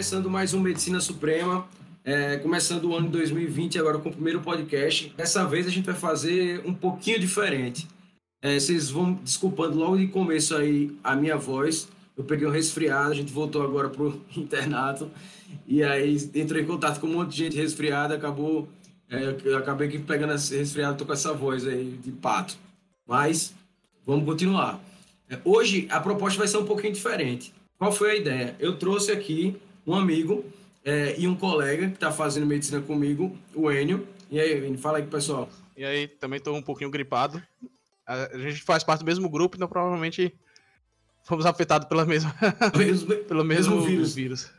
começando 0.00 0.30
mais 0.30 0.54
um 0.54 0.60
Medicina 0.60 0.98
Suprema, 0.98 1.68
é, 2.02 2.38
começando 2.38 2.86
o 2.86 2.96
ano 2.96 3.08
de 3.08 3.12
2020 3.12 3.78
agora 3.78 3.98
com 3.98 4.08
o 4.08 4.12
primeiro 4.12 4.40
podcast. 4.40 5.12
Dessa 5.14 5.44
vez 5.44 5.66
a 5.66 5.70
gente 5.70 5.84
vai 5.84 5.94
fazer 5.94 6.62
um 6.64 6.72
pouquinho 6.72 7.20
diferente. 7.20 7.86
É, 8.40 8.58
vocês 8.58 8.88
vão 8.88 9.12
desculpando 9.12 9.76
logo 9.76 9.98
de 9.98 10.08
começo 10.08 10.56
aí 10.56 10.98
a 11.04 11.14
minha 11.14 11.36
voz. 11.36 11.86
Eu 12.16 12.24
peguei 12.24 12.48
um 12.48 12.50
resfriado, 12.50 13.10
a 13.10 13.14
gente 13.14 13.30
voltou 13.30 13.62
agora 13.62 13.90
pro 13.90 14.18
internato 14.34 15.10
e 15.66 15.82
aí 15.82 16.16
entrou 16.34 16.58
em 16.58 16.64
contato 16.64 16.98
com 16.98 17.06
um 17.06 17.12
monte 17.12 17.32
de 17.32 17.36
gente 17.36 17.56
resfriada, 17.58 18.14
acabou 18.14 18.66
é, 19.10 19.36
eu 19.44 19.58
acabei 19.58 19.88
aqui 19.88 19.98
pegando 19.98 20.32
esse 20.32 20.56
resfriado, 20.56 20.96
tô 20.96 21.04
com 21.04 21.12
essa 21.12 21.34
voz 21.34 21.66
aí 21.66 22.00
de 22.02 22.10
pato. 22.10 22.56
Mas 23.06 23.52
vamos 24.06 24.24
continuar. 24.24 24.80
É, 25.28 25.38
hoje 25.44 25.86
a 25.90 26.00
proposta 26.00 26.38
vai 26.38 26.48
ser 26.48 26.56
um 26.56 26.64
pouquinho 26.64 26.94
diferente. 26.94 27.52
Qual 27.76 27.92
foi 27.92 28.12
a 28.12 28.16
ideia? 28.16 28.56
Eu 28.58 28.78
trouxe 28.78 29.12
aqui 29.12 29.60
um 29.86 29.94
amigo 29.94 30.44
é, 30.84 31.14
e 31.18 31.26
um 31.26 31.34
colega 31.34 31.88
que 31.88 31.94
está 31.94 32.10
fazendo 32.10 32.46
medicina 32.46 32.80
comigo, 32.80 33.36
o 33.54 33.70
Enio. 33.70 34.06
E 34.30 34.40
aí, 34.40 34.64
Enio, 34.64 34.78
fala 34.78 34.98
aí, 34.98 35.04
pessoal. 35.04 35.48
E 35.76 35.84
aí, 35.84 36.08
também 36.08 36.38
estou 36.38 36.56
um 36.56 36.62
pouquinho 36.62 36.90
gripado. 36.90 37.42
A 38.06 38.36
gente 38.38 38.62
faz 38.62 38.82
parte 38.82 39.00
do 39.00 39.06
mesmo 39.06 39.28
grupo, 39.28 39.56
então 39.56 39.68
provavelmente 39.68 40.34
fomos 41.22 41.46
afetados 41.46 41.86
pela 41.86 42.04
mesma, 42.04 42.34
pelo 43.28 43.44
mesmo, 43.44 43.76
mesmo 43.76 43.82
vírus. 43.82 44.14
vírus. 44.14 44.50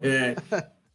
É. 0.00 0.36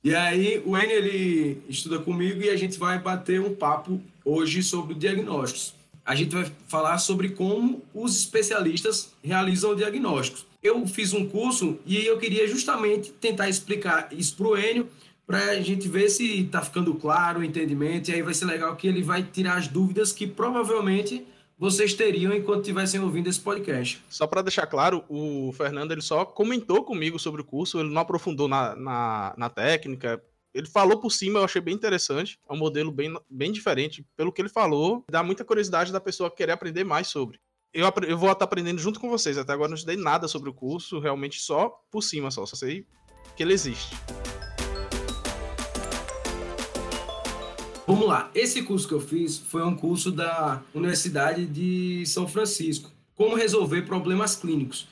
E 0.03 0.15
aí, 0.15 0.61
o 0.65 0.77
Enio, 0.77 0.95
ele 0.95 1.63
estuda 1.69 1.99
comigo 1.99 2.41
e 2.41 2.49
a 2.49 2.55
gente 2.55 2.79
vai 2.79 2.99
bater 2.99 3.39
um 3.39 3.53
papo 3.53 4.01
hoje 4.25 4.63
sobre 4.63 4.95
diagnósticos. 4.95 5.75
A 6.05 6.15
gente 6.15 6.35
vai 6.35 6.51
falar 6.67 6.97
sobre 6.97 7.29
como 7.29 7.81
os 7.93 8.17
especialistas 8.17 9.13
realizam 9.23 9.75
diagnósticos 9.75 10.45
eu 10.63 10.87
fiz 10.87 11.13
um 11.13 11.27
curso 11.27 11.77
e 11.85 12.05
eu 12.05 12.17
queria 12.17 12.47
justamente 12.47 13.11
tentar 13.11 13.49
explicar 13.49 14.07
isso 14.11 14.35
para 14.37 14.47
o 14.47 14.57
Enio, 14.57 14.87
para 15.27 15.51
a 15.51 15.61
gente 15.61 15.87
ver 15.87 16.09
se 16.09 16.41
está 16.41 16.61
ficando 16.61 16.93
claro 16.95 17.41
o 17.41 17.43
entendimento, 17.43 18.09
e 18.09 18.13
aí 18.13 18.21
vai 18.21 18.33
ser 18.33 18.45
legal 18.45 18.75
que 18.75 18.87
ele 18.87 19.03
vai 19.03 19.23
tirar 19.23 19.57
as 19.57 19.67
dúvidas 19.67 20.11
que 20.11 20.25
provavelmente 20.25 21.25
vocês 21.57 21.93
teriam 21.93 22.33
enquanto 22.33 22.61
estivessem 22.61 22.99
ouvindo 22.99 23.29
esse 23.29 23.39
podcast. 23.39 24.03
Só 24.09 24.25
para 24.25 24.41
deixar 24.41 24.65
claro, 24.67 25.03
o 25.07 25.51
Fernando 25.53 25.91
ele 25.91 26.01
só 26.01 26.25
comentou 26.25 26.83
comigo 26.83 27.19
sobre 27.19 27.41
o 27.41 27.45
curso, 27.45 27.79
ele 27.79 27.89
não 27.89 28.01
aprofundou 28.01 28.47
na, 28.47 28.75
na, 28.75 29.33
na 29.37 29.49
técnica, 29.49 30.21
ele 30.53 30.67
falou 30.67 30.99
por 30.99 31.11
cima, 31.11 31.39
eu 31.39 31.45
achei 31.45 31.59
bem 31.59 31.73
interessante. 31.73 32.37
É 32.47 32.53
um 32.53 32.57
modelo 32.57 32.91
bem, 32.91 33.11
bem 33.27 33.51
diferente. 33.51 34.05
Pelo 34.15 34.31
que 34.31 34.39
ele 34.39 34.49
falou, 34.49 35.03
dá 35.09 35.23
muita 35.23 35.43
curiosidade 35.43 35.91
da 35.91 35.99
pessoa 35.99 36.29
querer 36.29 36.51
aprender 36.51 36.83
mais 36.83 37.07
sobre 37.07 37.39
eu, 37.73 37.91
eu 38.07 38.17
vou 38.17 38.31
estar 38.31 38.45
aprendendo 38.45 38.79
junto 38.79 38.99
com 38.99 39.09
vocês. 39.09 39.37
Até 39.37 39.51
agora 39.51 39.69
não 39.69 39.75
estudei 39.75 39.97
nada 39.97 40.27
sobre 40.27 40.49
o 40.49 40.53
curso, 40.53 40.99
realmente 40.99 41.41
só 41.41 41.69
por 41.89 42.03
cima, 42.03 42.29
só, 42.29 42.45
só 42.45 42.55
sei 42.55 42.85
que 43.35 43.41
ele 43.41 43.53
existe. 43.53 43.95
Vamos 47.85 48.07
lá, 48.07 48.31
esse 48.33 48.63
curso 48.63 48.87
que 48.87 48.93
eu 48.93 49.01
fiz 49.01 49.37
foi 49.37 49.63
um 49.63 49.75
curso 49.75 50.11
da 50.11 50.61
Universidade 50.73 51.45
de 51.45 52.05
São 52.05 52.27
Francisco. 52.27 52.91
Como 53.15 53.35
resolver 53.35 53.81
problemas 53.81 54.35
clínicos. 54.35 54.87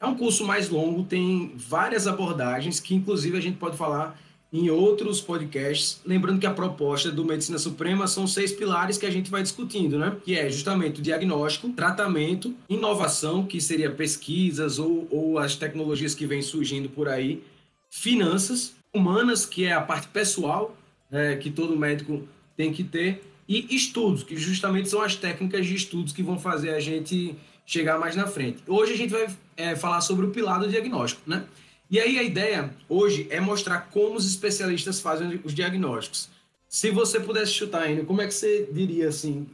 É 0.00 0.06
um 0.06 0.16
curso 0.16 0.44
mais 0.44 0.68
longo, 0.68 1.04
tem 1.04 1.52
várias 1.56 2.08
abordagens 2.08 2.80
que, 2.80 2.94
inclusive, 2.94 3.38
a 3.38 3.40
gente 3.40 3.58
pode 3.58 3.76
falar 3.76 4.18
em 4.52 4.68
outros 4.68 5.20
podcasts. 5.20 6.00
Lembrando 6.04 6.38
que 6.38 6.46
a 6.46 6.52
proposta 6.52 7.10
do 7.10 7.24
Medicina 7.24 7.58
Suprema 7.58 8.06
são 8.06 8.26
seis 8.26 8.52
pilares 8.52 8.98
que 8.98 9.06
a 9.06 9.10
gente 9.10 9.30
vai 9.30 9.42
discutindo, 9.42 9.98
né? 9.98 10.16
Que 10.24 10.36
é 10.36 10.50
justamente 10.50 11.00
o 11.00 11.02
diagnóstico, 11.02 11.70
tratamento, 11.70 12.54
inovação, 12.68 13.46
que 13.46 13.60
seria 13.60 13.90
pesquisas 13.90 14.78
ou, 14.78 15.08
ou 15.10 15.38
as 15.38 15.56
tecnologias 15.56 16.14
que 16.14 16.26
vêm 16.26 16.42
surgindo 16.42 16.88
por 16.88 17.08
aí, 17.08 17.42
finanças, 17.90 18.74
humanas, 18.94 19.46
que 19.46 19.64
é 19.64 19.72
a 19.72 19.80
parte 19.80 20.08
pessoal 20.08 20.76
é, 21.12 21.36
que 21.36 21.50
todo 21.50 21.76
médico 21.76 22.26
tem 22.56 22.72
que 22.72 22.82
ter, 22.82 23.22
e 23.46 23.74
estudos, 23.74 24.22
que 24.22 24.36
justamente 24.36 24.88
são 24.88 25.02
as 25.02 25.14
técnicas 25.14 25.66
de 25.66 25.74
estudos 25.74 26.12
que 26.12 26.22
vão 26.22 26.38
fazer 26.38 26.70
a 26.70 26.80
gente 26.80 27.34
chegar 27.66 27.98
mais 27.98 28.16
na 28.16 28.26
frente. 28.26 28.62
Hoje 28.66 28.92
a 28.92 28.96
gente 28.96 29.10
vai 29.10 29.28
é, 29.56 29.76
falar 29.76 30.00
sobre 30.00 30.26
o 30.26 30.30
pilar 30.30 30.58
do 30.58 30.68
diagnóstico, 30.68 31.20
né? 31.26 31.44
E 31.92 32.00
aí 32.00 32.18
a 32.18 32.22
ideia 32.22 32.74
hoje 32.88 33.26
é 33.28 33.38
mostrar 33.38 33.90
como 33.90 34.16
os 34.16 34.26
especialistas 34.26 34.98
fazem 34.98 35.38
os 35.44 35.52
diagnósticos. 35.52 36.30
Se 36.66 36.90
você 36.90 37.20
pudesse 37.20 37.52
chutar, 37.52 37.82
ainda, 37.82 38.02
como 38.02 38.22
é 38.22 38.26
que 38.26 38.32
você 38.32 38.66
diria 38.72 39.08
assim? 39.08 39.46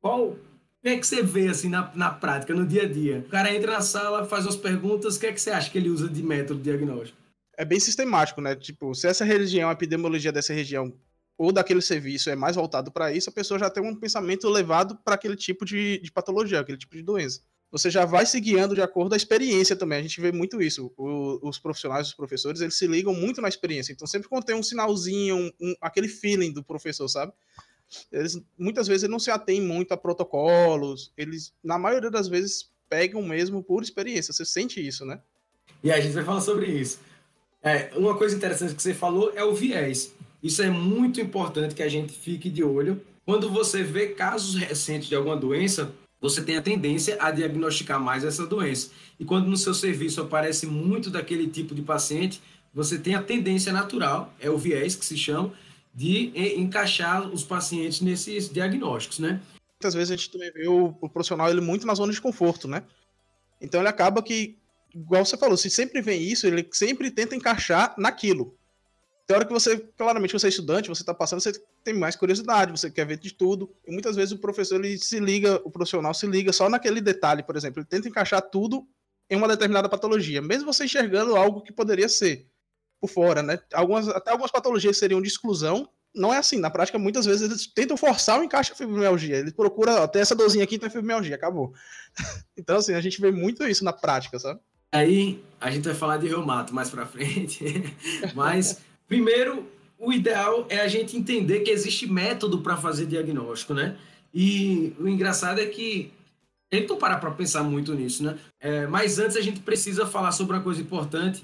Qual 0.00 0.36
que 0.80 0.88
é 0.88 0.96
que 0.96 1.04
você 1.04 1.20
vê 1.20 1.48
assim 1.48 1.68
na, 1.68 1.90
na 1.96 2.10
prática, 2.10 2.54
no 2.54 2.64
dia 2.64 2.84
a 2.84 2.88
dia? 2.88 3.24
O 3.26 3.28
cara 3.28 3.52
entra 3.52 3.72
na 3.72 3.80
sala, 3.80 4.24
faz 4.24 4.46
as 4.46 4.54
perguntas, 4.54 5.16
o 5.16 5.20
que 5.20 5.26
é 5.26 5.32
que 5.32 5.40
você 5.40 5.50
acha 5.50 5.68
que 5.68 5.78
ele 5.78 5.90
usa 5.90 6.08
de 6.08 6.22
método 6.22 6.62
diagnóstico? 6.62 7.18
É 7.58 7.64
bem 7.64 7.80
sistemático, 7.80 8.40
né? 8.40 8.54
Tipo, 8.54 8.94
se 8.94 9.08
essa 9.08 9.24
região, 9.24 9.68
a 9.68 9.72
epidemiologia 9.72 10.30
dessa 10.30 10.52
região 10.54 10.92
ou 11.36 11.50
daquele 11.50 11.82
serviço 11.82 12.30
é 12.30 12.36
mais 12.36 12.54
voltado 12.54 12.92
para 12.92 13.12
isso, 13.12 13.30
a 13.30 13.32
pessoa 13.32 13.58
já 13.58 13.68
tem 13.68 13.82
um 13.82 13.96
pensamento 13.96 14.48
levado 14.48 14.96
para 15.04 15.16
aquele 15.16 15.34
tipo 15.34 15.64
de, 15.64 15.98
de 15.98 16.12
patologia, 16.12 16.60
aquele 16.60 16.78
tipo 16.78 16.94
de 16.94 17.02
doença 17.02 17.40
você 17.70 17.90
já 17.90 18.04
vai 18.04 18.26
se 18.26 18.40
guiando 18.40 18.74
de 18.74 18.82
acordo 18.82 19.10
com 19.10 19.14
a 19.14 19.16
experiência 19.16 19.76
também. 19.76 19.98
A 19.98 20.02
gente 20.02 20.20
vê 20.20 20.32
muito 20.32 20.60
isso. 20.60 20.92
O, 20.96 21.48
os 21.48 21.58
profissionais, 21.58 22.08
os 22.08 22.14
professores, 22.14 22.60
eles 22.60 22.76
se 22.76 22.86
ligam 22.86 23.14
muito 23.14 23.40
na 23.40 23.48
experiência. 23.48 23.92
Então, 23.92 24.06
sempre 24.06 24.28
quando 24.28 24.44
tem 24.44 24.56
um 24.56 24.62
sinalzinho, 24.62 25.36
um, 25.36 25.50
um, 25.60 25.74
aquele 25.80 26.08
feeling 26.08 26.52
do 26.52 26.64
professor, 26.64 27.08
sabe? 27.08 27.32
Eles, 28.10 28.40
muitas 28.58 28.88
vezes, 28.88 29.04
eles 29.04 29.12
não 29.12 29.18
se 29.18 29.30
atêm 29.30 29.60
muito 29.60 29.92
a 29.92 29.96
protocolos. 29.96 31.12
Eles, 31.16 31.52
na 31.62 31.78
maioria 31.78 32.10
das 32.10 32.28
vezes, 32.28 32.70
pegam 32.88 33.22
mesmo 33.22 33.62
por 33.62 33.82
experiência. 33.82 34.32
Você 34.32 34.44
sente 34.44 34.84
isso, 34.84 35.04
né? 35.04 35.20
E 35.82 35.92
a 35.92 36.00
gente 36.00 36.12
vai 36.12 36.24
falar 36.24 36.40
sobre 36.40 36.66
isso. 36.66 36.98
É, 37.62 37.90
uma 37.94 38.16
coisa 38.16 38.34
interessante 38.34 38.74
que 38.74 38.82
você 38.82 38.94
falou 38.94 39.32
é 39.34 39.44
o 39.44 39.54
viés. 39.54 40.12
Isso 40.42 40.62
é 40.62 40.70
muito 40.70 41.20
importante 41.20 41.74
que 41.74 41.82
a 41.82 41.88
gente 41.88 42.12
fique 42.12 42.50
de 42.50 42.64
olho. 42.64 43.00
Quando 43.24 43.50
você 43.50 43.82
vê 43.82 44.08
casos 44.08 44.54
recentes 44.56 45.08
de 45.08 45.14
alguma 45.14 45.36
doença, 45.36 45.92
você 46.20 46.42
tem 46.42 46.56
a 46.56 46.62
tendência 46.62 47.16
a 47.20 47.30
diagnosticar 47.30 47.98
mais 47.98 48.24
essa 48.24 48.46
doença. 48.46 48.90
E 49.18 49.24
quando 49.24 49.48
no 49.48 49.56
seu 49.56 49.72
serviço 49.72 50.20
aparece 50.20 50.66
muito 50.66 51.10
daquele 51.10 51.46
tipo 51.46 51.74
de 51.74 51.82
paciente, 51.82 52.40
você 52.72 52.98
tem 52.98 53.14
a 53.14 53.22
tendência 53.22 53.72
natural, 53.72 54.32
é 54.38 54.50
o 54.50 54.58
viés 54.58 54.94
que 54.94 55.04
se 55.04 55.16
chama, 55.16 55.52
de 55.94 56.32
encaixar 56.56 57.28
os 57.28 57.42
pacientes 57.42 58.00
nesses 58.00 58.48
diagnósticos, 58.48 59.18
né? 59.18 59.40
Muitas 59.74 59.94
vezes 59.94 60.10
a 60.10 60.16
gente 60.16 60.30
também 60.30 60.52
vê 60.52 60.68
o, 60.68 60.94
o 61.00 61.08
profissional 61.08 61.50
ele 61.50 61.60
muito 61.60 61.86
na 61.86 61.94
zona 61.94 62.12
de 62.12 62.20
conforto, 62.20 62.68
né? 62.68 62.82
Então 63.60 63.80
ele 63.80 63.88
acaba 63.88 64.22
que, 64.22 64.58
igual 64.94 65.24
você 65.24 65.36
falou, 65.36 65.56
se 65.56 65.68
sempre 65.68 66.00
vem 66.00 66.22
isso, 66.22 66.46
ele 66.46 66.68
sempre 66.70 67.10
tenta 67.10 67.34
encaixar 67.34 67.94
naquilo. 67.98 68.56
Tem 69.30 69.36
hora 69.36 69.46
que 69.46 69.52
você, 69.52 69.78
claramente, 69.96 70.32
você 70.32 70.46
é 70.46 70.48
estudante, 70.48 70.88
você 70.88 71.02
está 71.02 71.14
passando, 71.14 71.40
você 71.40 71.52
tem 71.84 71.94
mais 71.94 72.16
curiosidade, 72.16 72.72
você 72.72 72.90
quer 72.90 73.06
ver 73.06 73.16
de 73.16 73.32
tudo. 73.32 73.70
E 73.86 73.92
muitas 73.92 74.16
vezes 74.16 74.32
o 74.32 74.38
professor 74.38 74.84
ele 74.84 74.98
se 74.98 75.20
liga, 75.20 75.60
o 75.64 75.70
profissional 75.70 76.12
se 76.12 76.26
liga 76.26 76.52
só 76.52 76.68
naquele 76.68 77.00
detalhe, 77.00 77.44
por 77.44 77.56
exemplo, 77.56 77.78
ele 77.78 77.86
tenta 77.86 78.08
encaixar 78.08 78.42
tudo 78.42 78.84
em 79.30 79.36
uma 79.36 79.46
determinada 79.46 79.88
patologia, 79.88 80.42
mesmo 80.42 80.72
você 80.72 80.84
enxergando 80.84 81.36
algo 81.36 81.60
que 81.62 81.72
poderia 81.72 82.08
ser 82.08 82.48
por 83.00 83.08
fora, 83.08 83.40
né? 83.40 83.60
Algumas, 83.72 84.08
até 84.08 84.32
algumas 84.32 84.50
patologias 84.50 84.98
seriam 84.98 85.22
de 85.22 85.28
exclusão. 85.28 85.88
Não 86.12 86.34
é 86.34 86.38
assim, 86.38 86.58
na 86.58 86.68
prática, 86.68 86.98
muitas 86.98 87.24
vezes 87.24 87.42
eles 87.48 87.68
tentam 87.68 87.96
forçar 87.96 88.40
o 88.40 88.42
encaixe 88.42 88.70
da 88.70 88.76
fibromialgia. 88.76 89.36
Ele 89.36 89.52
procura, 89.52 90.08
tem 90.08 90.22
essa 90.22 90.34
dorzinha 90.34 90.64
aqui, 90.64 90.76
tem 90.76 90.90
fibromialgia, 90.90 91.36
acabou. 91.36 91.72
então, 92.58 92.78
assim, 92.78 92.94
a 92.94 93.00
gente 93.00 93.20
vê 93.20 93.30
muito 93.30 93.64
isso 93.64 93.84
na 93.84 93.92
prática, 93.92 94.40
sabe? 94.40 94.58
Aí, 94.90 95.40
a 95.60 95.70
gente 95.70 95.84
vai 95.84 95.94
falar 95.94 96.16
de 96.16 96.26
reumato 96.26 96.74
mais 96.74 96.90
pra 96.90 97.06
frente, 97.06 97.64
mas 98.34 98.80
Primeiro, 99.10 99.66
o 99.98 100.12
ideal 100.12 100.66
é 100.68 100.78
a 100.78 100.86
gente 100.86 101.16
entender 101.16 101.60
que 101.60 101.70
existe 101.72 102.06
método 102.06 102.60
para 102.60 102.76
fazer 102.76 103.06
diagnóstico, 103.06 103.74
né? 103.74 103.96
E 104.32 104.92
o 105.00 105.08
engraçado 105.08 105.60
é 105.60 105.66
que 105.66 106.12
gente 106.72 106.88
não 106.88 106.96
para 106.96 107.16
para 107.16 107.32
pensar 107.32 107.64
muito 107.64 107.92
nisso, 107.92 108.22
né? 108.22 108.38
É, 108.60 108.86
mas 108.86 109.18
antes 109.18 109.36
a 109.36 109.40
gente 109.40 109.58
precisa 109.58 110.06
falar 110.06 110.30
sobre 110.30 110.54
uma 110.54 110.62
coisa 110.62 110.80
importante, 110.80 111.42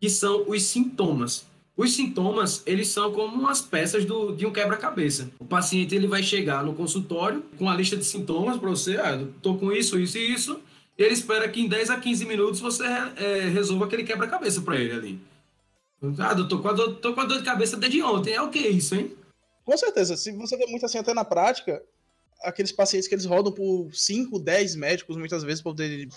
que 0.00 0.08
são 0.08 0.48
os 0.48 0.62
sintomas. 0.62 1.44
Os 1.76 1.92
sintomas, 1.92 2.62
eles 2.64 2.88
são 2.88 3.12
como 3.12 3.38
umas 3.38 3.60
peças 3.60 4.06
do, 4.06 4.34
de 4.34 4.46
um 4.46 4.50
quebra-cabeça. 4.50 5.30
O 5.38 5.44
paciente 5.44 5.94
ele 5.94 6.06
vai 6.06 6.22
chegar 6.22 6.64
no 6.64 6.72
consultório 6.72 7.44
com 7.58 7.68
a 7.68 7.76
lista 7.76 7.94
de 7.94 8.06
sintomas 8.06 8.56
para 8.56 8.70
você, 8.70 8.96
ah, 8.96 9.16
eu 9.20 9.34
tô 9.42 9.56
com 9.56 9.70
isso, 9.70 9.98
isso 9.98 10.16
e 10.16 10.32
isso, 10.32 10.58
e 10.96 11.02
ele 11.02 11.12
espera 11.12 11.46
que 11.46 11.60
em 11.60 11.68
10 11.68 11.90
a 11.90 11.98
15 11.98 12.24
minutos 12.24 12.58
você 12.58 12.84
é, 12.84 13.50
resolva 13.52 13.84
aquele 13.84 14.02
quebra-cabeça 14.02 14.62
para 14.62 14.76
ele 14.76 14.92
ali. 14.92 15.31
Ah, 16.18 16.34
doutor, 16.34 16.56
tô 16.56 16.62
com, 16.62 16.68
a 16.68 16.72
dor, 16.72 16.94
tô 16.96 17.14
com 17.14 17.20
a 17.20 17.24
dor 17.24 17.38
de 17.38 17.44
cabeça 17.44 17.76
desde 17.76 18.02
ontem. 18.02 18.32
É 18.34 18.42
o 18.42 18.50
que 18.50 18.58
isso, 18.58 18.94
hein? 18.96 19.16
Com 19.64 19.76
certeza. 19.76 20.16
Se 20.16 20.32
você 20.32 20.56
vê 20.56 20.66
muito 20.66 20.84
assim 20.84 20.98
até 20.98 21.14
na 21.14 21.24
prática, 21.24 21.80
aqueles 22.42 22.72
pacientes 22.72 23.06
que 23.06 23.14
eles 23.14 23.24
rodam 23.24 23.52
por 23.52 23.94
5, 23.94 24.38
10 24.40 24.74
médicos, 24.74 25.16
muitas 25.16 25.44
vezes, 25.44 25.62
para 25.62 25.70
poder 25.70 26.08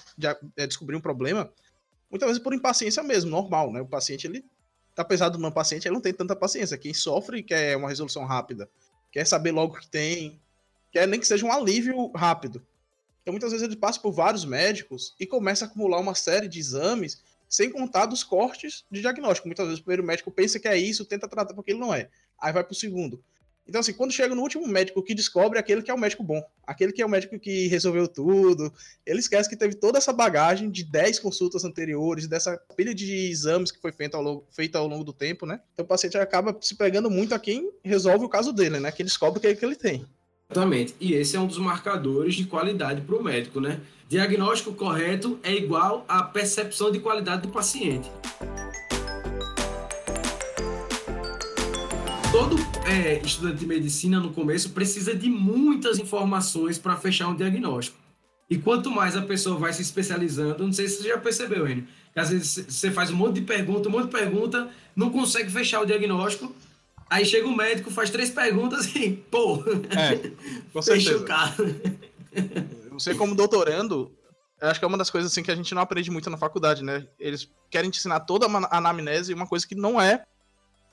é, 0.58 0.66
descobrir 0.66 0.96
um 0.96 1.02
problema, 1.02 1.52
muitas 2.10 2.28
vezes 2.28 2.42
por 2.42 2.54
impaciência 2.54 3.04
mesmo, 3.04 3.30
normal, 3.30 3.72
né? 3.72 3.80
O 3.80 3.86
paciente, 3.86 4.26
ele, 4.26 4.44
apesar 4.98 5.30
do 5.30 5.38
não 5.38 5.52
paciente, 5.52 5.88
ele 5.88 5.94
não 5.94 6.02
tem 6.02 6.14
tanta 6.14 6.36
paciência. 6.36 6.78
Quem 6.80 6.94
sofre 6.94 7.44
quer 7.44 7.78
uma 7.78 7.90
resolução 7.90 8.26
rápida, 8.26 8.68
quer 9.12 9.26
saber 9.26 9.52
logo 9.52 9.76
o 9.76 9.80
que 9.80 9.88
tem, 9.88 10.42
quer 10.92 11.08
nem 11.08 11.20
que 11.20 11.28
seja 11.28 11.46
um 11.46 11.52
alívio 11.52 12.12
rápido. 12.16 12.66
Então, 13.22 13.34
muitas 13.34 13.52
vezes 13.52 13.66
ele 13.66 13.76
passa 13.76 14.00
por 14.00 14.12
vários 14.12 14.46
médicos 14.46 15.16
e 15.20 15.26
começa 15.28 15.66
a 15.66 15.68
acumular 15.68 16.00
uma 16.00 16.16
série 16.16 16.48
de 16.48 16.60
exames 16.60 17.24
sem 17.56 17.70
contar 17.70 18.06
dos 18.06 18.24
cortes 18.24 18.84
de 18.92 19.00
diagnóstico. 19.02 19.48
Muitas 19.48 19.66
vezes 19.66 19.80
o 19.80 19.84
primeiro 19.84 20.04
médico 20.04 20.30
pensa 20.30 20.60
que 20.60 20.68
é 20.68 20.78
isso, 20.78 21.06
tenta 21.06 21.28
tratar 21.28 21.54
porque 21.54 21.72
ele 21.72 21.80
não 21.80 21.94
é. 21.94 22.10
Aí 22.38 22.52
vai 22.52 22.64
pro 22.64 22.76
segundo. 22.76 23.24
Então, 23.68 23.82
assim, 23.82 23.94
quando 23.94 24.12
chega 24.12 24.36
no 24.36 24.42
último 24.42 24.68
médico 24.68 25.02
que 25.02 25.16
descobre 25.16 25.58
aquele 25.58 25.82
que 25.82 25.90
é 25.90 25.94
o 25.94 25.98
médico 25.98 26.22
bom, 26.22 26.40
aquele 26.68 26.92
que 26.92 27.02
é 27.02 27.06
o 27.06 27.10
médico 27.10 27.40
que 27.40 27.68
resolveu 27.68 28.08
tudo, 28.08 28.72
ele 29.04 29.20
esquece 29.20 29.50
que 29.50 29.56
teve 29.56 29.74
toda 29.74 29.98
essa 29.98 30.14
bagagem 30.14 30.70
de 30.70 30.84
10 30.84 31.18
consultas 31.20 31.64
anteriores, 31.64 32.28
dessa 32.28 32.58
pilha 32.76 32.94
de 32.94 33.30
exames 33.30 33.72
que 33.72 33.82
foi 33.82 33.92
feita 33.92 34.18
ao, 34.18 34.24
longo, 34.24 34.48
feita 34.52 34.78
ao 34.78 34.88
longo 34.88 35.04
do 35.04 35.14
tempo, 35.14 35.48
né? 35.48 35.60
Então 35.74 35.84
o 35.84 35.88
paciente 35.88 36.16
acaba 36.18 36.56
se 36.62 36.76
pegando 36.76 37.10
muito 37.10 37.34
a 37.34 37.40
quem 37.40 37.72
resolve 37.84 38.26
o 38.26 38.30
caso 38.30 38.54
dele, 38.54 38.80
né? 38.80 38.92
Que 38.92 39.04
descobre 39.04 39.40
o 39.40 39.42
que, 39.42 39.48
é 39.48 39.56
que 39.56 39.66
ele 39.66 39.76
tem. 39.76 40.06
Exatamente. 40.50 40.96
E 41.00 41.14
esse 41.14 41.36
é 41.36 41.40
um 41.40 41.48
dos 41.48 41.58
marcadores 41.58 42.36
de 42.36 42.46
qualidade 42.46 43.02
para 43.02 43.16
o 43.16 43.24
médico, 43.24 43.60
né? 43.60 43.80
Diagnóstico 44.08 44.74
correto 44.74 45.40
é 45.42 45.54
igual 45.54 46.06
à 46.08 46.22
percepção 46.22 46.92
de 46.92 47.00
qualidade 47.00 47.42
do 47.44 47.50
paciente. 47.50 48.10
Todo 52.32 52.56
é, 52.86 53.20
estudante 53.26 53.60
de 53.60 53.66
medicina 53.66 54.20
no 54.20 54.32
começo 54.32 54.70
precisa 54.70 55.16
de 55.16 55.30
muitas 55.30 55.98
informações 55.98 56.78
para 56.78 56.96
fechar 56.96 57.30
um 57.30 57.36
diagnóstico. 57.36 57.98
E 58.48 58.58
quanto 58.58 58.92
mais 58.92 59.18
a 59.18 59.24
pessoa 59.24 59.58
vai 59.58 59.74
se 59.74 59.82
especializando, 59.82 60.64
não 60.64 60.72
sei 60.72 60.88
se 60.88 61.02
você 61.02 61.10
já 61.10 61.18
percebeu, 61.18 61.68
Enio, 61.68 61.88
que 62.14 62.20
às 62.20 62.30
vezes 62.30 62.66
você 62.68 62.92
faz 62.92 63.10
um 63.10 63.16
monte 63.16 63.36
de 63.36 63.42
pergunta, 63.42 63.90
um 63.90 63.92
monte 63.92 64.06
de 64.06 64.12
pergunta, 64.12 64.70
não 64.96 65.10
consegue 65.10 65.50
fechar 65.50 65.82
o 65.82 65.86
diagnóstico, 65.86 66.54
aí 67.10 67.26
chega 67.26 67.48
o 67.48 67.56
médico, 67.56 67.92
faz 67.92 68.10
três 68.10 68.30
perguntas 68.30 68.88
e, 68.96 69.12
pô, 69.12 69.64
é, 69.90 70.32
com 70.72 70.82
fecha 70.84 71.18
o 71.18 71.24
carro. 71.24 71.66
Você, 72.92 73.16
como 73.16 73.36
doutorando, 73.36 74.12
acho 74.62 74.80
que 74.80 74.86
é 74.86 74.88
uma 74.88 74.98
das 74.98 75.10
coisas 75.10 75.32
assim 75.32 75.44
que 75.44 75.52
a 75.52 75.56
gente 75.56 75.74
não 75.74 75.82
aprende 75.82 76.12
muito 76.12 76.30
na 76.30 76.38
faculdade, 76.38 76.84
né? 76.84 77.08
Eles 77.20 77.50
querem 77.70 77.90
te 77.90 78.00
ensinar 78.00 78.22
toda 78.22 78.46
a 78.48 78.78
anamnese, 78.78 79.34
uma 79.34 79.48
coisa 79.48 79.68
que 79.68 79.76
não 79.76 80.02
é 80.02 80.26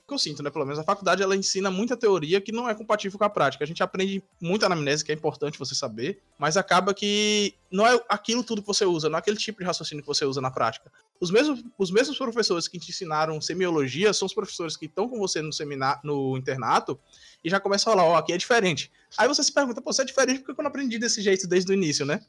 que 0.07 0.13
eu 0.13 0.19
sinto, 0.19 0.43
né? 0.43 0.49
Pelo 0.49 0.65
menos 0.65 0.79
a 0.79 0.83
faculdade 0.83 1.23
ela 1.23 1.35
ensina 1.35 1.71
muita 1.71 1.95
teoria 1.95 2.41
que 2.41 2.51
não 2.51 2.69
é 2.69 2.75
compatível 2.75 3.17
com 3.17 3.23
a 3.23 3.29
prática. 3.29 3.63
A 3.63 3.67
gente 3.67 3.81
aprende 3.81 4.21
muito 4.41 4.65
anamnese, 4.65 5.03
que 5.03 5.11
é 5.11 5.15
importante 5.15 5.57
você 5.57 5.73
saber, 5.73 6.21
mas 6.37 6.57
acaba 6.57 6.93
que 6.93 7.55
não 7.71 7.87
é 7.87 7.99
aquilo 8.09 8.43
tudo 8.43 8.61
que 8.61 8.67
você 8.67 8.85
usa, 8.85 9.09
não 9.09 9.17
é 9.17 9.19
aquele 9.19 9.37
tipo 9.37 9.59
de 9.59 9.65
raciocínio 9.65 10.03
que 10.03 10.07
você 10.07 10.25
usa 10.25 10.41
na 10.41 10.51
prática. 10.51 10.91
Os 11.19 11.31
mesmos, 11.31 11.63
os 11.77 11.89
mesmos 11.89 12.17
professores 12.17 12.67
que 12.67 12.77
te 12.77 12.89
ensinaram 12.89 13.39
semiologia 13.39 14.11
são 14.13 14.25
os 14.25 14.33
professores 14.33 14.75
que 14.75 14.85
estão 14.85 15.07
com 15.07 15.17
você 15.17 15.41
no 15.41 15.53
seminário, 15.53 16.01
no 16.03 16.37
internato 16.37 16.99
e 17.43 17.49
já 17.49 17.59
começam 17.59 17.93
a 17.93 17.95
falar, 17.95 18.07
ó, 18.07 18.13
oh, 18.13 18.15
aqui 18.15 18.33
é 18.33 18.37
diferente. 18.37 18.91
Aí 19.17 19.27
você 19.27 19.41
se 19.41 19.53
pergunta, 19.53 19.81
pô, 19.81 19.93
você 19.93 20.01
é 20.01 20.05
diferente 20.05 20.39
porque 20.39 20.59
eu 20.59 20.63
não 20.63 20.69
aprendi 20.69 20.99
desse 20.99 21.21
jeito 21.21 21.47
desde 21.47 21.71
o 21.71 21.73
início, 21.73 22.05
né? 22.05 22.19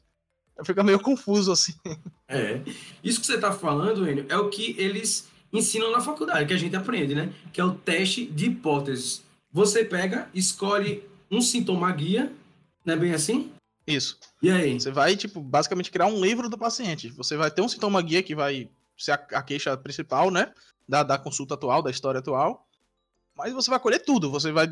Fica 0.63 0.83
meio 0.83 0.99
confuso, 0.99 1.51
assim. 1.51 1.73
É. 2.27 2.61
Isso 3.03 3.19
que 3.19 3.27
você 3.27 3.37
tá 3.37 3.51
falando, 3.51 4.09
Enio, 4.09 4.25
é 4.29 4.37
o 4.37 4.49
que 4.49 4.75
eles 4.79 5.27
ensinam 5.57 5.91
na 5.91 6.01
faculdade, 6.01 6.47
que 6.47 6.53
a 6.53 6.57
gente 6.57 6.75
aprende, 6.75 7.15
né? 7.15 7.33
Que 7.51 7.61
é 7.61 7.63
o 7.63 7.73
teste 7.73 8.25
de 8.25 8.45
hipóteses. 8.45 9.23
Você 9.51 9.85
pega, 9.85 10.29
escolhe 10.33 11.03
um 11.31 11.41
sintoma 11.41 11.91
guia, 11.91 12.31
não 12.83 12.93
é 12.93 12.97
bem 12.97 13.13
assim? 13.13 13.51
Isso. 13.87 14.17
E 14.41 14.49
aí? 14.49 14.79
Você 14.79 14.91
vai, 14.91 15.15
tipo, 15.15 15.39
basicamente 15.39 15.91
criar 15.91 16.07
um 16.07 16.19
livro 16.23 16.49
do 16.49 16.57
paciente. 16.57 17.09
Você 17.09 17.37
vai 17.37 17.51
ter 17.51 17.61
um 17.61 17.69
sintoma 17.69 18.01
guia 18.01 18.23
que 18.23 18.35
vai 18.35 18.69
ser 18.97 19.11
a, 19.11 19.15
a 19.15 19.43
queixa 19.43 19.75
principal, 19.77 20.31
né? 20.31 20.51
Da, 20.87 21.03
da 21.03 21.17
consulta 21.17 21.53
atual, 21.53 21.81
da 21.81 21.91
história 21.91 22.19
atual. 22.19 22.67
Mas 23.35 23.53
você 23.53 23.69
vai 23.69 23.79
colher 23.79 24.03
tudo. 24.03 24.31
Você 24.31 24.51
vai. 24.51 24.67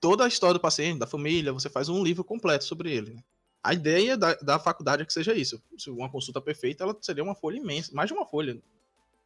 Toda 0.00 0.24
a 0.24 0.28
história 0.28 0.54
do 0.54 0.60
paciente, 0.60 1.00
da 1.00 1.08
família, 1.08 1.52
você 1.52 1.68
faz 1.68 1.88
um 1.88 2.04
livro 2.04 2.22
completo 2.22 2.64
sobre 2.64 2.92
ele. 2.92 3.14
Né? 3.14 3.22
A 3.64 3.74
ideia 3.74 4.16
da, 4.16 4.34
da 4.34 4.56
faculdade 4.56 5.02
é 5.02 5.04
que 5.04 5.12
seja 5.12 5.34
isso. 5.34 5.60
Se 5.76 5.90
uma 5.90 6.08
consulta 6.08 6.40
perfeita, 6.40 6.84
ela 6.84 6.96
seria 7.00 7.24
uma 7.24 7.34
folha 7.34 7.56
imensa, 7.56 7.90
mais 7.92 8.06
de 8.06 8.14
uma 8.14 8.24
folha. 8.24 8.56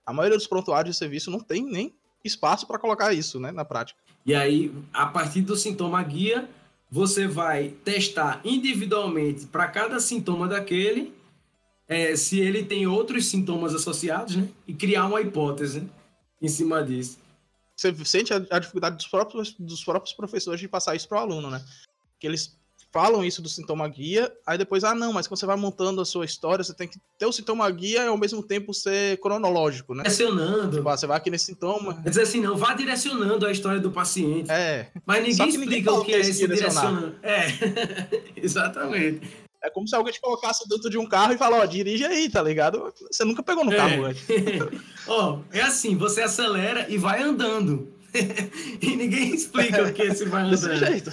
A 0.04 0.12
maioria 0.12 0.36
dos 0.36 0.46
prontuários 0.46 0.94
de 0.94 0.98
serviço 0.98 1.30
não 1.30 1.40
tem 1.40 1.64
nem 1.64 1.94
espaço 2.24 2.66
para 2.66 2.78
colocar 2.78 3.12
isso, 3.12 3.40
né, 3.40 3.50
na 3.50 3.64
prática. 3.64 4.00
E 4.24 4.34
aí, 4.34 4.72
a 4.92 5.06
partir 5.06 5.42
do 5.42 5.56
sintoma 5.56 6.02
guia, 6.02 6.48
você 6.90 7.26
vai 7.26 7.70
testar 7.84 8.40
individualmente 8.44 9.46
para 9.46 9.66
cada 9.68 9.98
sintoma 9.98 10.46
daquele, 10.46 11.12
é, 11.88 12.14
se 12.16 12.38
ele 12.38 12.64
tem 12.64 12.86
outros 12.86 13.26
sintomas 13.26 13.74
associados, 13.74 14.36
né, 14.36 14.48
e 14.66 14.74
criar 14.74 15.06
uma 15.06 15.20
hipótese 15.20 15.88
em 16.40 16.48
cima 16.48 16.82
disso. 16.82 17.18
Você 17.76 17.92
sente 18.04 18.32
a, 18.32 18.36
a 18.50 18.58
dificuldade 18.58 18.96
dos 18.96 19.08
próprios, 19.08 19.54
dos 19.58 19.84
próprios 19.84 20.14
professores 20.14 20.60
de 20.60 20.68
passar 20.68 20.94
isso 20.94 21.08
para 21.08 21.18
o 21.18 21.20
aluno, 21.20 21.50
né? 21.50 21.64
Que 22.20 22.26
eles 22.26 22.56
falam 22.92 23.24
isso 23.24 23.40
do 23.40 23.48
sintoma 23.48 23.88
guia, 23.88 24.30
aí 24.46 24.58
depois, 24.58 24.84
ah, 24.84 24.94
não, 24.94 25.12
mas 25.12 25.26
quando 25.26 25.40
você 25.40 25.46
vai 25.46 25.56
montando 25.56 26.00
a 26.02 26.04
sua 26.04 26.26
história, 26.26 26.62
você 26.62 26.74
tem 26.74 26.86
que 26.86 26.98
ter 27.18 27.24
o 27.24 27.32
sintoma 27.32 27.68
guia 27.70 28.04
e 28.04 28.06
ao 28.06 28.18
mesmo 28.18 28.42
tempo 28.42 28.74
ser 28.74 29.18
cronológico, 29.18 29.94
né? 29.94 30.02
Direcionando. 30.02 30.76
Tipo, 30.76 30.88
ah, 30.88 30.96
você 30.96 31.06
vai 31.06 31.16
aqui 31.16 31.30
nesse 31.30 31.46
sintoma. 31.46 31.94
Quer 32.02 32.10
dizer 32.10 32.22
assim, 32.22 32.40
não, 32.40 32.56
vá 32.56 32.74
direcionando 32.74 33.46
a 33.46 33.50
história 33.50 33.80
do 33.80 33.90
paciente. 33.90 34.50
É. 34.50 34.90
Mas 35.06 35.22
ninguém 35.26 35.48
explica 35.48 35.90
ninguém 35.90 35.94
o 35.94 36.04
que 36.04 36.14
é 36.14 36.20
esse 36.20 36.46
direcionando. 36.46 37.16
É, 37.22 37.46
exatamente. 38.36 39.42
É 39.64 39.70
como 39.70 39.86
se 39.88 39.94
alguém 39.94 40.12
te 40.12 40.20
colocasse 40.20 40.68
dentro 40.68 40.90
de 40.90 40.98
um 40.98 41.06
carro 41.06 41.32
e 41.32 41.38
falasse, 41.38 41.62
ó, 41.62 41.66
dirige 41.66 42.04
aí, 42.04 42.28
tá 42.28 42.42
ligado? 42.42 42.92
Você 43.10 43.24
nunca 43.24 43.42
pegou 43.42 43.64
no 43.64 43.72
é. 43.72 43.76
carro 43.76 44.04
antes. 44.04 44.24
ó, 45.06 45.38
é 45.50 45.62
assim, 45.62 45.96
você 45.96 46.20
acelera 46.20 46.86
e 46.90 46.98
vai 46.98 47.22
andando. 47.22 48.01
e 48.80 48.96
ninguém 48.96 49.34
explica 49.34 49.82
o 49.82 49.92
que 49.92 50.02
esse 50.02 50.24
vai 50.26 50.42
andando. 50.42 50.76
jeito. 50.76 51.10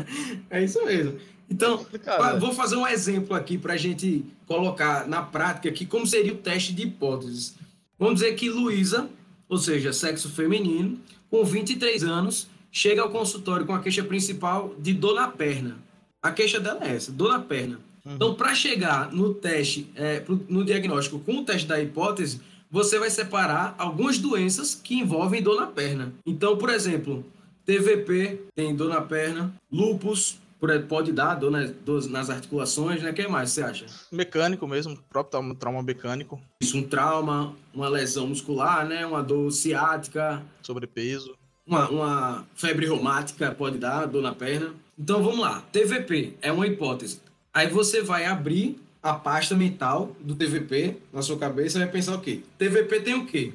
é 0.50 0.64
isso 0.64 0.84
mesmo. 0.84 1.18
Então, 1.48 1.86
é 2.04 2.38
vou 2.38 2.52
fazer 2.52 2.76
um 2.76 2.86
exemplo 2.86 3.34
aqui 3.34 3.56
para 3.56 3.74
a 3.74 3.76
gente 3.76 4.24
colocar 4.46 5.06
na 5.06 5.22
prática 5.22 5.68
aqui 5.68 5.86
como 5.86 6.06
seria 6.06 6.32
o 6.32 6.36
teste 6.36 6.72
de 6.72 6.82
hipóteses. 6.82 7.54
Vamos 7.98 8.16
dizer 8.16 8.34
que 8.34 8.50
Luísa, 8.50 9.08
ou 9.48 9.58
seja, 9.58 9.92
sexo 9.92 10.28
feminino, 10.28 11.00
com 11.30 11.44
23 11.44 12.02
anos, 12.04 12.48
chega 12.70 13.00
ao 13.00 13.10
consultório 13.10 13.64
com 13.64 13.72
a 13.72 13.80
queixa 13.80 14.02
principal 14.02 14.74
de 14.78 14.92
dor 14.92 15.14
na 15.14 15.28
perna. 15.28 15.78
A 16.22 16.30
queixa 16.30 16.58
dela 16.60 16.84
é 16.84 16.94
essa, 16.94 17.12
dor 17.12 17.30
na 17.30 17.40
perna. 17.40 17.80
Uhum. 18.04 18.14
Então, 18.14 18.34
para 18.34 18.54
chegar 18.54 19.12
no 19.12 19.32
teste, 19.34 19.88
é, 19.94 20.22
no 20.48 20.64
diagnóstico 20.64 21.18
com 21.20 21.38
o 21.38 21.44
teste 21.44 21.66
da 21.66 21.80
hipótese, 21.80 22.40
você 22.76 22.98
vai 22.98 23.08
separar 23.08 23.74
algumas 23.78 24.18
doenças 24.18 24.74
que 24.74 24.96
envolvem 24.96 25.42
dor 25.42 25.58
na 25.58 25.66
perna. 25.66 26.12
Então, 26.26 26.58
por 26.58 26.68
exemplo, 26.68 27.24
TVP 27.64 28.42
tem 28.54 28.76
dor 28.76 28.90
na 28.90 29.00
perna, 29.00 29.50
lupus 29.72 30.38
pode 30.86 31.10
dar 31.10 31.36
dor 31.36 31.50
nas, 31.50 31.70
dor 31.70 32.06
nas 32.10 32.28
articulações, 32.28 33.02
né? 33.02 33.14
Quem 33.14 33.28
mais 33.28 33.50
você 33.50 33.62
acha? 33.62 33.86
Mecânico 34.12 34.66
mesmo, 34.66 34.98
próprio 35.08 35.54
trauma 35.54 35.82
mecânico. 35.82 36.38
Isso, 36.60 36.76
um 36.76 36.82
trauma, 36.82 37.54
uma 37.72 37.88
lesão 37.88 38.26
muscular, 38.26 38.86
né? 38.86 39.06
Uma 39.06 39.22
dor 39.22 39.50
ciática. 39.52 40.42
Sobrepeso. 40.62 41.34
Uma, 41.66 41.88
uma 41.88 42.46
febre 42.54 42.84
reumática 42.84 43.52
pode 43.52 43.78
dar 43.78 44.04
dor 44.04 44.22
na 44.22 44.34
perna. 44.34 44.74
Então 44.98 45.22
vamos 45.22 45.40
lá. 45.40 45.62
TVP 45.72 46.34
é 46.42 46.52
uma 46.52 46.66
hipótese. 46.66 47.22
Aí 47.54 47.68
você 47.68 48.02
vai 48.02 48.26
abrir 48.26 48.78
a 49.06 49.14
pasta 49.14 49.54
mental 49.54 50.16
do 50.20 50.34
TVP 50.34 50.96
na 51.12 51.22
sua 51.22 51.38
cabeça 51.38 51.78
vai 51.78 51.88
pensar 51.88 52.16
o 52.16 52.20
quê? 52.20 52.42
TVP 52.58 53.00
tem 53.02 53.14
o 53.14 53.24
quê? 53.24 53.54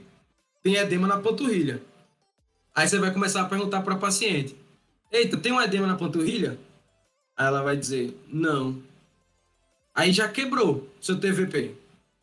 Tem 0.63 0.75
edema 0.75 1.07
na 1.07 1.19
panturrilha. 1.19 1.83
Aí 2.73 2.87
você 2.87 2.97
vai 2.97 3.11
começar 3.11 3.41
a 3.41 3.49
perguntar 3.49 3.81
para 3.81 3.95
a 3.95 3.97
paciente: 3.97 4.55
Eita, 5.11 5.35
tem 5.35 5.51
um 5.51 5.61
edema 5.61 5.85
na 5.85 5.97
panturrilha? 5.97 6.57
Aí 7.35 7.45
ela 7.47 7.61
vai 7.61 7.75
dizer: 7.75 8.17
Não. 8.29 8.81
Aí 9.93 10.13
já 10.13 10.29
quebrou 10.29 10.87
seu 11.01 11.19
TVP. 11.19 11.75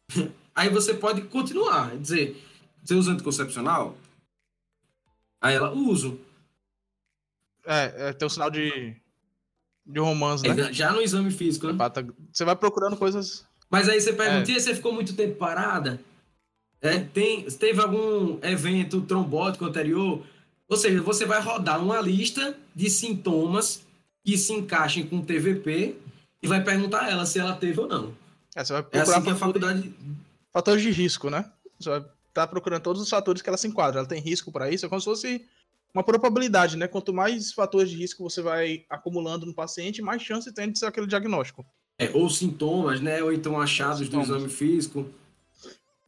Aí 0.55 0.71
você 0.71 0.95
pode 0.95 1.21
continuar, 1.23 1.95
dizer: 1.99 2.43
Você 2.83 2.95
usa 2.95 3.13
anticoncepcional? 3.13 3.95
Aí 5.39 5.55
ela: 5.55 5.71
Uso. 5.71 6.19
É, 7.67 8.09
é 8.09 8.13
tem 8.15 8.25
um 8.25 8.31
sinal 8.31 8.51
de 8.51 8.97
de 9.89 9.99
romance, 9.99 10.47
né? 10.47 10.69
É, 10.69 10.73
já 10.73 10.93
no 10.93 11.01
exame 11.01 11.31
físico, 11.31 11.67
né? 11.67 11.77
Você 12.31 12.45
vai 12.45 12.55
procurando 12.55 12.97
coisas. 12.97 13.45
Mas 13.71 13.89
aí 13.89 14.01
você 14.01 14.13
pergunta, 14.13 14.53
é. 14.53 14.59
você 14.59 14.75
ficou 14.75 14.93
muito 14.93 15.15
tempo 15.15 15.37
parada? 15.37 15.99
É, 16.81 16.99
tem, 16.99 17.43
teve 17.45 17.81
algum 17.81 18.39
evento 18.43 19.01
trombótico 19.01 19.65
anterior? 19.65 20.23
Ou 20.69 20.77
seja, 20.77 21.01
você 21.03 21.25
vai 21.25 21.41
rodar 21.41 21.83
uma 21.83 22.01
lista 22.01 22.57
de 22.75 22.91
sintomas 22.91 23.83
que 24.25 24.37
se 24.37 24.53
encaixem 24.53 25.07
com 25.07 25.23
TVP 25.23 25.97
e 26.43 26.47
vai 26.47 26.63
perguntar 26.63 27.05
a 27.05 27.11
ela 27.11 27.25
se 27.25 27.39
ela 27.39 27.55
teve 27.55 27.81
ou 27.81 27.89
não. 27.89 28.15
É, 28.55 28.63
você 28.63 28.75
vai 28.75 28.83
procurar 28.83 29.01
é 29.01 29.11
assim 29.11 29.23
que 29.23 29.31
a 29.31 29.37
faculdade. 29.37 29.95
Fatores 30.53 30.83
de 30.83 30.91
risco, 30.91 31.31
né? 31.31 31.51
Você 31.81 31.89
vai 31.89 31.99
estar 32.01 32.13
tá 32.35 32.47
procurando 32.47 32.83
todos 32.83 33.01
os 33.01 33.09
fatores 33.09 33.41
que 33.41 33.49
ela 33.49 33.59
se 33.59 33.67
enquadra. 33.67 34.01
Ela 34.01 34.09
tem 34.09 34.21
risco 34.21 34.53
para 34.53 34.71
isso, 34.71 34.85
é 34.85 34.89
como 34.89 35.01
se 35.01 35.07
fosse 35.07 35.45
uma 35.95 36.03
probabilidade, 36.03 36.77
né? 36.77 36.87
Quanto 36.87 37.13
mais 37.13 37.53
fatores 37.53 37.91
de 37.91 37.97
risco 37.97 38.23
você 38.23 38.43
vai 38.43 38.85
acumulando 38.89 39.47
no 39.47 39.55
paciente, 39.55 40.03
mais 40.03 40.23
chance 40.23 40.53
tem 40.53 40.71
de 40.71 40.79
ser 40.79 40.87
aquele 40.87 41.07
diagnóstico. 41.07 41.67
É, 41.99 42.11
ou 42.15 42.29
sintomas, 42.31 43.01
né? 43.01 43.23
Ou 43.23 43.33
então 43.33 43.61
achados 43.61 44.09
do 44.09 44.21
exame 44.21 44.49
físico. 44.49 45.07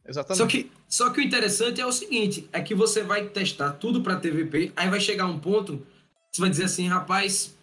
Exatamente. 0.07 0.37
Só 0.37 0.47
que, 0.47 0.71
só 0.87 1.09
que 1.09 1.19
o 1.19 1.23
interessante 1.23 1.81
é 1.81 1.85
o 1.85 1.91
seguinte: 1.91 2.47
é 2.51 2.61
que 2.61 2.73
você 2.73 3.03
vai 3.03 3.27
testar 3.27 3.71
tudo 3.73 4.01
para 4.01 4.15
TVP, 4.15 4.71
aí 4.75 4.89
vai 4.89 4.99
chegar 4.99 5.25
um 5.25 5.39
ponto, 5.39 5.85
você 6.31 6.41
vai 6.41 6.49
dizer 6.49 6.65
assim, 6.65 6.87
rapaz, 6.87 7.53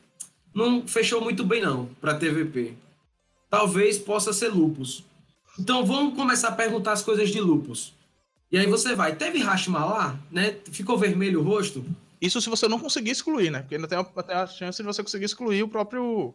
não 0.55 0.87
fechou 0.87 1.21
muito 1.21 1.45
bem 1.45 1.63
não 1.63 1.87
para 2.01 2.15
TVP. 2.15 2.75
Talvez 3.51 3.99
possa 3.99 4.33
ser 4.33 4.49
lupus. 4.49 5.05
Então 5.59 5.85
vamos 5.85 6.15
começar 6.15 6.49
a 6.49 6.53
perguntar 6.53 6.93
as 6.93 7.03
coisas 7.03 7.31
de 7.31 7.41
lupus. 7.41 7.95
E 8.51 8.59
aí 8.59 8.67
você 8.67 8.95
vai, 8.95 9.15
teve 9.15 9.39
Hashmallah, 9.39 10.19
né? 10.31 10.57
Ficou 10.71 10.97
vermelho 10.97 11.41
o 11.41 11.43
rosto? 11.43 11.85
Isso 12.21 12.41
se 12.41 12.49
você 12.49 12.67
não 12.69 12.79
conseguir 12.79 13.11
excluir, 13.11 13.51
né? 13.51 13.61
Porque 13.61 13.77
ainda 13.77 13.89
tem 13.89 13.99
a, 13.99 14.43
a 14.43 14.47
chance 14.47 14.83
de 14.83 14.87
você 14.87 15.03
conseguir 15.03 15.25
excluir 15.25 15.63
o 15.63 15.69
próprio 15.69 16.35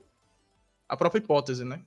a 0.87 0.95
própria 0.95 1.19
hipótese, 1.19 1.63
né? 1.63 1.81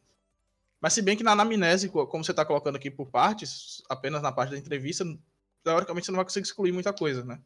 Mas 0.80 0.92
se 0.92 1.02
bem 1.02 1.16
que 1.16 1.22
na 1.22 1.32
anamnese, 1.32 1.88
como 1.88 2.24
você 2.24 2.32
está 2.32 2.44
colocando 2.44 2.76
aqui 2.76 2.90
por 2.90 3.06
partes, 3.06 3.82
apenas 3.88 4.22
na 4.22 4.30
parte 4.30 4.50
da 4.50 4.58
entrevista, 4.58 5.04
teoricamente 5.64 6.06
você 6.06 6.12
não 6.12 6.16
vai 6.16 6.24
conseguir 6.24 6.46
excluir 6.46 6.72
muita 6.72 6.92
coisa, 6.92 7.24
né? 7.24 7.40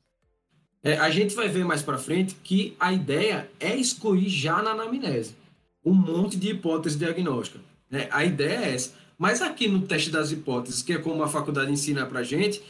É, 0.82 0.96
a 0.96 1.10
gente 1.10 1.34
vai 1.34 1.48
ver 1.48 1.64
mais 1.64 1.82
para 1.82 1.98
frente 1.98 2.34
que 2.34 2.74
a 2.80 2.92
ideia 2.92 3.50
é 3.60 3.76
excluir 3.76 4.28
já 4.28 4.62
na 4.62 4.70
anamnese 4.70 5.36
um 5.84 5.92
monte 5.92 6.36
de 6.36 6.50
hipóteses 6.50 6.98
diagnósticas. 6.98 7.62
Né? 7.90 8.08
A 8.10 8.24
ideia 8.24 8.64
é 8.64 8.74
essa. 8.74 8.92
Mas 9.18 9.42
aqui 9.42 9.68
no 9.68 9.82
teste 9.82 10.10
das 10.10 10.32
hipóteses, 10.32 10.82
que 10.82 10.94
é 10.94 10.98
como 10.98 11.22
a 11.22 11.28
faculdade 11.28 11.70
ensina 11.70 12.06
para 12.06 12.22
gente, 12.22 12.62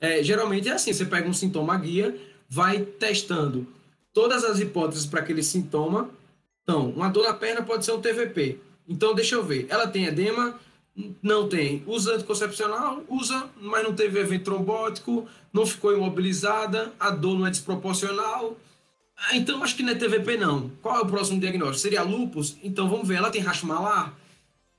é, 0.00 0.22
geralmente 0.22 0.68
é 0.68 0.72
assim: 0.72 0.92
você 0.92 1.04
pega 1.04 1.28
um 1.28 1.32
sintoma 1.32 1.76
guia, 1.76 2.16
vai 2.48 2.80
testando 2.80 3.66
todas 4.12 4.44
as 4.44 4.58
hipóteses 4.58 5.06
para 5.06 5.20
aquele 5.20 5.42
sintoma. 5.42 6.10
Então, 6.62 6.90
uma 6.90 7.08
dor 7.08 7.24
na 7.24 7.34
perna 7.34 7.62
pode 7.62 7.84
ser 7.84 7.92
um 7.92 8.00
TVP. 8.00 8.58
Então, 8.88 9.14
deixa 9.14 9.34
eu 9.34 9.44
ver. 9.44 9.66
Ela 9.68 9.86
tem 9.86 10.06
edema? 10.06 10.58
Não 11.22 11.48
tem. 11.48 11.82
Usa 11.86 12.14
anticoncepcional? 12.14 13.04
Usa, 13.08 13.48
mas 13.60 13.84
não 13.84 13.94
teve 13.94 14.18
evento 14.18 14.44
trombótico, 14.44 15.28
não 15.52 15.64
ficou 15.64 15.94
imobilizada, 15.94 16.92
a 16.98 17.10
dor 17.10 17.38
não 17.38 17.46
é 17.46 17.50
desproporcional. 17.50 18.56
Ah, 19.16 19.36
então 19.36 19.62
acho 19.62 19.76
que 19.76 19.82
não 19.82 19.92
é 19.92 19.94
TVP 19.94 20.36
não. 20.36 20.70
Qual 20.82 20.96
é 20.96 21.00
o 21.00 21.06
próximo 21.06 21.40
diagnóstico? 21.40 21.78
Seria 21.78 22.02
lupus? 22.02 22.56
Então 22.62 22.88
vamos 22.88 23.06
ver, 23.06 23.16
ela 23.16 23.30
tem 23.30 23.42
Hashimoto? 23.42 24.12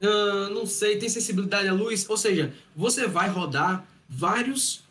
Uh, 0.01 0.53
não 0.53 0.65
sei, 0.65 0.97
tem 0.97 1.09
sensibilidade 1.09 1.67
à 1.67 1.73
luz? 1.73 2.09
Ou 2.09 2.17
seja, 2.17 2.53
você 2.75 3.05
vai 3.05 3.29
rodar 3.29 3.85
vários, 4.07 4.81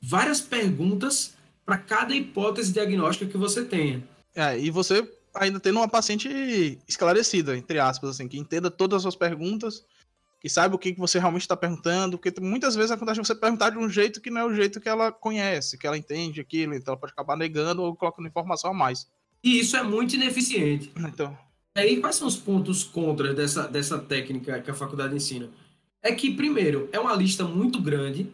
várias 0.00 0.40
perguntas 0.40 1.33
para 1.64 1.78
cada 1.78 2.14
hipótese 2.14 2.72
diagnóstica 2.72 3.30
que 3.30 3.36
você 3.36 3.64
tenha. 3.64 4.02
É, 4.34 4.58
e 4.58 4.70
você 4.70 5.08
ainda 5.34 5.58
tendo 5.58 5.78
uma 5.78 5.88
paciente 5.88 6.78
esclarecida, 6.86 7.56
entre 7.56 7.78
aspas, 7.78 8.10
assim, 8.10 8.28
que 8.28 8.38
entenda 8.38 8.70
todas 8.70 8.98
as 8.98 9.02
suas 9.02 9.16
perguntas, 9.16 9.84
que 10.40 10.48
saiba 10.48 10.76
o 10.76 10.78
que 10.78 10.92
você 10.92 11.18
realmente 11.18 11.42
está 11.42 11.56
perguntando, 11.56 12.18
porque 12.18 12.40
muitas 12.40 12.76
vezes 12.76 12.90
acontece 12.90 13.18
você 13.18 13.34
perguntar 13.34 13.70
de 13.70 13.78
um 13.78 13.88
jeito 13.88 14.20
que 14.20 14.30
não 14.30 14.42
é 14.42 14.44
o 14.44 14.54
jeito 14.54 14.80
que 14.80 14.88
ela 14.88 15.10
conhece, 15.10 15.78
que 15.78 15.86
ela 15.86 15.96
entende 15.96 16.40
aquilo, 16.40 16.74
então 16.74 16.92
ela 16.92 17.00
pode 17.00 17.12
acabar 17.12 17.36
negando 17.36 17.82
ou 17.82 17.96
colocando 17.96 18.28
informação 18.28 18.70
a 18.70 18.74
mais. 18.74 19.06
E 19.42 19.58
isso 19.58 19.76
é 19.76 19.82
muito 19.82 20.14
ineficiente. 20.14 20.92
Então. 20.96 21.36
Aí, 21.76 22.00
quais 22.00 22.16
são 22.16 22.28
os 22.28 22.36
pontos 22.36 22.84
contra 22.84 23.34
dessa, 23.34 23.66
dessa 23.66 23.98
técnica 23.98 24.60
que 24.60 24.70
a 24.70 24.74
faculdade 24.74 25.16
ensina? 25.16 25.50
É 26.02 26.12
que, 26.12 26.30
primeiro, 26.30 26.88
é 26.92 27.00
uma 27.00 27.14
lista 27.14 27.44
muito 27.44 27.80
grande, 27.80 28.30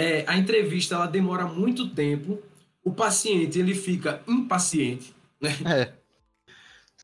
é, 0.00 0.24
a 0.26 0.38
entrevista 0.38 0.94
ela 0.94 1.06
demora 1.06 1.44
muito 1.44 1.90
tempo, 1.90 2.38
o 2.82 2.90
paciente 2.90 3.58
ele 3.58 3.74
fica 3.74 4.22
impaciente, 4.26 5.14
né? 5.38 5.54
É. 5.66 5.92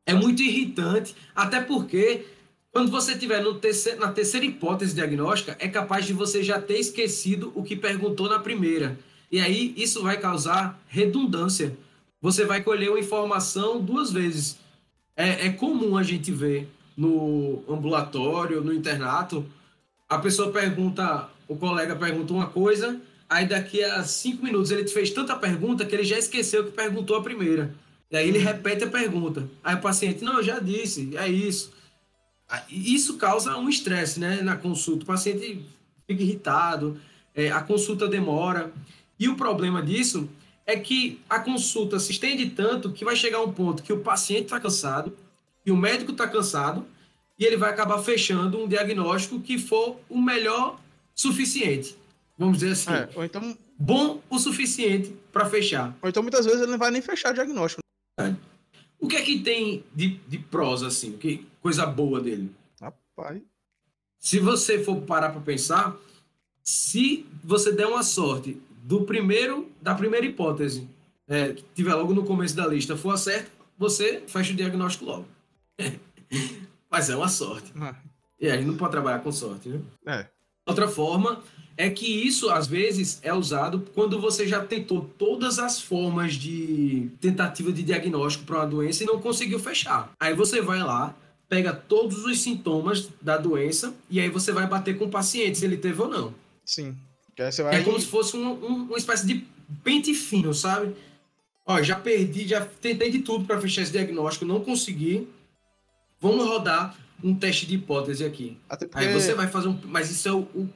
É 0.06 0.14
muito 0.14 0.40
irritante, 0.40 1.14
até 1.34 1.60
porque 1.60 2.24
quando 2.72 2.90
você 2.90 3.12
estiver 3.12 3.44
terceiro, 3.56 4.00
na 4.00 4.12
terceira 4.12 4.46
hipótese 4.46 4.94
diagnóstica, 4.94 5.54
é 5.58 5.68
capaz 5.68 6.06
de 6.06 6.14
você 6.14 6.42
já 6.42 6.58
ter 6.58 6.78
esquecido 6.78 7.52
o 7.54 7.62
que 7.62 7.76
perguntou 7.76 8.30
na 8.30 8.38
primeira. 8.38 8.98
E 9.30 9.40
aí 9.40 9.74
isso 9.76 10.02
vai 10.02 10.18
causar 10.18 10.80
redundância. 10.86 11.76
Você 12.22 12.46
vai 12.46 12.62
colher 12.62 12.88
uma 12.88 13.00
informação 13.00 13.78
duas 13.78 14.10
vezes. 14.10 14.58
É, 15.14 15.48
é 15.48 15.50
comum 15.50 15.98
a 15.98 16.02
gente 16.02 16.32
ver 16.32 16.66
no 16.96 17.62
ambulatório, 17.68 18.62
no 18.62 18.72
internato, 18.72 19.44
a 20.08 20.18
pessoa 20.18 20.50
pergunta, 20.50 21.28
o 21.48 21.56
colega 21.56 21.94
pergunta 21.96 22.32
uma 22.32 22.46
coisa, 22.46 23.00
aí 23.28 23.46
daqui 23.46 23.82
a 23.82 24.02
cinco 24.04 24.44
minutos 24.44 24.70
ele 24.70 24.86
fez 24.88 25.10
tanta 25.10 25.36
pergunta 25.36 25.84
que 25.84 25.94
ele 25.94 26.04
já 26.04 26.18
esqueceu 26.18 26.64
que 26.64 26.70
perguntou 26.70 27.16
a 27.16 27.22
primeira. 27.22 27.74
E 28.10 28.16
aí 28.16 28.28
ele 28.28 28.38
repete 28.38 28.84
a 28.84 28.88
pergunta. 28.88 29.48
Aí 29.62 29.74
o 29.74 29.80
paciente, 29.80 30.24
não, 30.24 30.38
eu 30.38 30.42
já 30.42 30.58
disse, 30.58 31.16
é 31.16 31.28
isso. 31.28 31.72
Isso 32.70 33.16
causa 33.16 33.56
um 33.56 33.68
estresse 33.68 34.20
né, 34.20 34.40
na 34.42 34.56
consulta. 34.56 35.02
O 35.02 35.06
paciente 35.06 35.64
fica 36.06 36.22
irritado, 36.22 37.00
é, 37.34 37.50
a 37.50 37.60
consulta 37.60 38.06
demora. 38.06 38.72
E 39.18 39.28
o 39.28 39.36
problema 39.36 39.82
disso 39.82 40.28
é 40.64 40.76
que 40.76 41.20
a 41.28 41.38
consulta 41.38 41.98
se 41.98 42.12
estende 42.12 42.50
tanto 42.50 42.92
que 42.92 43.04
vai 43.04 43.16
chegar 43.16 43.40
um 43.40 43.52
ponto 43.52 43.82
que 43.82 43.92
o 43.92 44.00
paciente 44.00 44.44
está 44.44 44.60
cansado, 44.60 45.16
e 45.64 45.70
o 45.70 45.76
médico 45.76 46.12
está 46.12 46.28
cansado, 46.28 46.84
e 47.38 47.44
ele 47.44 47.56
vai 47.56 47.70
acabar 47.70 47.98
fechando 47.98 48.58
um 48.58 48.68
diagnóstico 48.68 49.40
que 49.40 49.58
for 49.58 49.98
o 50.08 50.20
melhor 50.20 50.78
suficiente. 51.16 51.96
Vamos 52.38 52.58
dizer 52.58 52.72
assim. 52.72 52.92
É, 52.92 53.08
ou 53.16 53.24
então... 53.24 53.58
Bom 53.78 54.22
o 54.30 54.38
suficiente 54.38 55.14
para 55.30 55.50
fechar. 55.50 55.94
Ou 56.00 56.08
então 56.08 56.22
muitas 56.22 56.46
vezes 56.46 56.62
ele 56.62 56.70
não 56.70 56.78
vai 56.78 56.90
nem 56.90 57.02
fechar 57.02 57.30
o 57.32 57.34
diagnóstico. 57.34 57.82
É. 58.18 58.34
O 58.98 59.06
que 59.06 59.16
é 59.16 59.22
que 59.22 59.40
tem 59.40 59.84
de, 59.94 60.16
de 60.26 60.38
prosa, 60.38 60.86
assim? 60.86 61.12
Que 61.12 61.46
coisa 61.60 61.84
boa 61.84 62.20
dele? 62.20 62.50
Rapaz. 62.80 63.42
Se 64.18 64.40
você 64.40 64.82
for 64.82 65.02
parar 65.02 65.30
para 65.30 65.42
pensar, 65.42 65.94
se 66.62 67.26
você 67.44 67.70
der 67.70 67.86
uma 67.86 68.02
sorte 68.02 68.60
do 68.82 69.04
primeiro, 69.04 69.70
da 69.80 69.94
primeira 69.94 70.24
hipótese, 70.24 70.88
é, 71.28 71.54
tiver 71.74 71.94
logo 71.94 72.14
no 72.14 72.24
começo 72.24 72.56
da 72.56 72.66
lista, 72.66 72.96
for 72.96 73.16
certa, 73.18 73.50
você 73.76 74.22
fecha 74.26 74.52
o 74.52 74.56
diagnóstico 74.56 75.04
logo. 75.04 75.26
Mas 76.90 77.10
é 77.10 77.16
uma 77.16 77.28
sorte. 77.28 77.72
Ah. 77.78 77.94
E 78.40 78.48
aí 78.48 78.64
não 78.64 78.76
pode 78.76 78.92
trabalhar 78.92 79.18
com 79.20 79.30
sorte, 79.30 79.68
né? 79.68 79.80
É. 80.06 80.35
Outra 80.66 80.88
forma 80.88 81.42
é 81.76 81.88
que 81.90 82.06
isso, 82.06 82.50
às 82.50 82.66
vezes, 82.66 83.20
é 83.22 83.32
usado 83.32 83.84
quando 83.94 84.20
você 84.20 84.48
já 84.48 84.64
tentou 84.64 85.08
todas 85.18 85.58
as 85.58 85.80
formas 85.80 86.34
de 86.34 87.08
tentativa 87.20 87.70
de 87.70 87.82
diagnóstico 87.82 88.44
para 88.44 88.56
uma 88.58 88.66
doença 88.66 89.04
e 89.04 89.06
não 89.06 89.20
conseguiu 89.20 89.60
fechar. 89.60 90.10
Aí 90.18 90.34
você 90.34 90.60
vai 90.60 90.82
lá, 90.82 91.14
pega 91.48 91.72
todos 91.72 92.24
os 92.24 92.40
sintomas 92.40 93.08
da 93.20 93.36
doença 93.36 93.94
e 94.10 94.18
aí 94.18 94.28
você 94.28 94.52
vai 94.52 94.66
bater 94.66 94.98
com 94.98 95.04
o 95.04 95.10
paciente 95.10 95.58
se 95.58 95.64
ele 95.64 95.76
teve 95.76 96.00
ou 96.02 96.08
não. 96.08 96.34
Sim. 96.64 96.96
Vai... 97.62 97.80
É 97.80 97.84
como 97.84 98.00
se 98.00 98.06
fosse 98.06 98.36
um, 98.36 98.52
um, 98.52 98.84
uma 98.84 98.96
espécie 98.96 99.26
de 99.26 99.46
pente 99.84 100.14
fino, 100.14 100.54
sabe? 100.54 100.96
Ó, 101.66 101.82
já 101.82 101.96
perdi, 101.96 102.48
já 102.48 102.64
tentei 102.64 103.10
de 103.10 103.18
tudo 103.18 103.44
para 103.44 103.60
fechar 103.60 103.82
esse 103.82 103.92
diagnóstico, 103.92 104.46
não 104.46 104.60
consegui. 104.60 105.28
Vamos 106.18 106.46
rodar 106.46 106.96
um 107.22 107.34
teste 107.34 107.66
de 107.66 107.76
hipótese 107.76 108.24
aqui. 108.24 108.58
Porque... 108.68 108.98
Aí 108.98 109.12
você 109.12 109.34
vai 109.34 109.48
fazer 109.48 109.68
um. 109.68 109.80
Mas 109.84 110.10
isso 110.10 110.28
é 110.28 110.32
o, 110.32 110.40
o, 110.40 110.68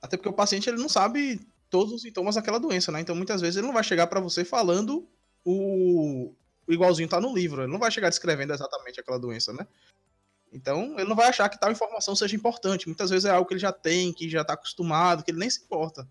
Até 0.00 0.16
porque 0.16 0.28
o 0.28 0.32
paciente 0.32 0.68
ele 0.68 0.78
não 0.78 0.88
sabe 0.88 1.40
todos 1.70 1.92
os 1.92 2.02
sintomas 2.02 2.34
daquela 2.34 2.58
doença, 2.58 2.92
né? 2.92 3.00
Então 3.00 3.14
muitas 3.14 3.40
vezes 3.40 3.56
ele 3.56 3.66
não 3.66 3.74
vai 3.74 3.84
chegar 3.84 4.06
para 4.06 4.20
você 4.20 4.44
falando 4.44 5.06
o... 5.44 6.32
o 6.66 6.72
igualzinho 6.72 7.08
tá 7.08 7.20
no 7.20 7.34
livro. 7.34 7.62
Ele 7.62 7.72
não 7.72 7.78
vai 7.78 7.90
chegar 7.90 8.08
descrevendo 8.08 8.52
exatamente 8.52 9.00
aquela 9.00 9.18
doença, 9.18 9.52
né? 9.52 9.66
Então 10.52 10.94
ele 10.98 11.08
não 11.08 11.16
vai 11.16 11.28
achar 11.28 11.48
que 11.48 11.58
tal 11.58 11.72
informação 11.72 12.14
seja 12.14 12.36
importante. 12.36 12.86
Muitas 12.86 13.10
vezes 13.10 13.24
é 13.24 13.30
algo 13.30 13.46
que 13.46 13.54
ele 13.54 13.60
já 13.60 13.72
tem, 13.72 14.12
que 14.12 14.28
já 14.28 14.44
tá 14.44 14.54
acostumado, 14.54 15.24
que 15.24 15.30
ele 15.30 15.38
nem 15.38 15.50
se 15.50 15.62
importa. 15.62 16.08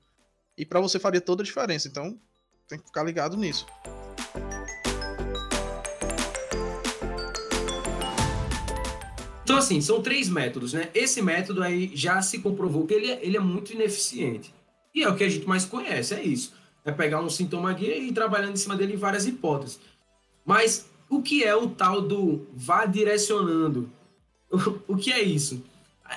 E 0.58 0.66
para 0.66 0.82
você 0.82 1.00
faria 1.00 1.22
toda 1.22 1.42
a 1.42 1.46
diferença. 1.46 1.88
Então 1.88 2.20
tem 2.68 2.78
que 2.78 2.86
ficar 2.86 3.04
ligado 3.04 3.38
nisso. 3.38 3.66
Então, 9.44 9.58
assim, 9.58 9.82
são 9.82 10.02
três 10.02 10.30
métodos, 10.30 10.72
né? 10.72 10.90
Esse 10.94 11.22
método 11.22 11.62
aí 11.62 11.92
já 11.94 12.22
se 12.22 12.40
comprovou 12.40 12.88
que 12.88 12.94
ele 12.94 13.12
é, 13.12 13.20
ele 13.22 13.36
é 13.36 13.42
muito 13.42 13.74
ineficiente. 13.74 14.54
E 14.96 15.04
é 15.04 15.10
o 15.10 15.16
que 15.16 15.24
a 15.24 15.30
gente 15.30 15.48
mais 15.48 15.66
conhece, 15.66 16.14
é 16.14 16.24
isso. 16.24 16.54
É 16.86 16.92
pegar 16.92 17.22
um 17.22 17.30
sintoma 17.30 17.74
guia 17.74 17.98
e 17.98 18.10
ir 18.10 18.14
trabalhando 18.14 18.54
em 18.54 18.58
cima 18.58 18.76
dele 18.76 18.94
em 18.94 18.98
várias 18.98 19.26
hipóteses. 19.26 19.80
Mas 20.46 20.90
o 21.10 21.22
que 21.22 21.44
é 21.44 21.56
o 21.56 21.70
tal 21.70 22.02
do 22.02 22.48
vá 22.54 22.86
direcionando? 22.86 23.90
O, 24.50 24.58
o 24.94 24.98
que 24.98 25.12
é 25.12 25.22
isso? 25.22 25.64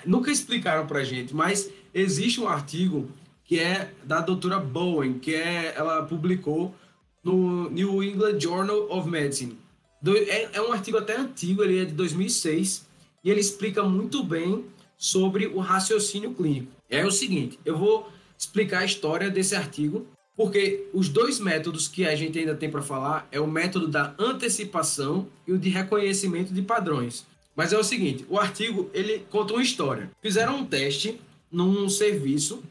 Nunca 0.05 0.31
explicaram 0.31 0.87
pra 0.87 1.05
gente, 1.05 1.35
mas 1.35 1.71
existe 1.95 2.41
um 2.41 2.49
artigo 2.49 3.09
que 3.45 3.59
é 3.59 3.93
da 4.05 4.21
doutora 4.21 4.59
Bowen, 4.59 5.19
que 5.19 5.35
é, 5.35 5.73
ela 5.77 6.03
publicou 6.03 6.75
no 7.23 7.71
New 7.71 8.03
England 8.03 8.41
Journal 8.41 8.91
of 8.91 9.09
Medicine. 9.09 9.57
Do, 10.03 10.17
é, 10.17 10.51
é 10.53 10.61
um 10.61 10.73
artigo 10.73 10.99
até 10.99 11.17
antigo, 11.17 11.63
ele 11.63 11.81
é 11.81 11.85
de 11.85 11.93
2006, 11.93 12.87
e 13.27 13.31
ele 13.31 13.41
explica 13.41 13.83
muito 13.83 14.23
bem 14.23 14.65
sobre 14.97 15.49
o 15.49 15.59
raciocínio 15.59 16.33
clínico. 16.33 16.71
É 16.89 17.05
o 17.05 17.11
seguinte, 17.11 17.59
eu 17.65 17.77
vou 17.77 18.09
explicar 18.39 18.79
a 18.79 18.85
história 18.85 19.29
desse 19.29 19.57
artigo, 19.57 20.07
porque 20.37 20.87
os 20.93 21.09
dois 21.09 21.41
métodos 21.41 21.89
que 21.89 22.07
a 22.07 22.15
gente 22.15 22.39
ainda 22.39 22.55
tem 22.55 22.71
para 22.71 22.83
falar 22.83 23.27
é 23.33 23.41
o 23.41 23.47
método 23.47 23.89
da 23.89 24.15
antecipação 24.17 25.27
e 25.45 25.53
o 25.53 25.59
de 25.59 25.69
reconhecimento 25.71 26.55
de 26.55 26.63
padrões. 26.63 27.27
Mas 27.57 27.73
é 27.73 27.79
o 27.79 27.83
seguinte, 27.83 28.25
o 28.29 28.39
artigo 28.39 28.89
ele 28.95 29.27
conta 29.29 29.55
uma 29.55 29.63
história. 29.63 30.09
Fizeram 30.23 30.59
um 30.59 30.65
teste 30.65 31.19
num 31.51 31.89
serviço 31.89 32.63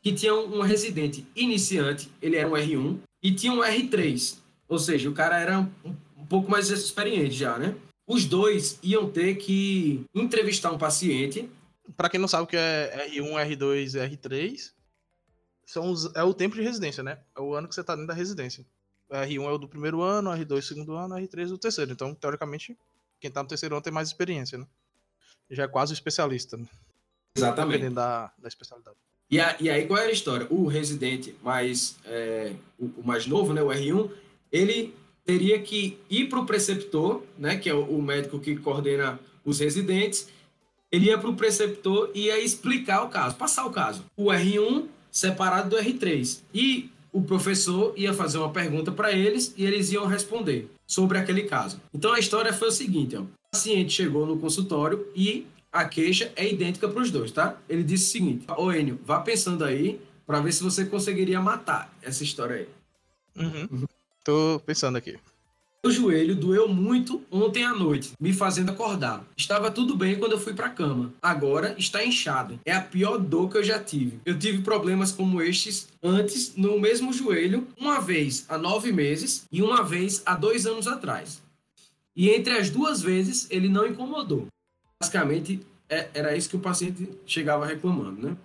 que 0.00 0.12
tinha 0.12 0.34
um 0.34 0.60
residente 0.60 1.26
iniciante, 1.34 2.08
ele 2.22 2.36
era 2.36 2.48
um 2.48 2.52
R1, 2.52 2.98
e 3.20 3.32
tinha 3.32 3.52
um 3.52 3.62
R3, 3.62 4.36
ou 4.68 4.78
seja, 4.78 5.08
o 5.08 5.14
cara 5.14 5.40
era 5.40 5.58
um, 5.84 6.26
pouco 6.28 6.50
mais 6.50 6.68
experiente 6.68 7.34
já, 7.34 7.58
né? 7.58 7.74
Os 8.06 8.24
dois 8.24 8.78
iam 8.82 9.10
ter 9.10 9.36
que 9.36 10.04
entrevistar 10.14 10.70
um 10.72 10.78
paciente. 10.78 11.48
Para 11.96 12.08
quem 12.08 12.20
não 12.20 12.28
sabe 12.28 12.44
o 12.44 12.46
que 12.46 12.56
é 12.56 13.08
R1, 13.10 13.56
R2 13.56 13.94
e 13.94 14.16
R3, 14.16 14.72
são 15.66 15.90
os, 15.90 16.14
é 16.14 16.22
o 16.22 16.34
tempo 16.34 16.54
de 16.54 16.62
residência, 16.62 17.02
né? 17.02 17.18
É 17.36 17.40
o 17.40 17.54
ano 17.54 17.68
que 17.68 17.74
você 17.74 17.82
tá 17.82 17.94
dentro 17.94 18.08
da 18.08 18.14
residência. 18.14 18.64
R1 19.10 19.42
é 19.42 19.52
o 19.52 19.58
do 19.58 19.68
primeiro 19.68 20.02
ano, 20.02 20.30
R2 20.30 20.62
segundo 20.62 20.94
ano, 20.94 21.14
R3 21.14 21.48
do 21.48 21.58
terceiro. 21.58 21.92
Então, 21.92 22.14
teoricamente, 22.14 22.76
quem 23.20 23.30
tá 23.30 23.42
no 23.42 23.48
terceiro 23.48 23.74
ano 23.74 23.82
tem 23.82 23.92
mais 23.92 24.08
experiência, 24.08 24.58
né? 24.58 24.66
Já 25.50 25.64
é 25.64 25.68
quase 25.68 25.92
um 25.92 25.94
especialista. 25.94 26.56
Né? 26.56 26.66
Exatamente. 27.36 27.72
Dependendo 27.72 27.96
da, 27.96 28.32
da 28.38 28.48
especialidade. 28.48 28.96
E, 29.30 29.40
a, 29.40 29.56
e, 29.60 29.70
aí, 29.70 29.86
qual 29.86 29.98
era 29.98 30.08
a 30.08 30.12
história? 30.12 30.46
O 30.50 30.66
residente 30.66 31.34
mais, 31.42 31.96
é, 32.04 32.54
o, 32.78 32.86
o, 33.00 33.02
mais 33.04 33.26
novo, 33.26 33.52
né, 33.52 33.62
o 33.62 33.68
R1, 33.68 34.10
ele 34.52 34.94
teria 35.24 35.58
que 35.60 35.98
ir 36.10 36.28
para 36.28 36.38
o 36.38 36.46
preceptor, 36.46 37.22
né, 37.38 37.56
que 37.56 37.68
é 37.68 37.74
o, 37.74 38.00
médico 38.00 38.38
que 38.38 38.56
coordena 38.56 39.18
os 39.44 39.58
residentes, 39.58 40.28
ele 40.92 41.06
ia 41.06 41.18
para 41.18 41.30
o 41.30 41.34
preceptor 41.34 42.10
e 42.14 42.26
ia 42.26 42.38
explicar 42.38 43.02
o 43.02 43.08
caso, 43.08 43.36
passar 43.36 43.66
o 43.66 43.70
caso. 43.70 44.04
O 44.16 44.26
R1 44.26 44.86
separado 45.10 45.70
do 45.70 45.76
R3. 45.76 46.40
E 46.52 46.90
o 47.12 47.22
professor 47.22 47.94
ia 47.96 48.12
fazer 48.12 48.38
uma 48.38 48.50
pergunta 48.50 48.90
para 48.90 49.12
eles 49.12 49.54
e 49.56 49.64
eles 49.64 49.92
iam 49.92 50.06
responder 50.06 50.68
sobre 50.86 51.16
aquele 51.16 51.44
caso. 51.44 51.80
Então 51.92 52.12
a 52.12 52.18
história 52.18 52.52
foi 52.52 52.68
o 52.68 52.72
seguinte: 52.72 53.16
ó. 53.16 53.20
o 53.22 53.28
paciente 53.50 53.92
chegou 53.92 54.26
no 54.26 54.38
consultório 54.38 55.06
e 55.14 55.46
a 55.72 55.84
queixa 55.84 56.32
é 56.36 56.48
idêntica 56.48 56.88
para 56.88 57.02
os 57.02 57.10
dois, 57.10 57.30
tá? 57.30 57.56
Ele 57.68 57.82
disse 57.84 58.04
o 58.04 58.12
seguinte: 58.12 58.46
Ô 58.56 58.72
Enio, 58.72 58.98
vá 59.04 59.20
pensando 59.20 59.64
aí 59.64 60.00
para 60.26 60.40
ver 60.40 60.52
se 60.52 60.62
você 60.62 60.84
conseguiria 60.84 61.40
matar 61.40 61.96
essa 62.02 62.24
história 62.24 62.56
aí. 62.56 62.68
Uhum. 63.44 63.86
Tô 64.24 64.60
pensando 64.64 64.96
aqui. 64.96 65.18
O 65.84 65.90
joelho 65.90 66.34
doeu 66.34 66.66
muito 66.66 67.22
ontem 67.30 67.62
à 67.62 67.74
noite, 67.74 68.12
me 68.18 68.32
fazendo 68.32 68.70
acordar. 68.70 69.22
Estava 69.36 69.70
tudo 69.70 69.94
bem 69.94 70.18
quando 70.18 70.32
eu 70.32 70.40
fui 70.40 70.54
para 70.54 70.68
a 70.68 70.70
cama. 70.70 71.12
Agora 71.20 71.74
está 71.76 72.02
inchado. 72.02 72.58
É 72.64 72.72
a 72.72 72.80
pior 72.80 73.18
dor 73.18 73.50
que 73.50 73.58
eu 73.58 73.62
já 73.62 73.78
tive. 73.78 74.18
Eu 74.24 74.38
tive 74.38 74.62
problemas 74.62 75.12
como 75.12 75.42
estes 75.42 75.86
antes 76.02 76.56
no 76.56 76.80
mesmo 76.80 77.12
joelho, 77.12 77.68
uma 77.78 78.00
vez 78.00 78.46
há 78.48 78.56
nove 78.56 78.92
meses 78.92 79.44
e 79.52 79.60
uma 79.60 79.82
vez 79.82 80.22
há 80.24 80.34
dois 80.34 80.64
anos 80.64 80.88
atrás. 80.88 81.42
E 82.16 82.30
entre 82.30 82.56
as 82.56 82.70
duas 82.70 83.02
vezes 83.02 83.46
ele 83.50 83.68
não 83.68 83.86
incomodou. 83.86 84.46
Basicamente 84.98 85.60
é, 85.86 86.08
era 86.14 86.34
isso 86.34 86.48
que 86.48 86.56
o 86.56 86.60
paciente 86.60 87.06
chegava 87.26 87.66
reclamando, 87.66 88.26
né? 88.26 88.36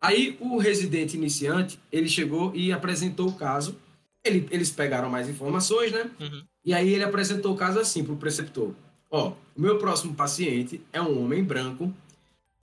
Aí 0.00 0.36
o 0.40 0.58
residente 0.58 1.16
iniciante 1.16 1.76
ele 1.90 2.08
chegou 2.08 2.54
e 2.54 2.72
apresentou 2.72 3.28
o 3.28 3.34
caso. 3.34 3.76
Ele, 4.24 4.48
eles 4.50 4.70
pegaram 4.70 5.10
mais 5.10 5.28
informações, 5.28 5.92
né? 5.92 6.10
Uhum. 6.20 6.42
E 6.64 6.72
aí 6.72 6.92
ele 6.92 7.04
apresentou 7.04 7.52
o 7.52 7.56
caso 7.56 7.78
assim 7.80 8.04
para 8.04 8.12
o 8.12 8.16
preceptor. 8.16 8.72
Ó, 9.10 9.32
o 9.56 9.60
meu 9.60 9.78
próximo 9.78 10.14
paciente 10.14 10.80
é 10.92 11.02
um 11.02 11.22
homem 11.22 11.42
branco 11.42 11.92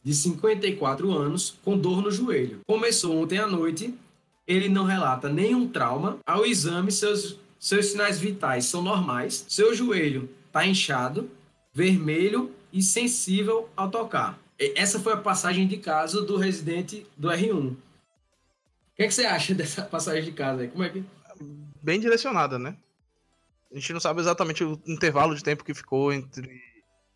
de 0.03 0.13
54 0.13 1.11
anos 1.11 1.57
com 1.63 1.77
dor 1.77 2.01
no 2.01 2.09
joelho. 2.09 2.61
Começou 2.65 3.21
ontem 3.21 3.37
à 3.37 3.45
noite, 3.45 3.93
ele 4.47 4.69
não 4.69 4.85
relata 4.85 5.29
nenhum 5.29 5.67
trauma. 5.67 6.17
Ao 6.25 6.45
exame, 6.45 6.91
seus, 6.91 7.37
seus 7.59 7.87
sinais 7.87 8.19
vitais 8.19 8.65
são 8.65 8.81
normais. 8.81 9.45
Seu 9.47 9.75
joelho 9.75 10.29
está 10.47 10.65
inchado, 10.65 11.29
vermelho 11.73 12.51
e 12.71 12.81
sensível 12.81 13.69
ao 13.75 13.89
tocar. 13.89 14.39
Essa 14.75 14.99
foi 14.99 15.13
a 15.13 15.17
passagem 15.17 15.67
de 15.67 15.77
caso 15.77 16.25
do 16.25 16.35
residente 16.35 17.05
do 17.15 17.29
R1. 17.29 17.71
O 17.71 17.77
que, 18.95 19.03
é 19.03 19.07
que 19.07 19.13
você 19.13 19.25
acha 19.25 19.53
dessa 19.55 19.83
passagem 19.83 20.23
de 20.23 20.31
caso 20.31 20.61
aí? 20.61 20.67
Como 20.67 20.83
é 20.83 20.89
que. 20.89 21.03
Bem 21.81 21.99
direcionada, 21.99 22.59
né? 22.59 22.77
A 23.71 23.75
gente 23.75 23.93
não 23.93 23.99
sabe 23.99 24.19
exatamente 24.19 24.63
o 24.63 24.79
intervalo 24.85 25.35
de 25.35 25.43
tempo 25.43 25.63
que 25.63 25.73
ficou 25.73 26.11
entre, 26.11 26.61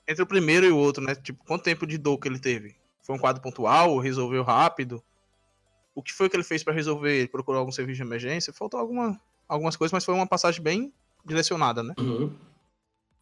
entre 0.07 0.23
o 0.23 0.27
primeiro 0.27 0.65
e 0.65 0.71
o 0.71 0.77
outro, 0.77 1.03
né? 1.03 1.15
Tipo, 1.15 1.43
quanto 1.45 1.63
tempo 1.63 1.87
de 1.87 1.97
dor 1.97 2.17
que 2.17 2.27
ele 2.27 2.39
teve? 2.39 2.75
Foi 3.01 3.15
um 3.15 3.19
quadro 3.19 3.41
pontual? 3.41 3.97
Resolveu 3.97 4.43
rápido? 4.43 5.03
O 5.95 6.01
que 6.01 6.13
foi 6.13 6.29
que 6.29 6.35
ele 6.35 6.43
fez 6.43 6.63
para 6.63 6.73
resolver? 6.73 7.17
Ele 7.17 7.27
procurou 7.27 7.59
algum 7.59 7.71
serviço 7.71 7.97
de 7.97 8.03
emergência? 8.03 8.53
Faltou 8.53 8.79
alguma, 8.79 9.19
algumas 9.47 9.75
coisas, 9.75 9.91
mas 9.91 10.05
foi 10.05 10.13
uma 10.13 10.27
passagem 10.27 10.61
bem 10.61 10.93
direcionada, 11.25 11.83
né? 11.83 11.93
Uhum. 11.99 12.31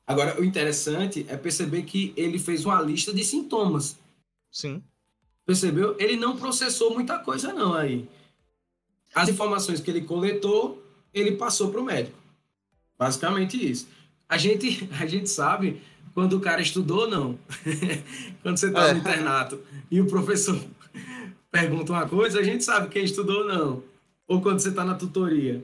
Agora, 0.05 0.39
o 0.39 0.43
interessante 0.43 1.25
é 1.29 1.37
perceber 1.37 1.83
que 1.83 2.13
ele 2.17 2.37
fez 2.37 2.65
uma 2.65 2.81
lista 2.81 3.13
de 3.13 3.23
sintomas. 3.23 3.97
Sim. 4.51 4.83
Percebeu? 5.45 5.95
Ele 5.99 6.15
não 6.15 6.37
processou 6.37 6.93
muita 6.93 7.19
coisa, 7.19 7.53
não, 7.53 7.73
aí. 7.73 8.09
As 9.13 9.29
informações 9.29 9.79
que 9.79 9.89
ele 9.89 10.01
coletou, 10.01 10.80
ele 11.13 11.33
passou 11.33 11.71
para 11.71 11.81
o 11.81 11.83
médico. 11.83 12.17
Basicamente 12.97 13.71
isso. 13.71 13.87
A 14.27 14.37
gente, 14.37 14.89
a 14.99 15.05
gente 15.05 15.29
sabe 15.29 15.81
quando 16.13 16.37
o 16.37 16.39
cara 16.39 16.61
estudou 16.61 17.01
ou 17.01 17.09
não. 17.09 17.39
quando 18.41 18.57
você 18.57 18.67
está 18.67 18.89
é. 18.89 18.93
no 18.93 18.99
internato 18.99 19.59
e 19.89 19.99
o 20.01 20.05
professor 20.05 20.59
pergunta 21.51 21.91
uma 21.91 22.07
coisa, 22.07 22.39
a 22.39 22.43
gente 22.43 22.63
sabe 22.63 22.89
quem 22.89 23.03
estudou 23.03 23.41
ou 23.41 23.47
não. 23.47 23.83
Ou 24.27 24.41
quando 24.41 24.59
você 24.59 24.69
está 24.69 24.85
na 24.85 24.95
tutoria. 24.95 25.63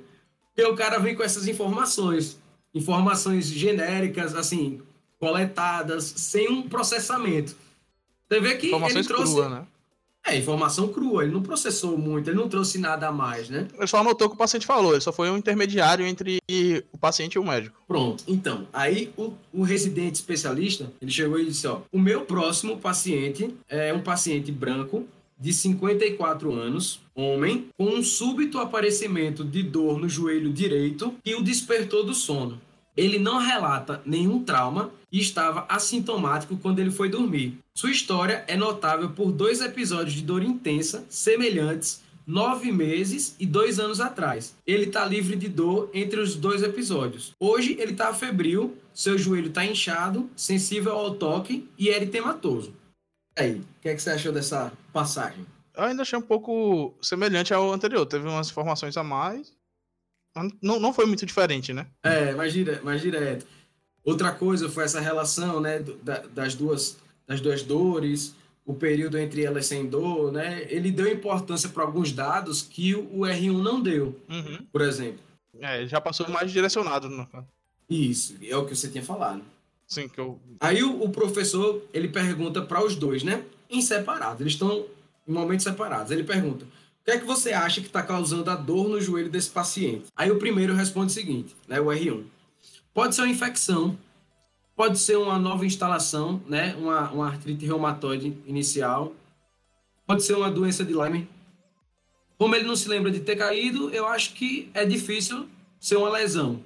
E 0.56 0.64
o 0.64 0.76
cara 0.76 0.98
vem 0.98 1.16
com 1.16 1.24
essas 1.24 1.48
informações. 1.48 2.38
Informações 2.74 3.48
genéricas, 3.48 4.36
assim, 4.36 4.82
coletadas, 5.20 6.04
sem 6.04 6.50
um 6.50 6.68
processamento. 6.68 7.56
Você 8.28 8.42
vê 8.42 8.56
que 8.56 8.68
Informações 8.68 9.06
ele 9.06 9.08
trouxe... 9.08 9.34
Crua, 9.34 9.50
né? 9.50 9.68
É, 10.28 10.38
informação 10.38 10.90
crua, 10.90 11.24
ele 11.24 11.32
não 11.32 11.42
processou 11.42 11.98
muito, 11.98 12.30
ele 12.30 12.38
não 12.38 12.50
trouxe 12.50 12.78
nada 12.78 13.08
a 13.08 13.12
mais, 13.14 13.50
né? 13.50 13.66
Ele 13.74 13.88
só 13.88 14.00
anotou 14.00 14.28
o 14.28 14.30
que 14.30 14.36
o 14.36 14.38
paciente 14.38 14.66
falou, 14.66 14.92
ele 14.92 15.02
só 15.02 15.14
foi 15.14 15.30
um 15.30 15.38
intermediário 15.38 16.06
entre 16.06 16.40
o 16.92 16.98
paciente 16.98 17.36
e 17.36 17.40
o 17.40 17.46
médico. 17.46 17.82
Pronto, 17.88 18.26
então, 18.28 18.68
aí 18.74 19.10
o, 19.16 19.34
o 19.54 19.64
residente 19.64 20.16
especialista, 20.16 20.92
ele 21.02 21.12
chegou 21.12 21.40
e 21.40 21.46
disse, 21.46 21.66
ó, 21.66 21.80
o 21.94 22.00
meu 22.00 22.22
próximo 22.22 22.78
paciente 22.78 23.56
é 23.70 23.94
um 23.94 24.02
paciente 24.02 24.52
branco 24.52 25.06
de 25.40 25.54
54 25.54 26.52
anos, 26.52 27.00
homem, 27.16 27.70
com 27.78 27.86
um 27.86 28.04
súbito 28.04 28.60
aparecimento 28.60 29.46
de 29.46 29.64
dor 29.64 29.98
no 29.98 30.10
joelho 30.10 30.52
direito 30.52 31.16
que 31.24 31.36
o 31.36 31.42
despertou 31.42 32.06
do 32.06 32.14
sono. 32.14 32.60
Ele 32.98 33.20
não 33.20 33.38
relata 33.38 34.02
nenhum 34.06 34.44
trauma 34.44 34.90
e 35.12 35.20
estava 35.20 35.66
assintomático 35.70 36.58
quando 36.58 36.80
ele 36.80 36.90
foi 36.90 37.08
dormir. 37.08 37.60
Sua 37.78 37.92
história 37.92 38.44
é 38.48 38.58
notável 38.58 39.12
por 39.12 39.32
dois 39.32 39.62
episódios 39.62 40.16
de 40.16 40.24
dor 40.24 40.42
intensa, 40.42 41.06
semelhantes, 41.12 42.02
nove 42.26 42.72
meses 42.72 43.36
e 43.40 43.46
dois 43.46 43.80
anos 43.80 44.00
atrás. 44.00 44.56
Ele 44.66 44.86
está 44.86 45.06
livre 45.06 45.36
de 45.36 45.48
dor 45.48 45.88
entre 45.94 46.20
os 46.20 46.36
dois 46.36 46.64
episódios. 46.64 47.36
Hoje 47.40 47.78
ele 47.80 47.92
está 47.92 48.12
febril, 48.16 48.76
seu 48.96 49.16
joelho 49.16 49.50
está 49.50 49.64
inchado, 49.64 50.28
sensível 50.36 50.94
ao 50.94 51.14
toque 51.14 51.70
e 51.78 51.90
eritematoso. 51.90 52.74
E 53.38 53.42
aí, 53.44 53.54
o 53.60 53.66
que, 53.80 53.90
é 53.90 53.94
que 53.94 54.02
você 54.02 54.10
achou 54.10 54.32
dessa 54.32 54.74
passagem? 54.92 55.46
Eu 55.76 55.84
ainda 55.84 56.02
achei 56.02 56.18
um 56.18 56.24
pouco 56.24 56.96
semelhante 57.00 57.54
ao 57.54 57.72
anterior. 57.72 58.08
Teve 58.08 58.28
umas 58.28 58.50
informações 58.50 58.98
a 58.98 59.04
mais. 59.04 59.54
Não, 60.64 60.80
não 60.80 60.92
foi 60.92 61.06
muito 61.06 61.28
diferente, 61.28 61.72
né? 61.74 61.86
É, 62.02 62.34
mais, 62.34 62.52
dire 62.54 62.82
mais 62.82 63.02
direto. 63.04 63.46
Outra 64.04 64.32
coisa 64.32 64.68
foi 64.68 64.86
essa 64.86 65.00
relação 65.00 65.60
né, 65.60 65.80
das, 66.34 66.56
duas, 66.56 66.98
das 67.28 67.42
duas 67.42 67.62
dores, 67.62 68.34
o 68.66 68.74
período 68.74 69.18
entre 69.18 69.44
elas 69.44 69.66
sem 69.66 69.86
dor, 69.86 70.32
né? 70.32 70.66
Ele 70.70 70.92
deu 70.92 71.12
importância 71.12 71.70
para 71.70 71.84
alguns 71.84 72.12
dados 72.12 72.62
que 72.62 72.96
o 72.96 73.20
R1 73.20 73.62
não 73.62 73.82
deu, 73.82 74.20
uhum. 74.30 74.66
por 74.72 74.82
exemplo. 74.82 75.20
É, 75.60 75.86
já 75.88 76.00
passou 76.00 76.28
mais 76.30 76.52
direcionado. 76.52 77.10
No... 77.10 77.28
Isso, 77.90 78.36
é 78.42 78.56
o 78.56 78.66
que 78.66 78.76
você 78.76 78.90
tinha 78.90 79.04
falado. 79.04 79.42
Sim, 79.88 80.10
que 80.10 80.20
eu... 80.20 80.40
Aí 80.60 80.84
o, 80.84 81.02
o 81.02 81.10
professor, 81.10 81.82
ele 81.94 82.10
pergunta 82.10 82.62
para 82.62 82.84
os 82.84 82.96
dois, 82.96 83.24
né? 83.24 83.44
Em 83.70 83.82
separado, 83.82 84.44
eles 84.44 84.54
estão 84.54 84.86
em 85.26 85.32
momentos 85.32 85.64
separados. 85.64 86.12
Ele 86.12 86.24
pergunta, 86.24 86.66
o 86.66 87.06
que 87.06 87.12
é 87.12 87.18
que 87.18 87.26
você 87.26 87.54
acha 87.54 87.80
que 87.80 87.88
está 87.88 88.04
causando 88.04 88.50
a 88.50 88.56
dor 88.56 88.90
no 88.90 89.00
joelho 89.00 89.30
desse 89.30 89.50
paciente? 89.50 90.08
Aí 90.16 90.30
o 90.30 90.38
primeiro 90.40 90.74
responde 90.74 91.12
o 91.12 91.16
seguinte, 91.16 91.56
né, 91.68 91.80
o 91.80 91.86
R1. 91.86 92.26
Pode 92.94 93.16
ser 93.16 93.22
uma 93.22 93.30
infecção, 93.30 93.98
pode 94.78 95.00
ser 95.00 95.18
uma 95.18 95.40
nova 95.40 95.66
instalação, 95.66 96.40
né? 96.48 96.76
Uma, 96.76 97.10
uma 97.10 97.28
artrite 97.28 97.66
reumatoide 97.66 98.38
inicial, 98.46 99.14
pode 100.06 100.24
ser 100.24 100.36
uma 100.36 100.52
doença 100.52 100.86
de 100.86 100.94
Lyme. 100.94 101.28
Como 102.38 102.56
ele 102.56 102.68
não 102.68 102.76
se 102.76 102.88
lembra 102.88 103.10
de 103.10 103.20
ter 103.20 103.36
caído, 103.36 103.90
eu 103.90 104.08
acho 104.08 104.36
que 104.36 104.70
é 104.76 104.86
difícil 104.86 105.50
ser 105.80 105.96
uma 105.96 106.10
lesão. 106.10 106.64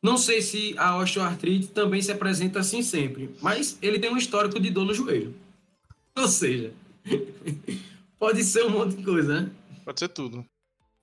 Não 0.00 0.16
sei 0.16 0.40
se 0.40 0.78
a 0.78 0.96
osteoartrite 0.96 1.66
também 1.68 2.00
se 2.00 2.12
apresenta 2.12 2.60
assim 2.60 2.80
sempre, 2.80 3.34
mas 3.42 3.76
ele 3.82 3.98
tem 3.98 4.08
um 4.08 4.16
histórico 4.16 4.60
de 4.60 4.70
dor 4.70 4.84
no 4.84 4.94
joelho. 4.94 5.34
Ou 6.16 6.28
seja, 6.28 6.72
pode 8.16 8.44
ser 8.44 8.64
um 8.64 8.70
monte 8.70 8.94
de 8.94 9.02
coisa, 9.02 9.40
né? 9.40 9.50
Pode 9.84 9.98
ser 9.98 10.08
tudo. 10.08 10.46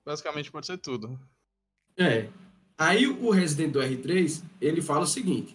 Basicamente 0.06 0.50
pode 0.50 0.64
ser 0.64 0.78
tudo. 0.78 1.20
É. 1.98 2.28
Aí 2.78 3.06
o 3.06 3.28
residente 3.30 3.72
do 3.72 3.80
R3, 3.80 4.42
ele 4.60 4.80
fala 4.80 5.02
o 5.02 5.06
seguinte: 5.06 5.54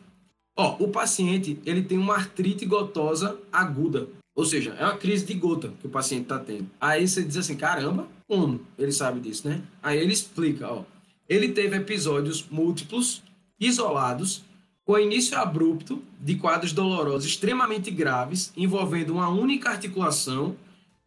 ó, 0.60 0.76
o 0.78 0.90
paciente, 0.90 1.58
ele 1.66 1.82
tem 1.82 1.98
uma 1.98 2.16
artrite 2.16 2.66
gotosa 2.66 3.40
aguda. 3.50 4.10
Ou 4.36 4.44
seja, 4.44 4.76
é 4.78 4.84
uma 4.84 4.98
crise 4.98 5.26
de 5.26 5.34
gota 5.34 5.72
que 5.80 5.88
o 5.88 5.90
paciente 5.90 6.24
está 6.24 6.38
tendo. 6.38 6.70
Aí 6.82 7.08
você 7.08 7.24
diz 7.24 7.38
assim, 7.38 7.56
caramba, 7.56 8.10
como? 8.28 8.60
Ele 8.78 8.92
sabe 8.92 9.22
disso, 9.22 9.48
né? 9.48 9.62
Aí 9.82 9.98
ele 9.98 10.12
explica, 10.12 10.70
ó. 10.70 10.84
Ele 11.30 11.50
teve 11.50 11.78
episódios 11.78 12.46
múltiplos, 12.52 13.24
isolados, 13.58 14.44
com 14.84 15.00
início 15.00 15.38
abrupto 15.38 16.04
de 16.20 16.36
quadros 16.36 16.74
dolorosos 16.74 17.26
extremamente 17.26 17.90
graves, 17.90 18.52
envolvendo 18.58 19.14
uma 19.14 19.30
única 19.30 19.70
articulação, 19.70 20.58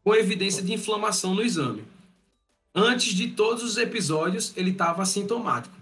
com 0.03 0.15
evidência 0.15 0.63
de 0.63 0.73
inflamação 0.73 1.35
no 1.35 1.43
exame. 1.43 1.85
Antes 2.75 3.13
de 3.15 3.29
todos 3.29 3.63
os 3.63 3.77
episódios, 3.77 4.53
ele 4.57 4.71
estava 4.71 5.03
assintomático. 5.03 5.82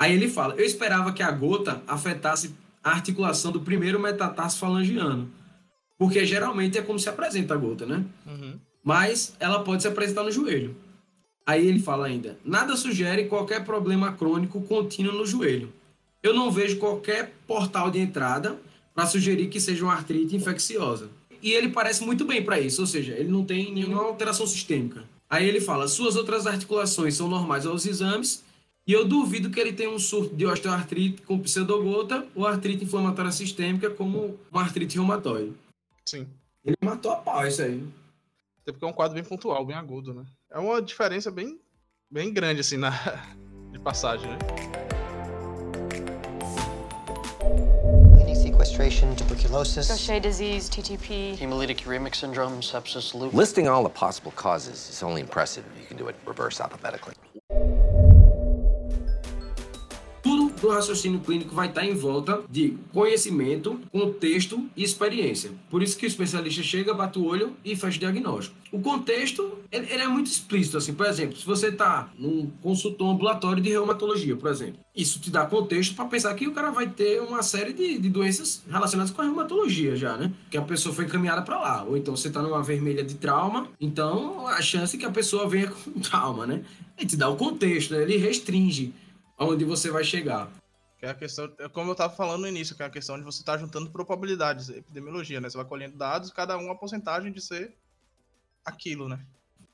Aí 0.00 0.14
ele 0.14 0.28
fala: 0.28 0.54
Eu 0.54 0.64
esperava 0.64 1.12
que 1.12 1.22
a 1.22 1.30
gota 1.30 1.82
afetasse 1.86 2.54
a 2.82 2.92
articulação 2.92 3.52
do 3.52 3.60
primeiro 3.60 4.00
metatarso 4.00 4.58
falangiano. 4.58 5.30
Porque 5.98 6.24
geralmente 6.24 6.78
é 6.78 6.82
como 6.82 6.98
se 6.98 7.10
apresenta 7.10 7.52
a 7.52 7.56
gota, 7.58 7.84
né? 7.84 8.02
Uhum. 8.26 8.58
Mas 8.82 9.34
ela 9.38 9.62
pode 9.62 9.82
se 9.82 9.88
apresentar 9.88 10.22
no 10.22 10.32
joelho. 10.32 10.74
Aí 11.46 11.68
ele 11.68 11.78
fala 11.78 12.06
ainda: 12.06 12.38
nada 12.42 12.74
sugere 12.76 13.26
qualquer 13.26 13.62
problema 13.62 14.10
crônico 14.12 14.62
contínuo 14.62 15.12
no 15.12 15.26
joelho. 15.26 15.70
Eu 16.22 16.32
não 16.32 16.50
vejo 16.50 16.78
qualquer 16.78 17.34
portal 17.46 17.90
de 17.90 17.98
entrada 17.98 18.58
para 18.94 19.06
sugerir 19.06 19.48
que 19.48 19.60
seja 19.60 19.84
uma 19.84 19.92
artrite 19.92 20.34
infecciosa. 20.34 21.10
E 21.42 21.52
ele 21.52 21.68
parece 21.68 22.04
muito 22.04 22.24
bem 22.24 22.42
para 22.42 22.58
isso, 22.58 22.80
ou 22.80 22.86
seja, 22.86 23.12
ele 23.12 23.30
não 23.30 23.44
tem 23.44 23.72
nenhuma 23.72 24.02
alteração 24.02 24.46
sistêmica. 24.46 25.04
Aí 25.28 25.46
ele 25.46 25.60
fala: 25.60 25.86
suas 25.86 26.16
outras 26.16 26.46
articulações 26.46 27.14
são 27.14 27.28
normais 27.28 27.66
aos 27.66 27.84
exames 27.84 28.42
e 28.90 28.92
eu 28.92 29.04
duvido 29.04 29.50
que 29.50 29.60
ele 29.60 29.72
tenha 29.72 29.88
um 29.88 30.00
surto 30.00 30.34
de 30.34 30.44
osteoartrite 30.44 31.22
com 31.22 31.38
pseudogota 31.38 32.26
ou 32.34 32.44
artrite 32.44 32.82
inflamatória 32.82 33.30
sistêmica 33.30 33.88
como 33.88 34.36
uma 34.50 34.62
artrite 34.62 34.96
reumatoide. 34.96 35.52
Sim. 36.04 36.26
Ele 36.64 36.74
matou 36.84 37.12
a 37.12 37.16
pau 37.16 37.46
isso 37.46 37.62
aí. 37.62 37.86
Até 38.62 38.72
porque 38.72 38.84
é 38.84 38.88
um 38.88 38.92
quadro 38.92 39.14
bem 39.14 39.22
pontual, 39.22 39.64
bem 39.64 39.76
agudo, 39.76 40.12
né? 40.12 40.24
É 40.50 40.58
uma 40.58 40.82
diferença 40.82 41.30
bem, 41.30 41.60
bem 42.10 42.32
grande, 42.32 42.62
assim, 42.62 42.76
na, 42.76 42.90
de 43.70 43.78
passagem, 43.78 44.28
né? 44.28 44.38
sequestration, 48.34 49.14
tuberculosis, 49.14 49.86
Gaucher 49.86 50.20
disease, 50.20 50.68
TTP, 50.68 51.40
hemolytic 51.40 51.86
uremic 51.86 52.16
syndrome, 52.16 52.60
sepsis, 52.60 53.14
lupus. 53.14 53.38
Listing 53.38 53.68
all 53.68 53.84
the 53.84 53.88
possible 53.88 54.32
causes 54.32 54.90
is 54.90 55.00
only 55.04 55.20
impressive 55.20 55.64
if 55.76 55.80
you 55.80 55.86
can 55.86 55.96
do 55.96 56.08
it 56.08 56.16
reverse 56.26 56.60
alphabetically. 56.60 57.14
Do 60.60 60.68
raciocínio 60.68 61.20
clínico 61.20 61.54
vai 61.54 61.68
estar 61.68 61.84
em 61.84 61.94
volta 61.94 62.42
de 62.48 62.76
conhecimento, 62.92 63.80
contexto 63.90 64.68
e 64.76 64.82
experiência. 64.82 65.50
Por 65.68 65.82
isso 65.82 65.96
que 65.96 66.06
o 66.06 66.08
especialista 66.08 66.62
chega, 66.62 66.94
bate 66.94 67.18
o 67.18 67.24
olho 67.24 67.56
e 67.64 67.74
faz 67.74 67.96
o 67.96 67.98
diagnóstico. 67.98 68.56
O 68.72 68.80
contexto, 68.80 69.58
ele, 69.72 69.92
ele 69.92 70.02
é 70.02 70.06
muito 70.06 70.28
explícito, 70.28 70.76
assim, 70.76 70.94
por 70.94 71.06
exemplo, 71.06 71.36
se 71.36 71.44
você 71.44 71.68
está 71.68 72.08
num 72.16 72.50
consultório 72.62 73.14
ambulatório 73.14 73.62
de 73.62 73.70
reumatologia, 73.70 74.36
por 74.36 74.48
exemplo, 74.48 74.78
isso 74.94 75.18
te 75.18 75.30
dá 75.30 75.44
contexto 75.46 75.94
para 75.94 76.04
pensar 76.04 76.34
que 76.34 76.46
o 76.46 76.52
cara 76.52 76.70
vai 76.70 76.88
ter 76.88 77.20
uma 77.20 77.42
série 77.42 77.72
de, 77.72 77.98
de 77.98 78.08
doenças 78.08 78.62
relacionadas 78.70 79.12
com 79.12 79.22
a 79.22 79.24
reumatologia 79.24 79.96
já, 79.96 80.16
né? 80.16 80.32
Que 80.50 80.56
a 80.56 80.62
pessoa 80.62 80.94
foi 80.94 81.06
encaminhada 81.06 81.42
para 81.42 81.58
lá. 81.58 81.84
Ou 81.84 81.96
então 81.96 82.14
você 82.14 82.28
está 82.28 82.42
numa 82.42 82.62
vermelha 82.62 83.02
de 83.02 83.14
trauma, 83.14 83.68
então 83.80 84.46
a 84.46 84.60
chance 84.62 84.96
é 84.96 84.98
que 84.98 85.06
a 85.06 85.10
pessoa 85.10 85.48
venha 85.48 85.68
com 85.84 85.98
trauma, 86.00 86.46
né? 86.46 86.62
Ele 86.96 87.08
te 87.08 87.16
dá 87.16 87.28
o 87.28 87.36
contexto, 87.36 87.94
né? 87.94 88.02
ele 88.02 88.18
restringe 88.18 88.92
aonde 89.40 89.64
você 89.64 89.90
vai 89.90 90.04
chegar. 90.04 90.52
Que 90.98 91.06
é 91.06 91.10
a 91.10 91.14
questão, 91.14 91.50
é 91.58 91.66
como 91.66 91.88
eu 91.88 91.92
estava 91.92 92.14
falando 92.14 92.42
no 92.42 92.48
início, 92.48 92.76
que 92.76 92.82
é 92.82 92.86
a 92.86 92.90
questão 92.90 93.18
de 93.18 93.24
você 93.24 93.40
estar 93.40 93.54
tá 93.54 93.58
juntando 93.58 93.90
probabilidades, 93.90 94.68
epidemiologia, 94.68 95.40
né? 95.40 95.48
Você 95.48 95.56
vai 95.56 95.64
colhendo 95.64 95.96
dados, 95.96 96.30
cada 96.30 96.58
um 96.58 96.70
a 96.70 96.74
porcentagem 96.74 97.32
de 97.32 97.40
ser 97.40 97.74
aquilo, 98.62 99.08
né? 99.08 99.18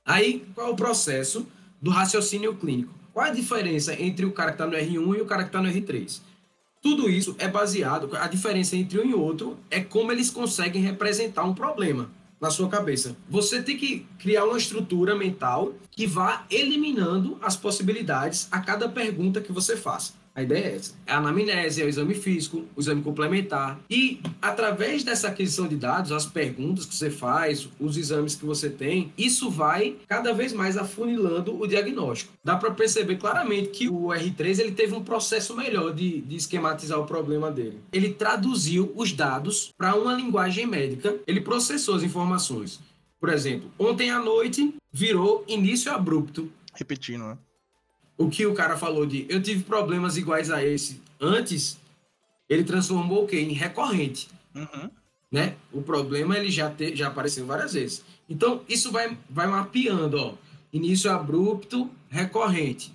Aí, 0.04 0.46
qual 0.54 0.68
é 0.68 0.70
o 0.70 0.76
processo 0.76 1.48
do 1.82 1.90
raciocínio 1.90 2.54
clínico? 2.54 2.94
Qual 3.12 3.26
é 3.26 3.30
a 3.30 3.34
diferença 3.34 4.00
entre 4.00 4.24
o 4.24 4.30
cara 4.30 4.52
que 4.52 4.62
está 4.62 4.66
no 4.66 4.76
R1 4.76 5.18
e 5.18 5.20
o 5.20 5.26
cara 5.26 5.42
que 5.42 5.48
está 5.48 5.60
no 5.60 5.68
R3? 5.68 6.20
Tudo 6.80 7.10
isso 7.10 7.34
é 7.40 7.48
baseado, 7.48 8.16
a 8.16 8.28
diferença 8.28 8.76
entre 8.76 9.00
um 9.00 9.04
e 9.04 9.14
outro 9.14 9.58
é 9.68 9.80
como 9.80 10.12
eles 10.12 10.30
conseguem 10.30 10.80
representar 10.80 11.42
um 11.42 11.52
problema 11.52 12.08
na 12.40 12.50
sua 12.50 12.68
cabeça. 12.68 13.16
Você 13.28 13.62
tem 13.62 13.76
que 13.76 14.06
criar 14.18 14.44
uma 14.44 14.58
estrutura 14.58 15.14
mental 15.14 15.74
que 15.90 16.06
vá 16.06 16.44
eliminando 16.50 17.38
as 17.42 17.56
possibilidades 17.56 18.48
a 18.50 18.60
cada 18.60 18.88
pergunta 18.88 19.40
que 19.40 19.52
você 19.52 19.76
faça. 19.76 20.12
A 20.36 20.42
ideia 20.42 20.66
é 20.66 20.76
essa. 20.76 20.94
É 21.06 21.12
a 21.12 21.16
anamnese, 21.16 21.80
é 21.80 21.86
o 21.86 21.88
exame 21.88 22.14
físico, 22.14 22.66
o 22.76 22.80
exame 22.80 23.00
complementar. 23.00 23.80
E 23.88 24.20
através 24.42 25.02
dessa 25.02 25.28
aquisição 25.28 25.66
de 25.66 25.76
dados, 25.76 26.12
as 26.12 26.26
perguntas 26.26 26.84
que 26.84 26.94
você 26.94 27.10
faz, 27.10 27.66
os 27.80 27.96
exames 27.96 28.34
que 28.34 28.44
você 28.44 28.68
tem, 28.68 29.10
isso 29.16 29.48
vai 29.48 29.96
cada 30.06 30.34
vez 30.34 30.52
mais 30.52 30.76
afunilando 30.76 31.58
o 31.58 31.66
diagnóstico. 31.66 32.34
Dá 32.44 32.54
para 32.54 32.70
perceber 32.70 33.16
claramente 33.16 33.70
que 33.70 33.88
o 33.88 34.08
R3 34.08 34.58
ele 34.58 34.72
teve 34.72 34.94
um 34.94 35.02
processo 35.02 35.56
melhor 35.56 35.94
de, 35.94 36.20
de 36.20 36.36
esquematizar 36.36 37.00
o 37.00 37.06
problema 37.06 37.50
dele. 37.50 37.80
Ele 37.90 38.12
traduziu 38.12 38.92
os 38.94 39.12
dados 39.12 39.72
para 39.74 39.94
uma 39.94 40.12
linguagem 40.12 40.66
médica, 40.66 41.16
ele 41.26 41.40
processou 41.40 41.94
as 41.94 42.02
informações. 42.02 42.78
Por 43.18 43.30
exemplo, 43.30 43.70
ontem 43.78 44.10
à 44.10 44.18
noite 44.18 44.74
virou 44.92 45.42
início 45.48 45.90
abrupto. 45.90 46.52
Repetindo, 46.74 47.24
né? 47.24 47.38
O 48.16 48.28
que 48.28 48.46
o 48.46 48.54
cara 48.54 48.76
falou 48.76 49.06
de 49.06 49.26
eu 49.28 49.42
tive 49.42 49.64
problemas 49.64 50.16
iguais 50.16 50.50
a 50.50 50.64
esse 50.64 51.00
antes, 51.20 51.78
ele 52.48 52.64
transformou 52.64 53.24
o 53.24 53.26
quê? 53.26 53.40
Em 53.40 53.52
recorrente. 53.52 54.28
Uhum. 54.54 54.90
Né? 55.30 55.56
O 55.72 55.82
problema 55.82 56.36
ele 56.36 56.50
já, 56.50 56.70
te, 56.70 56.94
já 56.94 57.08
apareceu 57.08 57.44
várias 57.46 57.74
vezes. 57.74 58.04
Então, 58.28 58.62
isso 58.68 58.90
vai, 58.90 59.16
vai 59.28 59.46
mapeando, 59.46 60.18
ó. 60.18 60.34
Início 60.72 61.10
abrupto, 61.10 61.90
recorrente. 62.08 62.92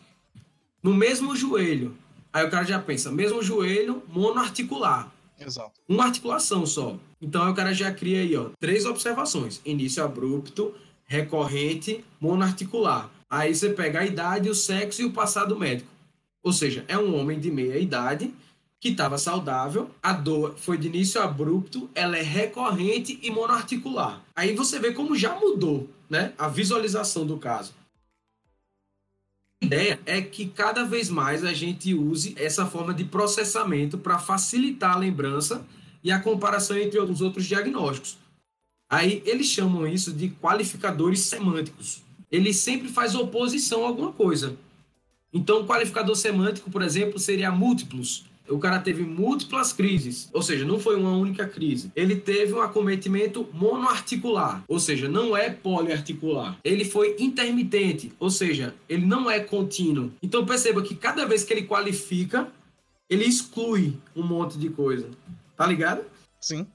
No 0.82 0.94
mesmo 0.94 1.36
joelho. 1.36 1.96
Aí 2.34 2.46
o 2.46 2.50
cara 2.50 2.64
já 2.64 2.80
pensa, 2.80 3.12
mesmo 3.12 3.44
joelho, 3.44 4.02
monoarticular. 4.08 5.12
Exato. 5.40 5.80
Uma 5.88 6.06
articulação 6.06 6.66
só. 6.66 6.98
Então 7.22 7.44
aí 7.44 7.52
o 7.52 7.56
cara 7.56 7.74
já 7.74 7.92
cria 7.92 8.22
aí, 8.22 8.36
ó, 8.36 8.50
três 8.60 8.86
observações. 8.86 9.62
Início 9.66 10.04
abrupto, 10.04 10.74
recorrente, 11.06 12.04
monoarticular. 12.20 13.10
Aí 13.32 13.56
você 13.56 13.70
pega 13.70 14.02
a 14.02 14.06
idade, 14.06 14.50
o 14.50 14.54
sexo 14.54 15.02
e 15.02 15.06
o 15.06 15.14
passado 15.14 15.58
médico. 15.58 15.90
Ou 16.44 16.52
seja, 16.52 16.84
é 16.90 16.98
um 16.98 17.16
homem 17.18 17.40
de 17.40 17.50
meia 17.50 17.80
idade 17.80 18.34
que 18.78 18.90
estava 18.90 19.18
saudável, 19.18 19.90
a 20.04 20.12
dor 20.12 20.58
foi 20.58 20.78
de 20.78 20.88
início 20.88 21.22
abrupto, 21.22 21.90
ela 21.96 22.18
é 22.18 22.22
recorrente 22.22 23.18
e 23.22 23.32
monoarticular. 23.32 24.22
Aí 24.36 24.54
você 24.54 24.80
vê 24.80 24.92
como 24.92 25.16
já 25.16 25.40
mudou 25.40 25.88
né, 26.10 26.34
a 26.38 26.50
visualização 26.50 27.26
do 27.26 27.38
caso. 27.38 27.74
A 29.62 29.66
ideia 29.66 30.00
é 30.06 30.20
que 30.20 30.48
cada 30.48 30.84
vez 30.84 31.10
mais 31.10 31.46
a 31.46 31.54
gente 31.54 31.94
use 31.94 32.36
essa 32.38 32.66
forma 32.66 32.94
de 32.94 33.06
processamento 33.06 33.98
para 33.98 34.20
facilitar 34.20 34.94
a 34.94 35.00
lembrança 35.00 35.66
e 36.04 36.12
a 36.12 36.20
comparação 36.20 36.76
entre 36.76 37.00
os 37.00 37.22
outros 37.22 37.46
diagnósticos. 37.46 38.18
Aí 38.90 39.22
eles 39.26 39.46
chamam 39.46 39.88
isso 39.88 40.12
de 40.12 40.30
qualificadores 40.30 41.22
semânticos 41.22 42.02
ele 42.32 42.54
sempre 42.54 42.88
faz 42.88 43.14
oposição 43.14 43.84
a 43.84 43.88
alguma 43.88 44.12
coisa. 44.12 44.56
Então, 45.34 45.62
o 45.62 45.68
qualificador 45.68 46.16
semântico, 46.16 46.70
por 46.70 46.82
exemplo, 46.82 47.20
seria 47.20 47.52
múltiplos. 47.52 48.26
O 48.50 48.60
cara 48.60 48.80
teve 48.80 49.04
múltiplas 49.04 49.72
crises, 49.72 50.30
ou 50.34 50.42
seja, 50.42 50.66
não 50.66 50.78
foi 50.78 50.98
uma 50.98 51.12
única 51.12 51.48
crise. 51.48 51.92
Ele 51.96 52.16
teve 52.18 52.54
um 52.54 52.62
acometimento 52.62 53.48
monoarticular, 53.54 54.64
ou 54.68 54.80
seja, 54.80 55.08
não 55.08 55.38
é 55.38 55.50
poliarticular. 55.50 56.60
Ele 56.64 56.84
foi 56.84 57.16
intermitente, 57.18 58.12
ou 58.20 58.30
seja, 58.30 58.76
ele 58.90 59.06
não 59.06 59.32
é 59.32 59.40
contínuo. 59.40 60.12
Então 60.22 60.46
perceba 60.46 60.82
que 60.82 60.96
cada 60.96 61.26
vez 61.26 61.46
que 61.46 61.54
ele 61.54 61.64
qualifica, 61.64 62.52
ele 63.10 63.24
exclui 63.24 63.94
um 64.14 64.24
monte 64.24 64.58
de 64.58 64.70
coisa. 64.70 65.10
Tá 65.56 65.66
ligado? 65.66 66.04
Sim. 66.42 66.68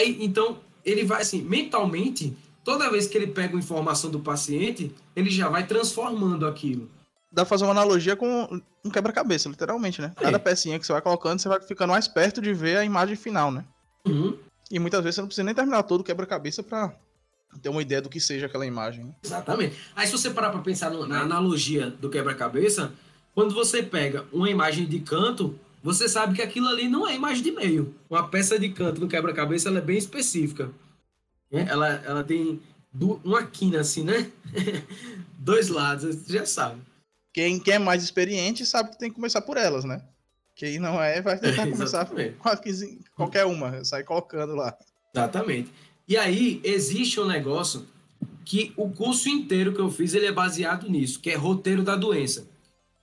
então, 0.00 0.58
ele 0.84 1.04
vai 1.04 1.22
assim, 1.22 1.42
mentalmente, 1.42 2.34
toda 2.66 2.90
vez 2.90 3.06
que 3.06 3.16
ele 3.16 3.28
pega 3.28 3.54
uma 3.54 3.60
informação 3.60 4.10
do 4.10 4.18
paciente, 4.18 4.92
ele 5.14 5.30
já 5.30 5.48
vai 5.48 5.64
transformando 5.64 6.44
aquilo. 6.48 6.90
Dá 7.30 7.42
pra 7.42 7.50
fazer 7.50 7.62
uma 7.62 7.70
analogia 7.70 8.16
com 8.16 8.60
um 8.84 8.90
quebra-cabeça, 8.90 9.48
literalmente, 9.48 10.02
né? 10.02 10.12
Cada 10.16 10.36
é. 10.36 10.40
pecinha 10.40 10.76
que 10.76 10.84
você 10.84 10.92
vai 10.92 11.00
colocando, 11.00 11.38
você 11.38 11.48
vai 11.48 11.60
ficando 11.60 11.90
mais 11.90 12.08
perto 12.08 12.42
de 12.42 12.52
ver 12.52 12.78
a 12.78 12.84
imagem 12.84 13.14
final, 13.14 13.52
né? 13.52 13.64
Uhum. 14.04 14.36
E 14.68 14.80
muitas 14.80 15.00
vezes 15.00 15.14
você 15.14 15.20
não 15.20 15.28
precisa 15.28 15.44
nem 15.44 15.54
terminar 15.54 15.84
todo 15.84 16.00
o 16.00 16.04
quebra-cabeça 16.04 16.60
pra 16.60 16.92
ter 17.62 17.68
uma 17.68 17.80
ideia 17.80 18.02
do 18.02 18.08
que 18.08 18.18
seja 18.18 18.46
aquela 18.46 18.66
imagem. 18.66 19.04
Né? 19.04 19.14
Exatamente. 19.22 19.76
Aí 19.94 20.06
se 20.06 20.12
você 20.12 20.30
parar 20.30 20.50
pra 20.50 20.60
pensar 20.60 20.90
na 20.90 21.20
analogia 21.20 21.88
do 21.88 22.10
quebra-cabeça, 22.10 22.92
quando 23.32 23.54
você 23.54 23.80
pega 23.80 24.24
uma 24.32 24.50
imagem 24.50 24.86
de 24.86 24.98
canto, 24.98 25.56
você 25.84 26.08
sabe 26.08 26.34
que 26.34 26.42
aquilo 26.42 26.66
ali 26.66 26.88
não 26.88 27.06
é 27.06 27.14
imagem 27.14 27.44
de 27.44 27.52
meio. 27.52 27.94
Uma 28.10 28.26
peça 28.26 28.58
de 28.58 28.70
canto 28.70 29.00
no 29.00 29.06
quebra-cabeça 29.06 29.68
é 29.68 29.80
bem 29.80 29.96
específica. 29.96 30.68
Né? 31.50 31.66
Ela, 31.68 31.88
ela 32.04 32.24
tem 32.24 32.60
uma 33.24 33.44
quina 33.44 33.80
assim, 33.80 34.02
né? 34.02 34.30
Dois 35.38 35.68
lados, 35.68 36.14
você 36.14 36.32
já 36.32 36.46
sabe. 36.46 36.80
Quem, 37.32 37.60
quer 37.60 37.72
é 37.72 37.78
mais 37.78 38.02
experiente 38.02 38.64
sabe 38.64 38.90
que 38.90 38.98
tem 38.98 39.10
que 39.10 39.14
começar 39.14 39.42
por 39.42 39.56
elas, 39.56 39.84
né? 39.84 40.02
Quem 40.54 40.78
não 40.78 41.00
é, 41.02 41.20
vai 41.20 41.38
tentar 41.38 41.66
é, 41.66 41.70
começar 41.70 42.06
por 42.06 42.16
qualquer 43.14 43.44
uma, 43.44 43.84
sai 43.84 44.02
colocando 44.02 44.54
lá. 44.54 44.76
Exatamente. 45.14 45.70
E 46.08 46.16
aí, 46.16 46.60
existe 46.64 47.20
um 47.20 47.26
negócio 47.26 47.86
que 48.44 48.72
o 48.76 48.88
curso 48.88 49.28
inteiro 49.28 49.74
que 49.74 49.80
eu 49.80 49.90
fiz, 49.90 50.14
ele 50.14 50.26
é 50.26 50.32
baseado 50.32 50.88
nisso, 50.88 51.20
que 51.20 51.30
é 51.30 51.34
roteiro 51.34 51.82
da 51.82 51.96
doença. 51.96 52.48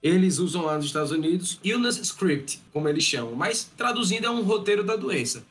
Eles 0.02 0.40
usam 0.40 0.64
lá 0.64 0.76
nos 0.76 0.86
Estados 0.86 1.12
Unidos 1.12 1.60
Illness 1.64 1.98
Script, 1.98 2.62
como 2.72 2.90
eles 2.90 3.04
chamam, 3.04 3.36
mas 3.36 3.70
traduzindo 3.78 4.26
é 4.26 4.30
um 4.30 4.42
roteiro 4.42 4.84
da 4.84 4.96
doença 4.96 5.44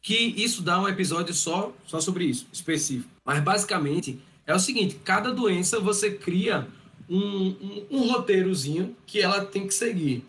que 0.00 0.14
isso 0.14 0.62
dá 0.62 0.80
um 0.80 0.88
episódio 0.88 1.34
só, 1.34 1.72
só 1.86 2.00
sobre 2.00 2.24
isso, 2.24 2.46
específico. 2.52 3.10
Mas 3.24 3.42
basicamente 3.42 4.18
é 4.46 4.54
o 4.54 4.58
seguinte: 4.58 4.98
cada 5.04 5.32
doença 5.32 5.80
você 5.80 6.10
cria 6.10 6.66
um, 7.08 7.48
um, 7.48 7.86
um 7.90 8.08
roteirozinho 8.10 8.96
que 9.06 9.20
ela 9.20 9.44
tem 9.44 9.66
que 9.66 9.74
seguir. 9.74 10.24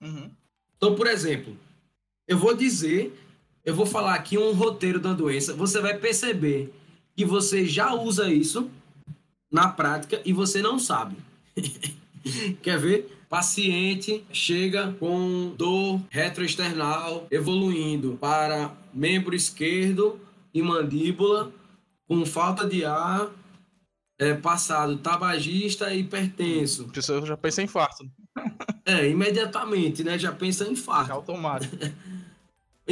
Uhum. 0.00 0.30
Então, 0.76 0.94
por 0.94 1.06
exemplo, 1.06 1.56
eu 2.26 2.38
vou 2.38 2.54
dizer, 2.54 3.12
eu 3.64 3.74
vou 3.74 3.86
falar 3.86 4.14
aqui 4.14 4.38
um 4.38 4.52
roteiro 4.52 4.98
da 4.98 5.12
doença, 5.12 5.54
você 5.54 5.80
vai 5.80 5.98
perceber 5.98 6.72
que 7.16 7.24
você 7.24 7.66
já 7.66 7.92
usa 7.92 8.32
isso 8.32 8.70
na 9.50 9.68
prática 9.68 10.22
e 10.24 10.32
você 10.32 10.62
não 10.62 10.78
sabe. 10.78 11.16
Quer 12.62 12.78
ver? 12.78 13.16
Paciente 13.28 14.24
chega 14.32 14.92
com 14.98 15.54
dor 15.56 16.00
retroesternal 16.10 17.28
evoluindo 17.30 18.18
para 18.20 18.74
membro 18.92 19.34
esquerdo 19.34 20.20
e 20.52 20.62
mandíbula, 20.62 21.52
com 22.08 22.24
falta 22.26 22.66
de 22.66 22.84
ar, 22.84 23.28
é, 24.18 24.34
passado 24.34 24.98
tabagista 24.98 25.92
e 25.94 26.00
hipertenso. 26.00 26.86
A 26.90 26.92
pessoa 26.92 27.24
já 27.24 27.36
pensa 27.36 27.62
em 27.62 27.64
infarto. 27.64 28.10
É, 28.84 29.08
imediatamente, 29.08 30.04
né? 30.04 30.18
Já 30.18 30.32
pensa 30.32 30.64
em 30.64 30.72
infarto. 30.72 31.12
automático. 31.12 31.76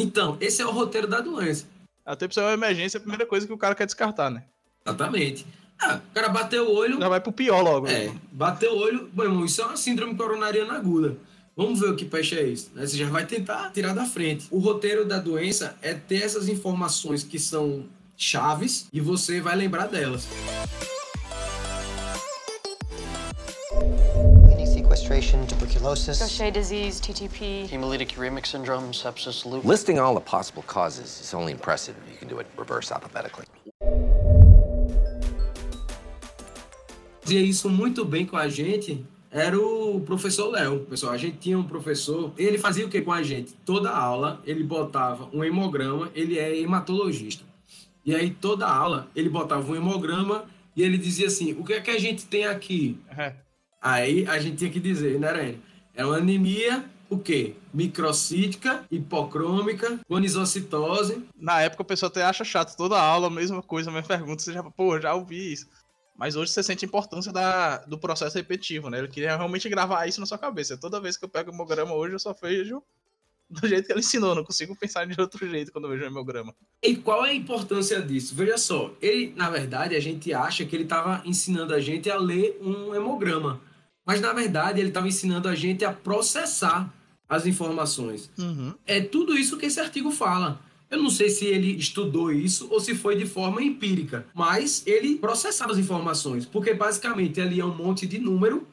Então, 0.00 0.36
esse 0.40 0.62
é 0.62 0.66
o 0.66 0.70
roteiro 0.70 1.08
da 1.08 1.20
doença. 1.20 1.66
Até 2.06 2.30
ser 2.30 2.40
uma 2.40 2.52
emergência, 2.52 2.96
é 2.96 2.98
a 2.98 3.00
primeira 3.00 3.26
coisa 3.26 3.48
que 3.48 3.52
o 3.52 3.58
cara 3.58 3.74
quer 3.74 3.84
descartar, 3.84 4.30
né? 4.30 4.44
Exatamente. 4.86 5.44
Ah, 5.76 6.00
o 6.10 6.14
cara 6.14 6.28
bateu 6.28 6.68
o 6.68 6.74
olho, 6.74 7.00
Já 7.00 7.08
vai 7.08 7.20
pro 7.20 7.32
pior 7.32 7.62
logo. 7.62 7.88
É, 7.88 8.12
bateu 8.30 8.74
o 8.74 8.78
olho, 8.78 9.10
bom, 9.12 9.24
irmão, 9.24 9.44
isso 9.44 9.60
é 9.60 9.66
uma 9.66 9.76
síndrome 9.76 10.14
coronariana 10.14 10.74
aguda. 10.74 11.16
Vamos 11.58 11.80
ver 11.80 11.90
o 11.90 11.96
que 11.96 12.04
peixe 12.04 12.38
é 12.38 12.44
isso. 12.44 12.70
né? 12.72 12.86
Você 12.86 12.96
já 12.96 13.08
vai 13.10 13.26
tentar 13.26 13.70
tirar 13.72 13.92
da 13.92 14.06
frente. 14.06 14.46
O 14.48 14.60
roteiro 14.60 15.04
da 15.04 15.18
doença 15.18 15.76
é 15.82 15.92
ter 15.92 16.22
essas 16.22 16.48
informações 16.48 17.24
que 17.24 17.36
são 17.36 17.84
chaves 18.16 18.86
e 18.92 19.00
você 19.00 19.40
vai 19.40 19.56
lembrar 19.56 19.88
delas. 19.88 20.28
Sequestration, 24.72 25.44
tuberculosis, 25.46 26.18
Gaucher 26.18 26.50
disease, 26.52 27.00
TTP. 27.00 27.66
hemolytic 27.72 28.16
uremic 28.16 28.46
syndrome, 28.48 28.94
sepsis, 28.94 29.44
lupus. 29.44 29.68
Listing 29.68 29.98
all 29.98 30.14
the 30.14 30.20
possible 30.20 30.62
causes 30.62 31.20
is 31.20 31.34
only 31.34 31.52
impressive 31.52 31.96
if 32.06 32.12
you 32.12 32.18
can 32.18 32.28
do 32.28 32.38
it 32.38 32.48
reverse 32.56 32.92
alphabetically. 32.92 33.46
Fazia 37.22 37.40
isso 37.42 37.68
muito 37.68 38.04
bem 38.04 38.24
com 38.24 38.36
a 38.36 38.48
gente 38.48 39.04
era 39.30 39.58
o 39.58 40.00
professor 40.00 40.48
Léo. 40.50 40.80
Pessoal, 40.80 41.12
a 41.12 41.16
gente 41.16 41.38
tinha 41.38 41.58
um 41.58 41.64
professor, 41.64 42.32
ele 42.36 42.58
fazia 42.58 42.86
o 42.86 42.88
que 42.88 43.00
com 43.02 43.12
a 43.12 43.22
gente? 43.22 43.52
Toda 43.64 43.90
aula 43.90 44.40
ele 44.44 44.62
botava 44.62 45.28
um 45.32 45.44
hemograma, 45.44 46.10
ele 46.14 46.38
é 46.38 46.58
hematologista. 46.58 47.44
E 48.04 48.14
aí 48.14 48.30
toda 48.30 48.66
aula 48.66 49.08
ele 49.14 49.28
botava 49.28 49.70
um 49.70 49.76
hemograma 49.76 50.44
e 50.74 50.82
ele 50.82 50.96
dizia 50.96 51.26
assim: 51.26 51.52
"O 51.58 51.64
que 51.64 51.74
é 51.74 51.80
que 51.80 51.90
a 51.90 51.98
gente 51.98 52.26
tem 52.26 52.46
aqui?" 52.46 52.98
É. 53.16 53.34
Aí 53.80 54.26
a 54.26 54.38
gente 54.38 54.56
tinha 54.56 54.70
que 54.70 54.80
dizer, 54.80 55.18
né, 55.18 55.32
Reni? 55.32 55.62
É 55.94 56.04
uma 56.04 56.16
anemia, 56.16 56.84
o 57.10 57.18
quê? 57.18 57.54
Microcítica, 57.72 58.84
hipocrômica, 58.90 59.98
conisocitose. 60.08 61.24
Na 61.36 61.60
época 61.60 61.82
o 61.82 61.86
pessoal 61.86 62.10
até 62.10 62.22
acha 62.22 62.44
chato 62.44 62.76
toda 62.76 63.00
aula, 63.00 63.26
a 63.26 63.30
mesma 63.30 63.62
coisa, 63.62 63.90
a 63.90 63.92
mesma 63.92 64.08
pergunta, 64.08 64.42
você 64.42 64.52
já, 64.52 64.62
pô, 64.62 65.00
já 65.00 65.14
ouvi 65.14 65.52
isso. 65.52 65.66
Mas 66.18 66.34
hoje 66.34 66.50
você 66.50 66.64
sente 66.64 66.84
a 66.84 66.88
importância 66.88 67.32
da, 67.32 67.78
do 67.78 67.96
processo 67.96 68.36
repetitivo, 68.36 68.90
né? 68.90 68.98
Ele 68.98 69.06
queria 69.06 69.36
realmente 69.36 69.68
gravar 69.68 70.04
isso 70.08 70.18
na 70.18 70.26
sua 70.26 70.36
cabeça. 70.36 70.76
Toda 70.76 71.00
vez 71.00 71.16
que 71.16 71.24
eu 71.24 71.28
pego 71.28 71.52
o 71.52 71.54
hemograma 71.54 71.94
hoje, 71.94 72.14
eu 72.14 72.18
só 72.18 72.34
vejo 72.34 72.82
do 73.48 73.66
jeito 73.66 73.86
que 73.86 73.92
ele 73.92 74.00
ensinou, 74.00 74.34
não 74.34 74.44
consigo 74.44 74.76
pensar 74.76 75.06
de 75.06 75.18
outro 75.18 75.48
jeito 75.48 75.72
quando 75.72 75.84
eu 75.84 75.92
vejo 75.92 76.02
o 76.02 76.06
hemograma. 76.06 76.52
E 76.82 76.96
qual 76.96 77.24
é 77.24 77.30
a 77.30 77.34
importância 77.34 78.02
disso? 78.02 78.34
Veja 78.34 78.58
só, 78.58 78.92
ele, 79.00 79.32
na 79.36 79.48
verdade, 79.48 79.94
a 79.94 80.00
gente 80.00 80.34
acha 80.34 80.64
que 80.64 80.74
ele 80.74 80.82
estava 80.82 81.22
ensinando 81.24 81.72
a 81.72 81.80
gente 81.80 82.10
a 82.10 82.18
ler 82.18 82.58
um 82.60 82.92
hemograma. 82.94 83.60
Mas, 84.04 84.20
na 84.20 84.32
verdade, 84.32 84.80
ele 84.80 84.88
estava 84.88 85.06
ensinando 85.06 85.48
a 85.48 85.54
gente 85.54 85.84
a 85.84 85.92
processar 85.92 86.92
as 87.28 87.46
informações. 87.46 88.28
Uhum. 88.36 88.74
É 88.84 89.00
tudo 89.00 89.36
isso 89.36 89.56
que 89.56 89.66
esse 89.66 89.78
artigo 89.78 90.10
fala. 90.10 90.60
Eu 90.90 91.02
não 91.02 91.10
sei 91.10 91.28
se 91.28 91.44
ele 91.44 91.76
estudou 91.76 92.32
isso 92.32 92.68
ou 92.70 92.80
se 92.80 92.94
foi 92.94 93.16
de 93.16 93.26
forma 93.26 93.62
empírica, 93.62 94.26
mas 94.34 94.82
ele 94.86 95.16
processava 95.16 95.72
as 95.72 95.78
informações, 95.78 96.46
porque 96.46 96.72
basicamente 96.72 97.40
ali 97.40 97.60
é 97.60 97.64
um 97.64 97.74
monte 97.74 98.06
de 98.06 98.18
número, 98.18 98.66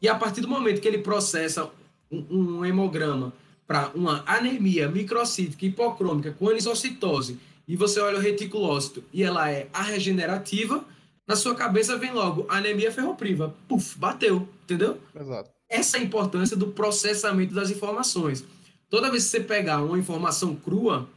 e 0.00 0.08
a 0.08 0.14
partir 0.14 0.40
do 0.40 0.48
momento 0.48 0.80
que 0.80 0.88
ele 0.88 0.98
processa 0.98 1.70
um, 2.10 2.58
um 2.58 2.64
hemograma 2.64 3.32
para 3.66 3.90
uma 3.94 4.22
anemia 4.26 4.88
microcítica 4.88 5.64
hipocrômica 5.64 6.32
com 6.32 6.50
anisocitose, 6.50 7.38
e 7.66 7.76
você 7.76 8.00
olha 8.00 8.18
o 8.18 8.20
reticulócito 8.20 9.02
e 9.12 9.22
ela 9.22 9.50
é 9.50 9.68
a 9.72 9.82
regenerativa, 9.82 10.84
na 11.26 11.36
sua 11.36 11.54
cabeça 11.54 11.96
vem 11.96 12.12
logo 12.12 12.44
anemia 12.48 12.92
ferropriva. 12.92 13.54
Puf, 13.68 13.96
bateu, 13.96 14.46
entendeu? 14.64 14.98
Exato. 15.18 15.50
essa 15.70 15.96
é 15.96 16.00
a 16.00 16.02
importância 16.02 16.56
do 16.56 16.66
processamento 16.66 17.54
das 17.54 17.70
informações. 17.70 18.44
Toda 18.90 19.10
vez 19.10 19.24
que 19.24 19.30
você 19.30 19.40
pegar 19.40 19.82
uma 19.82 19.98
informação 19.98 20.54
crua, 20.54 21.08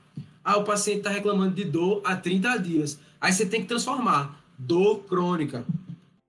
ah, 0.45 0.58
o 0.58 0.63
paciente 0.63 0.99
está 0.99 1.10
reclamando 1.10 1.55
de 1.55 1.65
dor 1.65 2.01
há 2.05 2.15
30 2.15 2.55
dias. 2.58 2.99
Aí 3.19 3.34
você 3.34 3.45
tem 3.45 3.62
que 3.62 3.67
transformar 3.67 4.41
dor 4.58 5.03
crônica. 5.05 5.65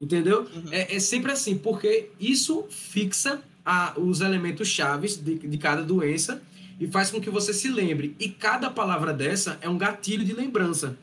Entendeu? 0.01 0.47
É, 0.71 0.97
é 0.97 0.99
sempre 0.99 1.31
assim, 1.33 1.57
porque 1.57 2.11
isso 2.19 2.67
fixa 2.71 3.43
a- 3.65 3.95
os 3.97 4.21
elementos 4.23 4.69
chaves 4.69 5.17
de, 5.17 5.39
de 5.39 5.59
cada 5.59 5.83
doença 5.83 6.43
e 6.81 6.87
faz 6.87 7.11
com 7.11 7.21
que 7.21 7.31
você 7.31 7.53
se 7.55 7.69
lembre. 7.69 8.17
E 8.19 8.29
cada 8.29 8.71
palavra 8.71 9.13
dessa 9.13 9.59
é 9.61 9.69
um 9.69 9.79
gatilho 9.79 10.25
de 10.25 10.33
lembrança. 10.33 10.97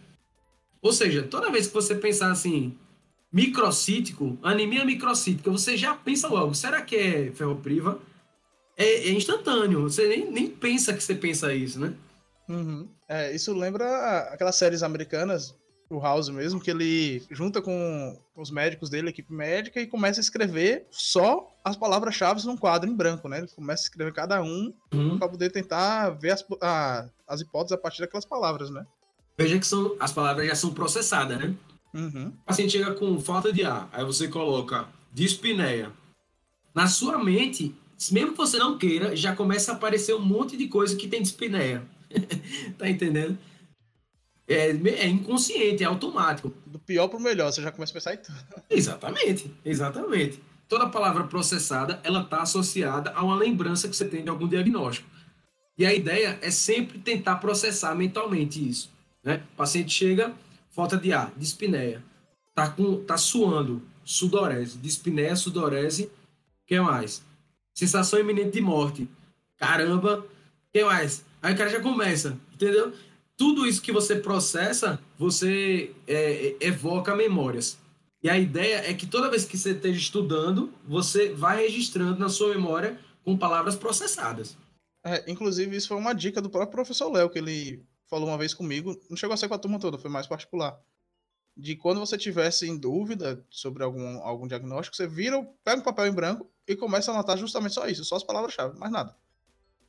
Ou 0.82 0.92
seja, 0.92 1.24
toda 1.24 1.52
vez 1.52 1.68
que 1.68 1.74
você 1.74 1.96
pensar 1.96 2.32
assim, 2.32 2.76
microcítico, 3.32 4.38
anemia 4.44 4.86
microcítica, 4.86 5.50
você 5.52 5.76
já 5.78 5.94
pensa 5.96 6.28
logo, 6.28 6.54
será 6.54 6.82
que 6.82 6.96
é 6.96 7.32
ferropriva? 7.32 8.00
É, 8.78 9.08
é 9.08 9.12
instantâneo, 9.12 9.84
você 9.84 10.08
nem, 10.08 10.32
nem 10.32 10.48
pensa 10.48 10.94
que 10.94 11.04
você 11.04 11.16
pensa 11.16 11.54
isso, 11.54 11.80
né? 11.80 11.94
Uhum. 12.50 12.88
É, 13.14 13.32
isso 13.36 13.54
lembra 13.54 14.22
aquelas 14.32 14.56
séries 14.56 14.82
americanas, 14.82 15.56
o 15.88 16.00
House 16.00 16.30
mesmo, 16.30 16.60
que 16.60 16.72
ele 16.72 17.22
junta 17.30 17.62
com 17.62 18.20
os 18.36 18.50
médicos 18.50 18.90
dele, 18.90 19.08
a 19.08 19.10
equipe 19.12 19.32
médica, 19.32 19.80
e 19.80 19.86
começa 19.86 20.20
a 20.20 20.24
escrever 20.24 20.88
só 20.90 21.48
as 21.64 21.78
palavras-chave 21.78 22.44
num 22.48 22.58
quadro 22.58 22.90
em 22.90 22.96
branco, 22.96 23.30
né? 23.30 23.38
Ele 23.38 23.48
começa 23.50 23.84
a 23.84 23.86
escrever 23.86 24.12
cada 24.14 24.42
um 24.42 24.74
Uhum. 24.92 25.20
para 25.20 25.30
poder 25.30 25.52
tentar 25.52 26.10
ver 26.10 26.32
as, 26.32 26.44
a- 26.60 27.08
as 27.28 27.42
hipóteses 27.42 27.74
a 27.74 27.78
partir 27.78 28.02
daquelas 28.02 28.26
palavras, 28.26 28.72
né? 28.72 28.84
Veja 29.38 29.60
que 29.60 29.68
são, 29.68 29.96
as 30.00 30.12
palavras 30.12 30.48
já 30.48 30.56
são 30.56 30.74
processadas, 30.74 31.38
né? 31.38 31.54
Uhum. 31.94 32.30
O 32.30 32.46
paciente 32.48 32.72
chega 32.72 32.96
com 32.96 33.20
falta 33.20 33.54
de 33.54 33.64
ar, 33.64 33.88
aí 33.94 34.04
você 34.04 34.28
coloca 34.28 34.88
dispneia. 35.14 35.92
Na 36.74 36.88
sua 36.88 37.24
mente, 37.24 37.76
mesmo 38.12 38.32
que 38.32 38.38
você 38.38 38.58
não 38.58 38.76
queira, 38.76 39.16
já 39.16 39.36
começa 39.36 39.72
a 39.72 39.76
aparecer 39.76 40.16
um 40.16 40.20
monte 40.26 40.58
de 40.58 40.68
coisa 40.68 40.96
que 40.96 41.08
tem 41.08 41.22
dispneia. 41.22 41.84
tá 42.78 42.90
entendendo? 42.90 43.38
É, 44.48 44.70
é 44.70 45.08
inconsciente, 45.08 45.84
é 45.84 45.86
automático. 45.86 46.54
Do 46.66 46.80
pior 46.80 47.08
pro 47.08 47.20
melhor, 47.20 47.52
você 47.52 47.62
já 47.62 47.72
começa 47.72 47.92
a 47.92 47.96
pensar 47.96 48.14
em 48.14 48.18
tudo. 48.18 48.38
Exatamente, 48.70 49.52
exatamente. 49.64 50.42
Toda 50.68 50.90
palavra 50.90 51.26
processada, 51.26 52.00
ela 52.04 52.22
está 52.22 52.42
associada 52.42 53.12
a 53.12 53.24
uma 53.24 53.36
lembrança 53.36 53.88
que 53.88 53.96
você 53.96 54.06
tem 54.06 54.24
de 54.24 54.30
algum 54.30 54.48
diagnóstico. 54.48 55.08
E 55.78 55.86
a 55.86 55.94
ideia 55.94 56.38
é 56.42 56.52
sempre 56.52 57.00
tentar 57.00 57.36
processar 57.36 57.96
mentalmente 57.96 58.68
isso. 58.68 58.92
Né? 59.24 59.42
O 59.54 59.56
paciente 59.56 59.92
chega, 59.92 60.34
falta 60.70 60.98
de 60.98 61.14
ar, 61.14 61.32
dispneia, 61.38 62.04
tá, 62.54 62.70
com, 62.70 63.04
tá 63.04 63.18
suando, 63.18 63.82
sudorese, 64.04 64.78
dispneia, 64.78 65.36
sudorese, 65.36 66.12
que 66.66 66.80
mais? 66.80 67.24
Sensação 67.74 68.20
iminente 68.20 68.52
de 68.52 68.62
morte. 68.62 69.08
Caramba, 69.58 70.26
que 70.72 70.84
mais? 70.84 71.26
Aí 71.44 71.54
o 71.54 71.58
cara 71.58 71.70
já 71.70 71.82
começa, 71.82 72.40
entendeu? 72.54 72.94
Tudo 73.36 73.68
isso 73.68 73.82
que 73.82 73.92
você 73.92 74.16
processa, 74.16 74.98
você 75.18 75.94
é, 76.08 76.56
evoca 76.62 77.14
memórias. 77.14 77.78
E 78.24 78.30
a 78.30 78.40
ideia 78.40 78.90
é 78.90 78.94
que 78.94 79.06
toda 79.06 79.30
vez 79.30 79.44
que 79.44 79.58
você 79.58 79.72
esteja 79.72 80.00
estudando, 80.00 80.74
você 80.88 81.34
vai 81.34 81.64
registrando 81.64 82.18
na 82.18 82.30
sua 82.30 82.56
memória 82.56 82.98
com 83.26 83.38
palavras 83.38 83.76
processadas. 83.76 84.56
É, 85.06 85.30
inclusive, 85.30 85.76
isso 85.76 85.90
foi 85.90 85.98
uma 85.98 86.14
dica 86.14 86.42
do 86.42 86.50
próprio 86.50 86.72
professor 86.72 87.12
Léo, 87.12 87.30
que 87.30 87.40
ele 87.40 87.84
falou 88.10 88.30
uma 88.30 88.38
vez 88.38 88.54
comigo. 88.54 88.98
Não 89.10 89.18
chegou 89.18 89.34
a 89.34 89.38
ser 89.38 89.50
com 89.50 89.56
a 89.56 89.60
turma 89.60 89.78
toda, 89.78 89.98
foi 89.98 90.10
mais 90.10 90.28
particular. 90.28 90.80
De 91.58 91.76
quando 91.76 92.00
você 92.00 92.18
tivesse 92.18 92.66
em 92.70 92.78
dúvida 92.78 93.46
sobre 93.50 93.84
algum, 93.84 94.20
algum 94.20 94.48
diagnóstico, 94.48 94.96
você 94.96 95.08
vira, 95.08 95.44
pega 95.62 95.82
um 95.82 95.84
papel 95.84 96.08
em 96.08 96.14
branco 96.14 96.50
e 96.66 96.74
começa 96.74 97.12
a 97.12 97.14
anotar 97.14 97.38
justamente 97.38 97.74
só 97.76 97.86
isso, 97.86 98.06
só 98.06 98.16
as 98.16 98.24
palavras-chave, 98.24 98.80
mais 98.80 98.94
nada. 98.94 99.14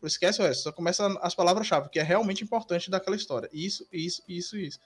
Esquece 0.06 0.40
o 0.40 0.44
resto, 0.44 0.64
só 0.64 0.72
começa 0.72 1.06
as 1.20 1.34
palavras-chave, 1.34 1.88
que 1.88 1.98
é 1.98 2.02
realmente 2.02 2.44
importante 2.44 2.90
daquela 2.90 3.16
história. 3.16 3.48
Isso, 3.52 3.86
isso, 3.92 4.22
isso, 4.28 4.56
isso. 4.56 4.78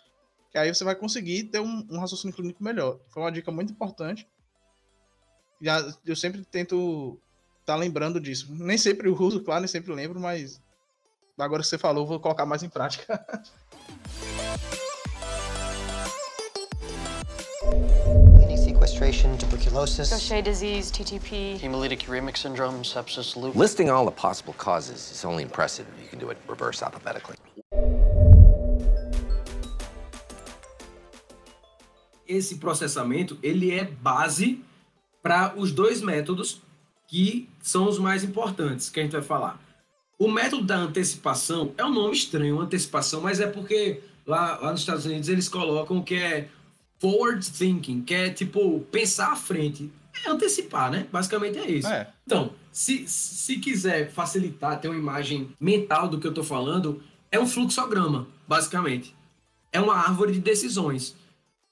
Que 0.50 0.59
aí 0.59 0.72
você 0.72 0.85
vai 0.85 0.94
conseguir 0.94 1.44
ter 1.44 1.61
um, 1.61 1.87
um 1.90 1.98
raciocínio 1.98 2.35
clínico 2.35 2.62
melhor. 2.62 2.98
Foi 3.09 3.22
uma 3.22 3.33
dica 3.33 3.50
muito 3.50 3.72
importante. 3.72 4.26
Já, 5.61 5.92
eu 6.07 6.16
sempre 6.16 6.44
tento 6.44 7.20
tá 7.66 7.76
lembrando 7.76 8.18
disso. 8.18 8.46
Nem 8.50 8.78
sempre 8.78 9.11
uso, 9.11 9.42
claro, 9.42 9.61
nem 9.61 9.68
sempre 9.68 9.92
lembro, 9.92 10.18
mas 10.18 10.62
agora 11.38 11.62
que 11.62 11.68
você 11.68 11.76
falou, 11.76 12.07
vou 12.07 12.18
colocar 12.18 12.46
mais 12.46 12.62
em 12.62 12.68
prática. 12.68 13.22
sequestration, 19.18 19.37
tuberculosis. 19.37 20.11
Gaucher 20.11 20.42
disease, 20.42 20.90
TTP. 20.90 21.59
Hemolytic 21.61 22.07
uremic 22.09 22.37
syndrome, 22.37 22.85
sepsis, 22.85 23.37
lupus. 23.37 23.57
Listing 23.57 23.90
all 23.90 24.04
the 24.04 24.12
possible 24.12 24.54
causes 24.54 25.11
is 25.11 25.24
only 25.24 25.42
impressive 25.42 25.87
if 25.96 26.02
you 26.02 26.09
can 26.09 26.18
do 26.18 26.31
it 26.31 26.38
reverse 26.48 26.83
alphabetically. 26.83 27.37
Esse 32.26 32.57
processamento 32.57 33.38
ele 33.42 33.72
é 33.72 33.85
base 33.85 34.62
para 35.22 35.54
os 35.57 35.72
dois 35.72 36.02
métodos 36.02 36.61
que 37.07 37.48
são 37.62 37.88
os 37.88 37.98
mais 37.98 38.22
importantes 38.22 38.90
que 38.90 39.00
a 39.00 39.02
gente 39.02 39.12
vai 39.12 39.22
falar. 39.22 39.59
O 40.18 40.31
método 40.31 40.64
da 40.64 40.76
antecipação 40.76 41.72
é 41.78 41.85
um 41.85 41.92
nome 41.92 42.14
estranho, 42.14 42.61
antecipação, 42.61 43.22
mas 43.22 43.40
é 43.40 43.46
porque 43.46 44.02
lá, 44.26 44.59
lá 44.59 44.72
nos 44.72 44.81
Estados 44.81 45.07
Unidos 45.07 45.28
eles 45.31 45.48
colocam 45.48 46.02
que 46.02 46.16
é 46.16 46.48
forward 46.98 47.44
thinking, 47.50 48.02
que 48.02 48.14
é 48.14 48.30
tipo 48.30 48.80
pensar 48.90 49.32
à 49.32 49.37
frente. 49.37 49.90
É 50.24 50.30
antecipar, 50.30 50.90
né? 50.90 51.06
Basicamente 51.12 51.58
é 51.58 51.70
isso. 51.70 51.88
É. 51.88 52.08
Então, 52.26 52.52
se, 52.72 53.06
se 53.06 53.56
quiser 53.56 54.11
facilitar, 54.11 54.80
ter 54.80 54.88
uma 54.88 54.98
imagem 54.98 55.50
mental 55.61 56.08
do 56.08 56.18
que 56.18 56.26
eu 56.26 56.34
tô 56.34 56.42
falando, 56.42 57.02
é 57.30 57.38
um 57.38 57.46
fluxograma, 57.46 58.26
basicamente. 58.46 59.14
É 59.72 59.80
uma 59.80 59.94
árvore 59.94 60.32
de 60.32 60.40
decisões. 60.40 61.14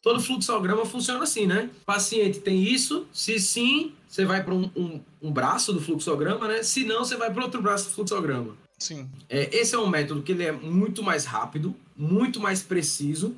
Todo 0.02 0.20
fluxograma 0.20 0.84
funciona 0.84 1.24
assim, 1.24 1.46
né? 1.46 1.70
O 1.82 1.84
paciente 1.84 2.38
tem 2.38 2.62
isso, 2.62 3.06
se 3.12 3.40
sim, 3.40 3.92
você 4.08 4.24
vai 4.24 4.42
para 4.44 4.54
um, 4.54 4.70
um, 4.76 5.00
um 5.20 5.32
braço 5.32 5.72
do 5.72 5.80
fluxograma, 5.80 6.46
né? 6.46 6.62
Se 6.62 6.84
não, 6.84 7.04
você 7.04 7.16
vai 7.16 7.32
para 7.32 7.42
outro 7.42 7.60
braço 7.60 7.88
do 7.88 7.90
fluxograma. 7.90 8.56
Sim. 8.78 9.08
É, 9.28 9.56
esse 9.56 9.74
é 9.74 9.78
um 9.78 9.88
método 9.88 10.22
que 10.22 10.32
ele 10.32 10.44
é 10.44 10.52
muito 10.52 11.02
mais 11.02 11.24
rápido, 11.24 11.74
muito 11.96 12.38
mais 12.38 12.62
preciso, 12.62 13.34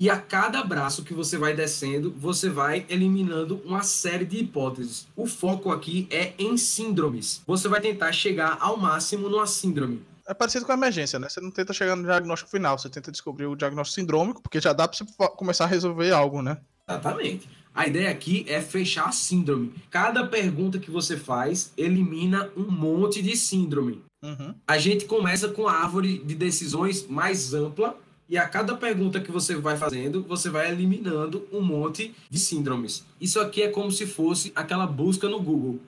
e 0.00 0.08
a 0.08 0.16
cada 0.16 0.64
braço 0.64 1.04
que 1.04 1.12
você 1.12 1.36
vai 1.36 1.52
descendo, 1.52 2.10
você 2.16 2.48
vai 2.48 2.86
eliminando 2.88 3.60
uma 3.66 3.82
série 3.82 4.24
de 4.24 4.38
hipóteses. 4.38 5.06
O 5.14 5.26
foco 5.26 5.70
aqui 5.70 6.08
é 6.10 6.32
em 6.38 6.56
síndromes. 6.56 7.42
Você 7.46 7.68
vai 7.68 7.82
tentar 7.82 8.10
chegar 8.10 8.56
ao 8.60 8.78
máximo 8.78 9.28
numa 9.28 9.46
síndrome. 9.46 10.02
É 10.26 10.32
parecido 10.32 10.64
com 10.64 10.72
a 10.72 10.74
emergência, 10.74 11.18
né? 11.18 11.28
Você 11.28 11.38
não 11.42 11.50
tenta 11.50 11.74
chegar 11.74 11.96
no 11.96 12.04
diagnóstico 12.04 12.50
final, 12.50 12.78
você 12.78 12.88
tenta 12.88 13.12
descobrir 13.12 13.44
o 13.44 13.54
diagnóstico 13.54 14.00
sindrômico, 14.00 14.40
porque 14.40 14.58
já 14.58 14.72
dá 14.72 14.88
pra 14.88 14.96
você 14.96 15.04
começar 15.36 15.64
a 15.64 15.68
resolver 15.68 16.10
algo, 16.12 16.40
né? 16.40 16.56
Exatamente. 16.88 17.46
A 17.74 17.86
ideia 17.86 18.10
aqui 18.10 18.46
é 18.48 18.62
fechar 18.62 19.06
a 19.06 19.12
síndrome. 19.12 19.74
Cada 19.90 20.26
pergunta 20.26 20.78
que 20.78 20.90
você 20.90 21.16
faz 21.16 21.72
elimina 21.76 22.48
um 22.56 22.70
monte 22.70 23.20
de 23.20 23.36
síndrome. 23.36 24.02
Uhum. 24.22 24.54
A 24.66 24.78
gente 24.78 25.04
começa 25.04 25.48
com 25.48 25.68
a 25.68 25.72
árvore 25.72 26.18
de 26.24 26.34
decisões 26.34 27.06
mais 27.06 27.52
ampla 27.52 27.96
e 28.30 28.38
a 28.38 28.48
cada 28.48 28.76
pergunta 28.76 29.20
que 29.20 29.32
você 29.32 29.56
vai 29.56 29.76
fazendo, 29.76 30.22
você 30.22 30.48
vai 30.48 30.70
eliminando 30.70 31.48
um 31.52 31.60
monte 31.60 32.14
de 32.30 32.38
síndromes. 32.38 33.04
Isso 33.20 33.40
aqui 33.40 33.62
é 33.62 33.68
como 33.68 33.90
se 33.90 34.06
fosse 34.06 34.52
aquela 34.54 34.86
busca 34.86 35.28
no 35.28 35.42
Google. 35.42 35.80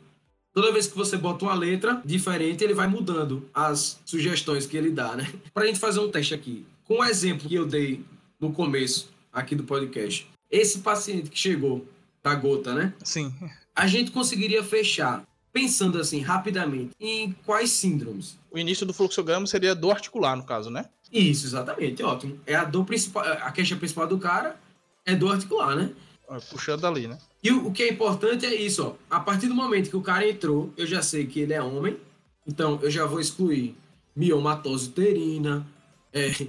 Toda 0.52 0.72
vez 0.72 0.88
que 0.88 0.96
você 0.96 1.16
bota 1.16 1.44
uma 1.44 1.54
letra 1.54 2.02
diferente, 2.04 2.64
ele 2.64 2.74
vai 2.74 2.88
mudando 2.88 3.48
as 3.54 4.00
sugestões 4.04 4.66
que 4.66 4.76
ele 4.76 4.90
dá, 4.90 5.14
né? 5.14 5.32
Para 5.54 5.62
a 5.62 5.66
gente 5.68 5.78
fazer 5.78 6.00
um 6.00 6.10
teste 6.10 6.34
aqui, 6.34 6.66
com 6.84 6.98
o 6.98 7.04
exemplo 7.04 7.48
que 7.48 7.54
eu 7.54 7.64
dei 7.64 8.04
no 8.40 8.52
começo 8.52 9.10
aqui 9.32 9.54
do 9.54 9.62
podcast, 9.62 10.26
esse 10.50 10.80
paciente 10.80 11.30
que 11.30 11.38
chegou 11.38 11.86
da 12.24 12.34
gota, 12.34 12.74
né? 12.74 12.92
Sim. 13.04 13.32
A 13.74 13.86
gente 13.86 14.10
conseguiria 14.10 14.64
fechar, 14.64 15.24
pensando 15.52 15.96
assim 15.96 16.20
rapidamente, 16.20 16.90
em 16.98 17.30
quais 17.46 17.70
síndromes? 17.70 18.36
O 18.50 18.58
início 18.58 18.84
do 18.84 18.92
fluxograma 18.92 19.46
seria 19.46 19.76
do 19.76 19.92
articular, 19.92 20.36
no 20.36 20.42
caso, 20.42 20.70
né? 20.70 20.86
Isso, 21.12 21.46
exatamente, 21.46 22.02
ótimo. 22.02 22.40
É 22.46 22.54
a 22.54 22.64
dor 22.64 22.84
principal, 22.84 23.22
a 23.24 23.52
queixa 23.52 23.76
principal 23.76 24.06
do 24.06 24.18
cara 24.18 24.56
é 25.04 25.14
dor 25.14 25.32
articular, 25.32 25.76
né? 25.76 25.92
É, 26.30 26.38
Puxando 26.40 26.86
ali, 26.86 27.06
né? 27.06 27.18
E 27.42 27.50
o, 27.50 27.66
o 27.68 27.72
que 27.72 27.82
é 27.82 27.90
importante 27.90 28.46
é 28.46 28.54
isso, 28.54 28.82
ó. 28.86 28.94
A 29.14 29.20
partir 29.20 29.48
do 29.48 29.54
momento 29.54 29.90
que 29.90 29.96
o 29.96 30.00
cara 30.00 30.26
entrou, 30.26 30.72
eu 30.76 30.86
já 30.86 31.02
sei 31.02 31.26
que 31.26 31.40
ele 31.40 31.52
é 31.52 31.62
homem, 31.62 31.98
então 32.46 32.78
eu 32.82 32.90
já 32.90 33.04
vou 33.04 33.20
excluir 33.20 33.76
miomatose 34.16 34.88
uterina, 34.88 35.66
é, 36.12 36.46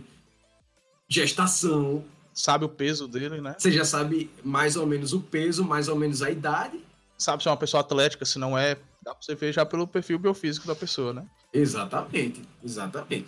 gestação. 1.10 2.04
Sabe 2.34 2.66
o 2.66 2.70
peso 2.70 3.08
dele, 3.08 3.42
né? 3.42 3.56
Você 3.58 3.72
já 3.72 3.84
sabe 3.84 4.30
mais 4.44 4.76
ou 4.76 4.88
menos 4.88 5.14
o 5.14 5.20
peso, 5.20 5.64
mais 5.64 5.88
ou 5.88 5.96
menos 5.96 6.22
a 6.22 6.32
idade. 6.32 6.80
Sabe 7.18 7.44
se 7.44 7.50
é 7.50 7.52
uma 7.52 7.58
pessoa 7.58 7.82
atlética, 7.82 8.26
se 8.26 8.40
não 8.40 8.58
é. 8.58 8.76
Dá 9.04 9.14
pra 9.14 9.22
você 9.22 9.36
ver 9.36 9.54
já 9.54 9.66
pelo 9.66 9.86
perfil 9.86 10.18
biofísico 10.18 10.66
da 10.66 10.76
pessoa, 10.76 11.14
né? 11.14 11.26
Exatamente, 11.54 12.42
exatamente. 12.64 13.28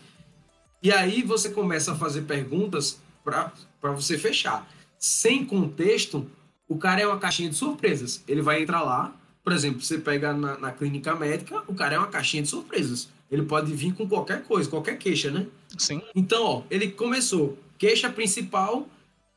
E 0.81 0.91
aí 0.91 1.21
você 1.21 1.49
começa 1.49 1.93
a 1.93 1.95
fazer 1.95 2.23
perguntas 2.23 2.99
para 3.23 3.51
você 3.81 4.17
fechar. 4.17 4.69
Sem 4.99 5.45
contexto, 5.45 6.29
o 6.67 6.77
cara 6.77 7.01
é 7.01 7.07
uma 7.07 7.19
caixinha 7.19 7.49
de 7.49 7.55
surpresas. 7.55 8.23
Ele 8.27 8.41
vai 8.41 8.61
entrar 8.61 8.81
lá, 8.83 9.15
por 9.43 9.53
exemplo, 9.53 9.81
você 9.81 9.97
pega 9.97 10.33
na, 10.33 10.57
na 10.57 10.71
clínica 10.71 11.15
médica, 11.15 11.63
o 11.67 11.75
cara 11.75 11.95
é 11.95 11.99
uma 11.99 12.07
caixinha 12.07 12.43
de 12.43 12.49
surpresas. 12.49 13.09
Ele 13.29 13.43
pode 13.43 13.73
vir 13.73 13.93
com 13.93 14.07
qualquer 14.07 14.43
coisa, 14.43 14.69
qualquer 14.69 14.97
queixa, 14.97 15.31
né? 15.31 15.47
Sim. 15.77 16.01
Então, 16.15 16.43
ó, 16.43 16.63
ele 16.69 16.91
começou. 16.91 17.57
Queixa 17.77 18.09
principal, 18.09 18.87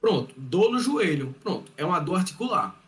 pronto. 0.01 0.35
Dor 0.37 0.71
no 0.71 0.79
joelho, 0.79 1.35
pronto. 1.43 1.71
É 1.77 1.85
uma 1.85 1.99
dor 1.99 2.17
articular. 2.17 2.79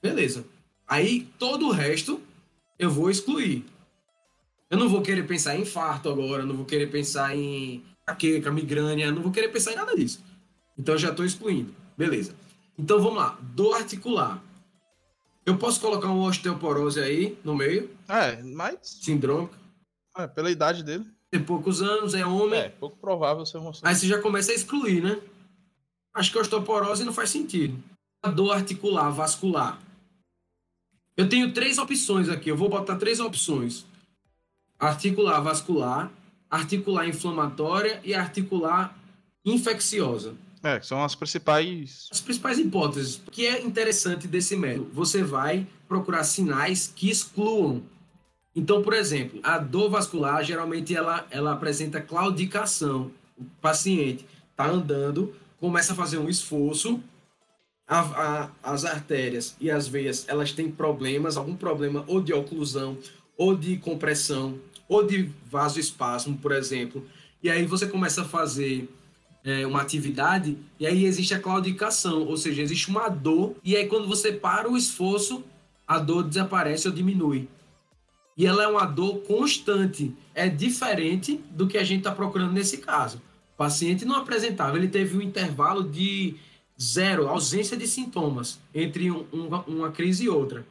Beleza. 0.00 0.44
Aí, 0.86 1.28
todo 1.38 1.66
o 1.68 1.72
resto, 1.72 2.20
eu 2.78 2.90
vou 2.90 3.10
excluir. 3.10 3.64
Eu 4.70 4.78
não 4.78 4.88
vou 4.88 5.00
querer 5.02 5.26
pensar 5.26 5.56
em 5.56 5.62
infarto 5.62 6.08
agora, 6.08 6.44
não 6.44 6.54
vou 6.56 6.64
querer 6.66 6.88
pensar 6.88 7.34
em 7.36 7.82
jaqueca, 8.06 8.50
migrânia, 8.50 9.10
não 9.10 9.22
vou 9.22 9.32
querer 9.32 9.48
pensar 9.48 9.72
em 9.72 9.76
nada 9.76 9.94
disso. 9.96 10.22
Então, 10.78 10.94
eu 10.94 10.98
já 10.98 11.10
estou 11.10 11.24
excluindo. 11.24 11.74
Beleza. 11.96 12.34
Então, 12.78 13.00
vamos 13.00 13.16
lá. 13.18 13.38
Dor 13.54 13.74
articular. 13.76 14.42
Eu 15.44 15.56
posso 15.56 15.80
colocar 15.80 16.08
uma 16.08 16.28
osteoporose 16.28 17.00
aí 17.00 17.36
no 17.42 17.54
meio, 17.56 17.90
É, 18.08 18.42
mas. 18.42 18.76
sindrômica. 18.82 19.56
é, 20.18 20.26
pela 20.26 20.50
idade 20.50 20.82
dele. 20.82 21.04
Tem 21.30 21.42
poucos 21.42 21.80
anos, 21.82 22.14
é 22.14 22.24
homem. 22.24 22.60
É, 22.60 22.68
pouco 22.68 22.96
provável 22.98 23.44
ser 23.46 23.58
uma. 23.58 23.72
Aí 23.82 23.94
você 23.94 24.06
já 24.06 24.20
começa 24.20 24.52
a 24.52 24.54
excluir, 24.54 25.02
né? 25.02 25.18
Acho 26.14 26.30
que 26.32 26.38
a 26.38 26.40
osteoporose 26.42 27.04
não 27.04 27.12
faz 27.12 27.30
sentido. 27.30 27.82
A 28.22 28.30
dor 28.30 28.52
articular, 28.52 29.10
vascular. 29.10 29.78
Eu 31.16 31.28
tenho 31.28 31.52
três 31.52 31.78
opções 31.78 32.28
aqui. 32.28 32.50
Eu 32.50 32.56
vou 32.56 32.68
botar 32.68 32.96
três 32.96 33.20
opções: 33.20 33.84
articular 34.78 35.40
vascular, 35.40 36.10
articular 36.50 37.06
inflamatória 37.06 38.00
e 38.04 38.14
articular 38.14 38.96
infecciosa. 39.44 40.34
É, 40.62 40.80
são 40.80 41.02
as 41.04 41.14
principais. 41.14 42.08
As 42.10 42.20
principais 42.20 42.58
hipóteses. 42.58 43.16
O 43.26 43.30
que 43.30 43.46
é 43.46 43.62
interessante 43.62 44.26
desse 44.26 44.56
método? 44.56 44.90
Você 44.92 45.22
vai 45.22 45.66
procurar 45.86 46.24
sinais 46.24 46.92
que 46.94 47.08
excluam. 47.08 47.82
Então, 48.54 48.82
por 48.82 48.92
exemplo, 48.92 49.38
a 49.42 49.58
dor 49.58 49.88
vascular, 49.88 50.42
geralmente 50.44 50.94
ela, 50.94 51.26
ela 51.30 51.52
apresenta 51.52 52.00
claudicação. 52.00 53.12
O 53.36 53.44
paciente 53.60 54.26
está 54.50 54.66
andando, 54.66 55.32
começa 55.60 55.92
a 55.92 55.96
fazer 55.96 56.18
um 56.18 56.28
esforço, 56.28 57.00
a- 57.86 58.00
a- 58.00 58.50
as 58.74 58.84
artérias 58.84 59.54
e 59.60 59.70
as 59.70 59.86
veias, 59.86 60.24
elas 60.28 60.50
têm 60.52 60.70
problemas, 60.70 61.36
algum 61.36 61.54
problema 61.54 62.04
ou 62.08 62.20
de 62.20 62.32
oclusão, 62.32 62.98
ou 63.36 63.56
de 63.56 63.76
compressão, 63.76 64.58
ou 64.88 65.06
de 65.06 65.30
vasoespasmo, 65.50 66.38
por 66.38 66.52
exemplo. 66.52 67.06
E 67.42 67.50
aí 67.50 67.64
você 67.66 67.86
começa 67.86 68.22
a 68.22 68.24
fazer 68.24 68.88
é, 69.44 69.66
uma 69.66 69.80
atividade 69.82 70.56
e 70.80 70.86
aí 70.86 71.04
existe 71.04 71.34
a 71.34 71.40
claudicação, 71.40 72.26
ou 72.26 72.36
seja, 72.36 72.62
existe 72.62 72.88
uma 72.88 73.08
dor 73.08 73.54
e 73.62 73.76
aí 73.76 73.86
quando 73.86 74.08
você 74.08 74.32
para 74.32 74.70
o 74.70 74.76
esforço, 74.76 75.44
a 75.86 75.98
dor 75.98 76.24
desaparece 76.24 76.88
ou 76.88 76.94
diminui. 76.94 77.48
E 78.36 78.46
ela 78.46 78.62
é 78.62 78.68
uma 78.68 78.84
dor 78.84 79.22
constante. 79.22 80.14
É 80.34 80.48
diferente 80.48 81.40
do 81.50 81.66
que 81.66 81.76
a 81.76 81.82
gente 81.82 81.98
está 81.98 82.12
procurando 82.12 82.52
nesse 82.52 82.78
caso. 82.78 83.18
O 83.54 83.56
paciente 83.56 84.04
não 84.04 84.16
apresentava, 84.16 84.76
ele 84.76 84.86
teve 84.86 85.16
um 85.16 85.22
intervalo 85.22 85.82
de 85.82 86.36
zero, 86.80 87.26
ausência 87.26 87.76
de 87.76 87.88
sintomas 87.88 88.60
entre 88.72 89.10
um- 89.10 89.26
uma, 89.32 89.62
uma 89.64 89.90
crise 89.90 90.24
e 90.24 90.28
outra. 90.28 90.64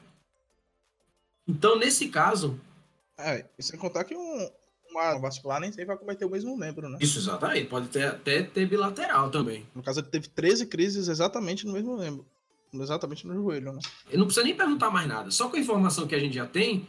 Então, 1.46 1.78
nesse 1.78 2.08
caso, 2.08 2.60
É, 3.18 3.46
e 3.58 3.64
sem 3.64 3.80
contar 3.80 4.04
que 4.04 4.16
um, 4.16 4.50
uma 4.92 5.18
vascular 5.18 5.60
nem 5.60 5.72
sempre 5.72 5.86
vai 5.86 5.98
cometer 5.98 6.26
o 6.26 6.30
mesmo 6.30 6.56
membro, 6.56 6.88
né? 6.90 6.98
isso 7.02 7.20
exatamente, 7.20 7.68
pode 7.68 7.88
ter, 7.88 8.06
até 8.06 8.44
ter 8.44 8.68
bilateral 8.68 9.30
também. 9.30 9.66
No 9.74 9.82
caso, 9.82 10.00
ele 10.00 10.08
teve 10.08 10.28
13 10.30 10.68
crises 10.68 11.08
exatamente 11.08 11.66
no 11.66 11.74
mesmo 11.74 11.98
membro. 11.98 12.26
Exatamente 12.74 13.26
no 13.26 13.34
joelho, 13.34 13.72
né? 13.74 13.80
Eu 14.10 14.20
não 14.20 14.26
precisa 14.26 14.46
nem 14.46 14.56
perguntar 14.56 14.90
mais 14.90 15.08
nada. 15.08 15.32
Só 15.32 15.50
com 15.50 15.56
a 15.56 15.60
informação 15.60 16.06
que 16.06 16.14
a 16.14 16.20
gente 16.20 16.36
já 16.36 16.46
tem, 16.46 16.88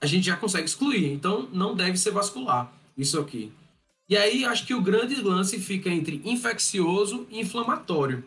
a 0.00 0.06
gente 0.06 0.26
já 0.26 0.36
consegue 0.36 0.64
excluir. 0.64 1.12
Então, 1.12 1.48
não 1.52 1.74
deve 1.74 1.96
ser 1.96 2.10
vascular, 2.10 2.72
isso 2.98 3.18
aqui. 3.20 3.52
E 4.08 4.16
aí, 4.16 4.44
acho 4.44 4.66
que 4.66 4.74
o 4.74 4.82
grande 4.82 5.14
lance 5.20 5.58
fica 5.60 5.88
entre 5.88 6.20
infeccioso 6.24 7.26
e 7.30 7.40
inflamatório. 7.40 8.24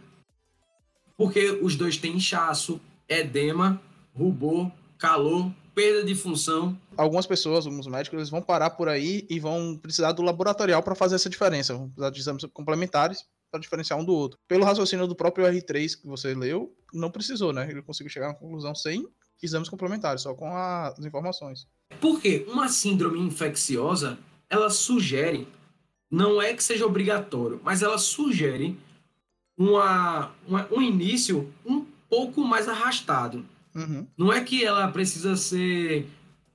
Porque 1.17 1.59
os 1.61 1.75
dois 1.75 1.97
têm 1.97 2.15
inchaço, 2.15 2.79
edema, 3.07 3.81
rubor, 4.15 4.71
calor, 4.97 5.51
perda 5.79 6.03
de 6.03 6.13
função. 6.13 6.77
Algumas 6.97 7.25
pessoas, 7.25 7.65
alguns 7.65 7.87
médicos, 7.87 8.17
eles 8.17 8.29
vão 8.29 8.41
parar 8.41 8.71
por 8.71 8.89
aí 8.89 9.25
e 9.29 9.39
vão 9.39 9.77
precisar 9.77 10.11
do 10.11 10.21
laboratorial 10.21 10.83
para 10.83 10.93
fazer 10.93 11.15
essa 11.15 11.29
diferença. 11.29 11.73
Vão 11.73 11.87
precisar 11.87 12.09
de 12.09 12.19
exames 12.19 12.45
complementares 12.51 13.23
para 13.49 13.61
diferenciar 13.61 13.97
um 13.97 14.03
do 14.03 14.13
outro. 14.13 14.37
Pelo 14.45 14.65
raciocínio 14.65 15.07
do 15.07 15.15
próprio 15.15 15.45
R3 15.45 16.01
que 16.01 16.05
você 16.05 16.35
leu, 16.35 16.75
não 16.93 17.09
precisou, 17.09 17.53
né? 17.53 17.65
Ele 17.71 17.81
conseguiu 17.81 18.11
chegar 18.11 18.25
a 18.27 18.29
uma 18.31 18.35
conclusão 18.35 18.75
sem 18.75 19.07
exames 19.41 19.69
complementares, 19.69 20.23
só 20.23 20.33
com 20.33 20.53
as 20.53 20.99
informações. 20.99 21.65
Porque 22.01 22.45
uma 22.49 22.67
síndrome 22.67 23.17
infecciosa, 23.17 24.19
ela 24.49 24.69
sugere, 24.69 25.47
não 26.11 26.41
é 26.41 26.53
que 26.53 26.63
seja 26.63 26.85
obrigatório, 26.85 27.61
mas 27.63 27.81
ela 27.81 27.97
sugere 27.97 28.77
uma, 29.57 30.33
uma 30.45 30.67
um 30.69 30.81
início 30.81 31.49
um 31.65 31.85
pouco 32.09 32.43
mais 32.43 32.67
arrastado. 32.67 33.45
Uhum. 33.75 34.07
Não 34.17 34.33
é 34.33 34.43
que 34.43 34.63
ela 34.63 34.87
precisa 34.89 35.35
ser 35.35 36.07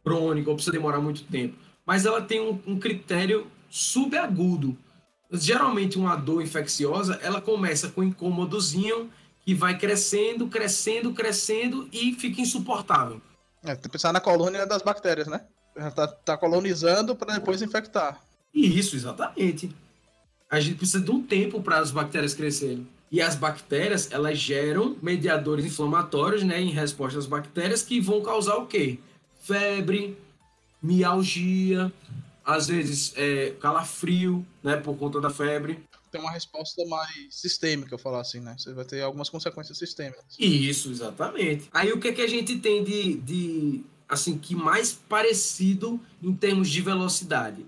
crônica 0.04 0.50
ou 0.50 0.56
precisa 0.56 0.72
demorar 0.72 1.00
muito 1.00 1.24
tempo, 1.24 1.56
mas 1.86 2.04
ela 2.04 2.20
tem 2.20 2.40
um, 2.40 2.60
um 2.66 2.78
critério 2.78 3.46
subagudo. 3.70 4.76
Geralmente 5.32 5.98
uma 5.98 6.16
dor 6.16 6.42
infecciosa, 6.42 7.18
ela 7.22 7.40
começa 7.40 7.88
com 7.88 8.02
um 8.02 8.04
incômodozinho 8.04 9.10
que 9.44 9.54
vai 9.54 9.76
crescendo, 9.76 10.48
crescendo, 10.48 11.12
crescendo 11.12 11.88
e 11.92 12.14
fica 12.14 12.40
insuportável. 12.40 13.20
É, 13.62 13.74
tem 13.74 13.82
que 13.82 13.88
pensar 13.90 14.12
na 14.12 14.20
colônia 14.20 14.66
das 14.66 14.82
bactérias, 14.82 15.26
né? 15.26 15.40
Ela 15.74 15.90
tá, 15.90 16.06
tá 16.06 16.36
colonizando 16.36 17.16
para 17.16 17.34
depois 17.34 17.60
infectar. 17.60 18.20
Isso, 18.54 18.94
exatamente. 18.94 19.74
A 20.48 20.60
gente 20.60 20.76
precisa 20.76 21.00
de 21.02 21.10
um 21.10 21.22
tempo 21.22 21.60
para 21.60 21.78
as 21.78 21.90
bactérias 21.90 22.34
crescerem. 22.34 22.86
E 23.14 23.22
as 23.22 23.36
bactérias, 23.36 24.10
elas 24.10 24.36
geram 24.36 24.96
mediadores 25.00 25.64
inflamatórios, 25.64 26.42
né, 26.42 26.60
em 26.60 26.70
resposta 26.70 27.16
às 27.16 27.26
bactérias, 27.26 27.80
que 27.80 28.00
vão 28.00 28.20
causar 28.20 28.56
o 28.56 28.66
quê? 28.66 28.98
Febre, 29.40 30.18
mialgia, 30.82 31.92
às 32.44 32.66
vezes 32.66 33.12
é, 33.14 33.50
calafrio, 33.60 34.44
né, 34.64 34.78
por 34.78 34.96
conta 34.96 35.20
da 35.20 35.30
febre. 35.30 35.78
Tem 36.10 36.20
uma 36.20 36.32
resposta 36.32 36.84
mais 36.86 37.28
sistêmica, 37.30 37.94
eu 37.94 37.98
falar 38.00 38.20
assim, 38.20 38.40
né? 38.40 38.56
Você 38.58 38.72
vai 38.72 38.84
ter 38.84 39.00
algumas 39.02 39.30
consequências 39.30 39.78
sistêmicas. 39.78 40.24
Isso, 40.36 40.90
exatamente. 40.90 41.68
Aí 41.72 41.92
o 41.92 42.00
que, 42.00 42.08
é 42.08 42.12
que 42.12 42.20
a 42.22 42.28
gente 42.28 42.58
tem 42.58 42.82
de, 42.82 43.14
de, 43.18 43.84
assim, 44.08 44.36
que 44.36 44.56
mais 44.56 44.92
parecido 44.92 46.00
em 46.20 46.34
termos 46.34 46.68
de 46.68 46.82
velocidade? 46.82 47.64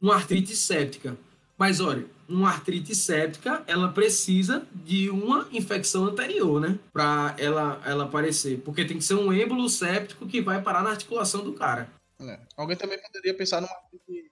Uma 0.00 0.14
artrite 0.14 0.56
séptica. 0.56 1.18
Mas 1.58 1.80
olha, 1.80 2.06
uma 2.28 2.50
artrite 2.50 2.94
séptica, 2.94 3.62
ela 3.66 3.92
precisa 3.92 4.66
de 4.74 5.08
uma 5.10 5.48
infecção 5.52 6.06
anterior, 6.06 6.60
né? 6.60 6.78
Para 6.92 7.34
ela, 7.38 7.80
ela 7.84 8.04
aparecer. 8.04 8.60
Porque 8.62 8.84
tem 8.84 8.98
que 8.98 9.04
ser 9.04 9.14
um 9.14 9.32
êmbolo 9.32 9.68
séptico 9.68 10.26
que 10.26 10.40
vai 10.40 10.60
parar 10.60 10.82
na 10.82 10.90
articulação 10.90 11.44
do 11.44 11.52
cara. 11.52 11.88
É. 12.20 12.40
Alguém 12.56 12.76
também 12.76 13.00
poderia 13.00 13.34
pensar 13.34 13.60
numa 13.60 13.72
artrite, 13.72 14.30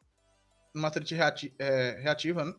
numa 0.75 0.89
artrite 0.89 1.15
reati 1.15 1.53
é, 1.59 2.01
reativa, 2.01 2.45
né? 2.45 2.55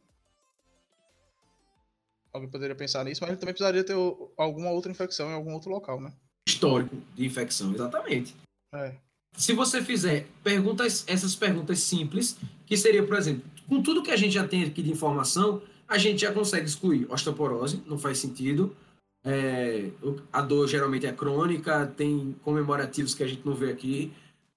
Alguém 2.31 2.49
poderia 2.49 2.75
pensar 2.75 3.03
nisso, 3.05 3.21
mas 3.21 3.29
ele 3.29 3.39
também 3.39 3.53
precisaria 3.53 3.83
ter 3.83 3.95
alguma 4.38 4.69
outra 4.69 4.91
infecção 4.91 5.29
em 5.29 5.33
algum 5.33 5.53
outro 5.53 5.69
local, 5.69 6.01
né? 6.01 6.11
Histórico 6.47 6.95
de 7.15 7.25
infecção, 7.25 7.73
exatamente. 7.73 8.36
É. 8.73 8.93
Se 9.38 9.53
você 9.53 9.81
fizer 9.81 10.27
perguntas, 10.43 11.03
essas 11.07 11.36
perguntas 11.36 11.79
simples, 11.79 12.38
que 12.65 12.77
seria, 12.77 13.05
por 13.05 13.17
exemplo, 13.17 13.43
com 13.68 13.82
tudo 13.82 14.03
que 14.03 14.11
a 14.11 14.16
gente 14.16 14.34
já 14.34 14.47
tem 14.47 14.63
aqui 14.63 14.82
de 14.82 14.91
informação, 14.91 15.61
a 15.88 15.97
gente 15.97 16.22
já 16.22 16.32
consegue 16.32 16.66
excluir 16.66 17.05
osteoporose, 17.09 17.82
não 17.86 17.97
faz 17.97 18.18
sentido. 18.18 18.76
É, 19.24 19.89
a 20.32 20.41
dor 20.41 20.68
geralmente 20.68 21.05
é 21.05 21.11
crônica, 21.11 21.91
tem 21.97 22.36
comemorativos 22.43 23.16
que 23.16 23.24
a 23.24 23.28
gente 23.28 23.45
não 23.45 23.53
vê 23.53 23.72
aqui. 23.72 24.11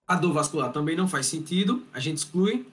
A 0.06 0.14
dor 0.14 0.32
vascular 0.32 0.72
também 0.72 0.96
não 0.96 1.08
faz 1.08 1.26
sentido, 1.26 1.82
a 1.92 2.00
gente 2.00 2.18
exclui. 2.18 2.66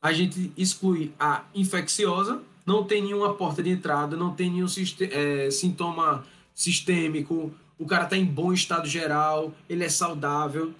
A 0.00 0.12
gente 0.12 0.52
exclui 0.56 1.12
a 1.18 1.44
infecciosa, 1.54 2.40
não 2.64 2.84
tem 2.84 3.02
nenhuma 3.02 3.34
porta 3.34 3.62
de 3.62 3.70
entrada, 3.70 4.16
não 4.16 4.32
tem 4.32 4.50
nenhum 4.50 4.66
é, 5.10 5.50
sintoma 5.50 6.24
sistêmico, 6.54 7.52
o 7.78 7.86
cara 7.86 8.04
está 8.04 8.16
em 8.16 8.24
bom 8.24 8.52
estado 8.52 8.86
geral, 8.86 9.52
ele 9.68 9.84
é 9.84 9.88
saudável 9.88 10.72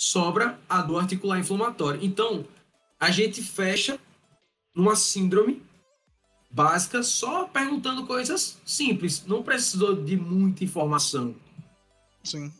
sobra 0.00 0.58
a 0.66 0.80
dor 0.80 1.02
articular 1.02 1.38
inflamatória. 1.38 2.00
Então, 2.02 2.46
a 2.98 3.10
gente 3.10 3.42
fecha 3.42 3.98
uma 4.74 4.96
síndrome 4.96 5.62
básica 6.50 7.02
só 7.02 7.44
perguntando 7.44 8.06
coisas 8.06 8.58
simples, 8.64 9.24
não 9.26 9.42
precisou 9.42 9.94
de 9.94 10.16
muita 10.16 10.64
informação. 10.64 11.34
Sim. 12.24 12.52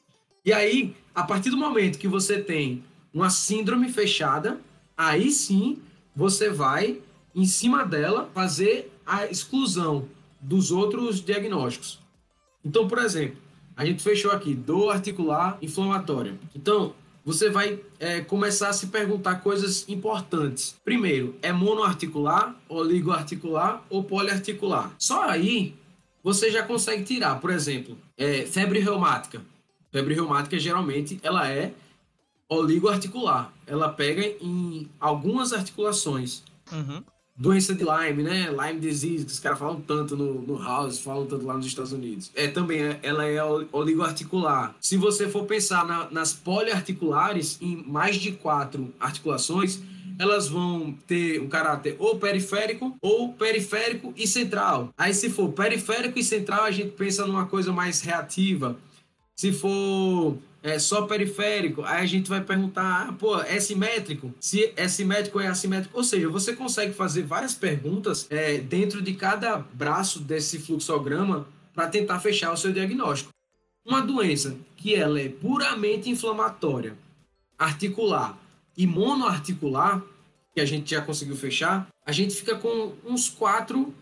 E 0.44 0.52
aí, 0.52 0.96
a 1.14 1.22
partir 1.22 1.50
do 1.50 1.56
momento 1.56 1.98
que 1.98 2.08
você 2.08 2.40
tem 2.40 2.84
uma 3.12 3.30
síndrome 3.30 3.92
fechada, 3.92 4.60
aí 4.96 5.30
sim 5.30 5.78
você 6.14 6.50
vai, 6.50 7.00
em 7.34 7.44
cima 7.44 7.84
dela, 7.84 8.30
fazer 8.32 8.92
a 9.04 9.26
exclusão 9.26 10.08
dos 10.40 10.70
outros 10.70 11.22
diagnósticos. 11.22 12.00
Então, 12.64 12.86
por 12.86 12.98
exemplo, 12.98 13.36
a 13.76 13.84
gente 13.84 14.02
fechou 14.02 14.30
aqui 14.30 14.54
dor 14.54 14.90
articular 14.90 15.58
inflamatória. 15.60 16.38
Então, 16.54 16.94
você 17.24 17.50
vai 17.50 17.78
é, 17.98 18.20
começar 18.20 18.70
a 18.70 18.72
se 18.72 18.88
perguntar 18.88 19.36
coisas 19.36 19.88
importantes. 19.88 20.74
Primeiro, 20.84 21.36
é 21.42 21.52
monoarticular, 21.52 22.56
oligoarticular 22.68 23.82
ou 23.90 24.02
poliarticular? 24.02 24.94
Só 24.98 25.22
aí 25.22 25.74
você 26.22 26.50
já 26.50 26.62
consegue 26.62 27.04
tirar, 27.04 27.40
por 27.40 27.50
exemplo, 27.50 27.96
é, 28.16 28.46
febre 28.46 28.78
reumática. 28.78 29.42
Febre 29.90 30.14
reumática 30.14 30.58
geralmente 30.58 31.18
ela 31.22 31.48
é 31.48 31.72
oligoarticular. 32.48 33.52
Ela 33.66 33.88
pega 33.88 34.22
em 34.40 34.88
algumas 34.98 35.52
articulações. 35.52 36.42
Uhum. 36.72 37.02
Doença 37.40 37.74
de 37.74 37.82
Lyme, 37.82 38.22
né? 38.22 38.50
Lyme 38.50 38.78
disease, 38.80 39.24
que 39.24 39.32
os 39.32 39.38
caras 39.40 39.58
falam 39.58 39.80
tanto 39.80 40.14
no, 40.14 40.42
no 40.42 40.62
House, 40.62 40.98
falam 41.00 41.24
tanto 41.24 41.46
lá 41.46 41.56
nos 41.56 41.64
Estados 41.64 41.90
Unidos. 41.90 42.30
É 42.34 42.46
também, 42.48 42.82
é- 42.82 43.00
ela 43.02 43.24
é 43.24 43.42
ol- 43.42 43.66
oligoarticular. 43.72 44.74
Se 44.78 44.98
você 44.98 45.26
for 45.26 45.46
pensar 45.46 45.86
na- 45.86 46.10
nas 46.10 46.34
poliarticulares, 46.34 47.56
em 47.62 47.82
mais 47.86 48.16
de 48.16 48.32
quatro 48.32 48.92
articulações, 49.00 49.80
elas 50.18 50.48
vão 50.48 50.94
ter 51.06 51.40
um 51.40 51.48
caráter 51.48 51.96
ou 51.98 52.18
periférico 52.18 52.94
ou 53.00 53.32
periférico 53.32 54.12
e 54.18 54.26
central. 54.26 54.90
Aí, 54.98 55.14
se 55.14 55.30
for 55.30 55.48
periférico 55.50 56.18
e 56.18 56.22
central, 56.22 56.64
a 56.64 56.70
gente 56.70 56.90
pensa 56.90 57.26
numa 57.26 57.46
coisa 57.46 57.72
mais 57.72 58.02
reativa. 58.02 58.76
Se 59.34 59.50
for 59.50 60.36
é, 60.62 60.78
só 60.78 61.02
periférico, 61.02 61.82
aí 61.82 62.02
a 62.02 62.06
gente 62.06 62.28
vai 62.28 62.42
perguntar, 62.42 63.08
ah, 63.08 63.12
pô, 63.12 63.40
é 63.40 63.58
simétrico? 63.60 64.34
Se 64.38 64.72
é 64.76 64.88
simétrico 64.88 65.40
é 65.40 65.46
assimétrico? 65.46 65.96
Ou 65.96 66.04
seja, 66.04 66.28
você 66.28 66.54
consegue 66.54 66.92
fazer 66.92 67.22
várias 67.22 67.54
perguntas 67.54 68.26
é, 68.30 68.58
dentro 68.58 69.00
de 69.00 69.14
cada 69.14 69.58
braço 69.58 70.20
desse 70.20 70.58
fluxograma 70.58 71.46
para 71.74 71.88
tentar 71.88 72.20
fechar 72.20 72.52
o 72.52 72.56
seu 72.56 72.72
diagnóstico. 72.72 73.30
Uma 73.86 74.02
doença 74.02 74.56
que 74.76 74.94
ela 74.94 75.18
é 75.20 75.28
puramente 75.28 76.10
inflamatória, 76.10 76.94
articular 77.58 78.38
e 78.76 78.86
monoarticular, 78.86 80.02
que 80.54 80.60
a 80.60 80.64
gente 80.66 80.90
já 80.90 81.00
conseguiu 81.00 81.36
fechar, 81.36 81.88
a 82.04 82.12
gente 82.12 82.34
fica 82.34 82.56
com 82.56 82.92
uns 83.04 83.28
quatro 83.28 83.94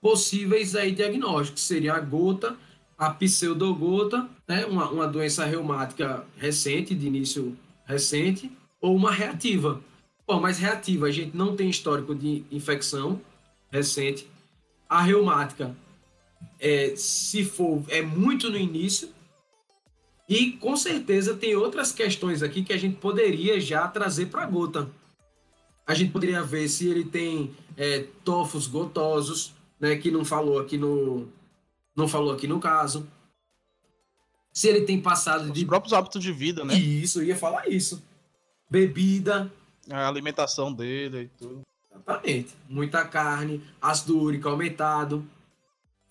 possíveis 0.00 0.74
aí 0.74 0.92
diagnósticos. 0.92 1.62
Seria 1.62 1.94
a 1.94 2.00
gota, 2.00 2.56
a 2.98 3.10
pseudogota, 3.10 4.28
né? 4.46 4.64
uma, 4.66 4.88
uma 4.90 5.06
doença 5.06 5.44
reumática 5.44 6.24
recente, 6.36 6.94
de 6.94 7.06
início 7.06 7.56
recente, 7.84 8.50
ou 8.80 8.94
uma 8.94 9.10
reativa. 9.10 9.80
Bom, 10.26 10.40
mas 10.40 10.58
reativa, 10.58 11.06
a 11.06 11.10
gente 11.10 11.36
não 11.36 11.54
tem 11.54 11.68
histórico 11.68 12.14
de 12.14 12.44
infecção 12.50 13.20
recente. 13.70 14.28
A 14.88 15.02
reumática, 15.02 15.76
é, 16.60 16.94
se 16.96 17.44
for, 17.44 17.82
é 17.88 18.00
muito 18.00 18.48
no 18.48 18.56
início. 18.56 19.08
E 20.28 20.52
com 20.52 20.76
certeza 20.76 21.34
tem 21.34 21.54
outras 21.54 21.92
questões 21.92 22.42
aqui 22.42 22.62
que 22.62 22.72
a 22.72 22.78
gente 22.78 22.96
poderia 22.96 23.60
já 23.60 23.86
trazer 23.86 24.26
para 24.26 24.44
a 24.44 24.46
gota. 24.46 24.88
A 25.86 25.92
gente 25.92 26.12
poderia 26.12 26.42
ver 26.42 26.66
se 26.68 26.88
ele 26.88 27.04
tem 27.04 27.50
é, 27.76 28.06
tofos 28.24 28.66
gotosos, 28.66 29.52
né, 29.78 29.96
que 29.96 30.10
não 30.10 30.24
falou 30.24 30.58
aqui 30.58 30.78
no 30.78 31.28
não 31.96 32.08
falou 32.08 32.32
aqui 32.32 32.46
no 32.46 32.60
caso. 32.60 33.06
Se 34.52 34.68
ele 34.68 34.82
tem 34.82 35.00
passado 35.00 35.46
Os 35.46 35.52
de 35.52 35.64
próprios 35.64 35.92
hábitos 35.92 36.22
de 36.22 36.32
vida, 36.32 36.64
né? 36.64 36.74
isso, 36.74 37.20
eu 37.20 37.24
ia 37.24 37.36
falar 37.36 37.68
isso. 37.68 38.02
Bebida, 38.70 39.52
A 39.90 40.08
alimentação 40.08 40.72
dele 40.72 41.22
e 41.22 41.28
tudo. 41.38 41.62
Exatamente. 41.92 42.54
Muita 42.68 43.04
carne, 43.04 43.62
ácido 43.80 44.18
úrico 44.18 44.48
aumentado, 44.48 45.24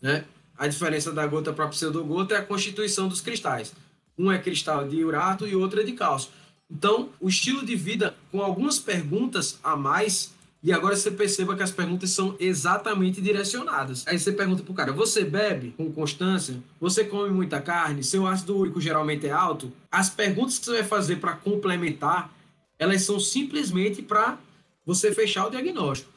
né? 0.01 0.25
A 0.57 0.67
diferença 0.67 1.11
da 1.11 1.25
gota 1.25 1.51
para 1.51 1.65
a 1.65 1.69
pseudogota 1.69 2.35
é 2.35 2.37
a 2.37 2.45
constituição 2.45 3.07
dos 3.07 3.21
cristais. 3.21 3.73
Um 4.17 4.31
é 4.31 4.37
cristal 4.37 4.87
de 4.87 5.03
urato 5.03 5.47
e 5.47 5.55
outro 5.55 5.81
é 5.81 5.83
de 5.83 5.93
cálcio. 5.93 6.29
Então, 6.69 7.09
o 7.19 7.27
estilo 7.27 7.65
de 7.65 7.75
vida, 7.75 8.15
com 8.31 8.41
algumas 8.41 8.79
perguntas 8.79 9.59
a 9.63 9.75
mais, 9.75 10.33
e 10.63 10.71
agora 10.71 10.95
você 10.95 11.11
perceba 11.11 11.57
que 11.57 11.61
as 11.61 11.71
perguntas 11.71 12.11
são 12.11 12.37
exatamente 12.39 13.19
direcionadas. 13.19 14.07
Aí 14.07 14.17
você 14.17 14.31
pergunta 14.31 14.63
pro 14.63 14.73
cara: 14.73 14.93
você 14.93 15.25
bebe 15.25 15.73
com 15.75 15.91
constância? 15.91 16.55
Você 16.79 17.03
come 17.03 17.31
muita 17.31 17.61
carne? 17.61 18.01
Seu 18.01 18.25
ácido 18.25 18.57
úrico 18.57 18.79
geralmente 18.79 19.27
é 19.27 19.31
alto? 19.31 19.73
As 19.91 20.09
perguntas 20.09 20.57
que 20.57 20.65
você 20.65 20.77
vai 20.77 20.83
fazer 20.83 21.17
para 21.17 21.35
complementar, 21.35 22.33
elas 22.79 23.01
são 23.01 23.19
simplesmente 23.19 24.01
para 24.01 24.39
você 24.85 25.13
fechar 25.13 25.47
o 25.47 25.49
diagnóstico. 25.49 26.13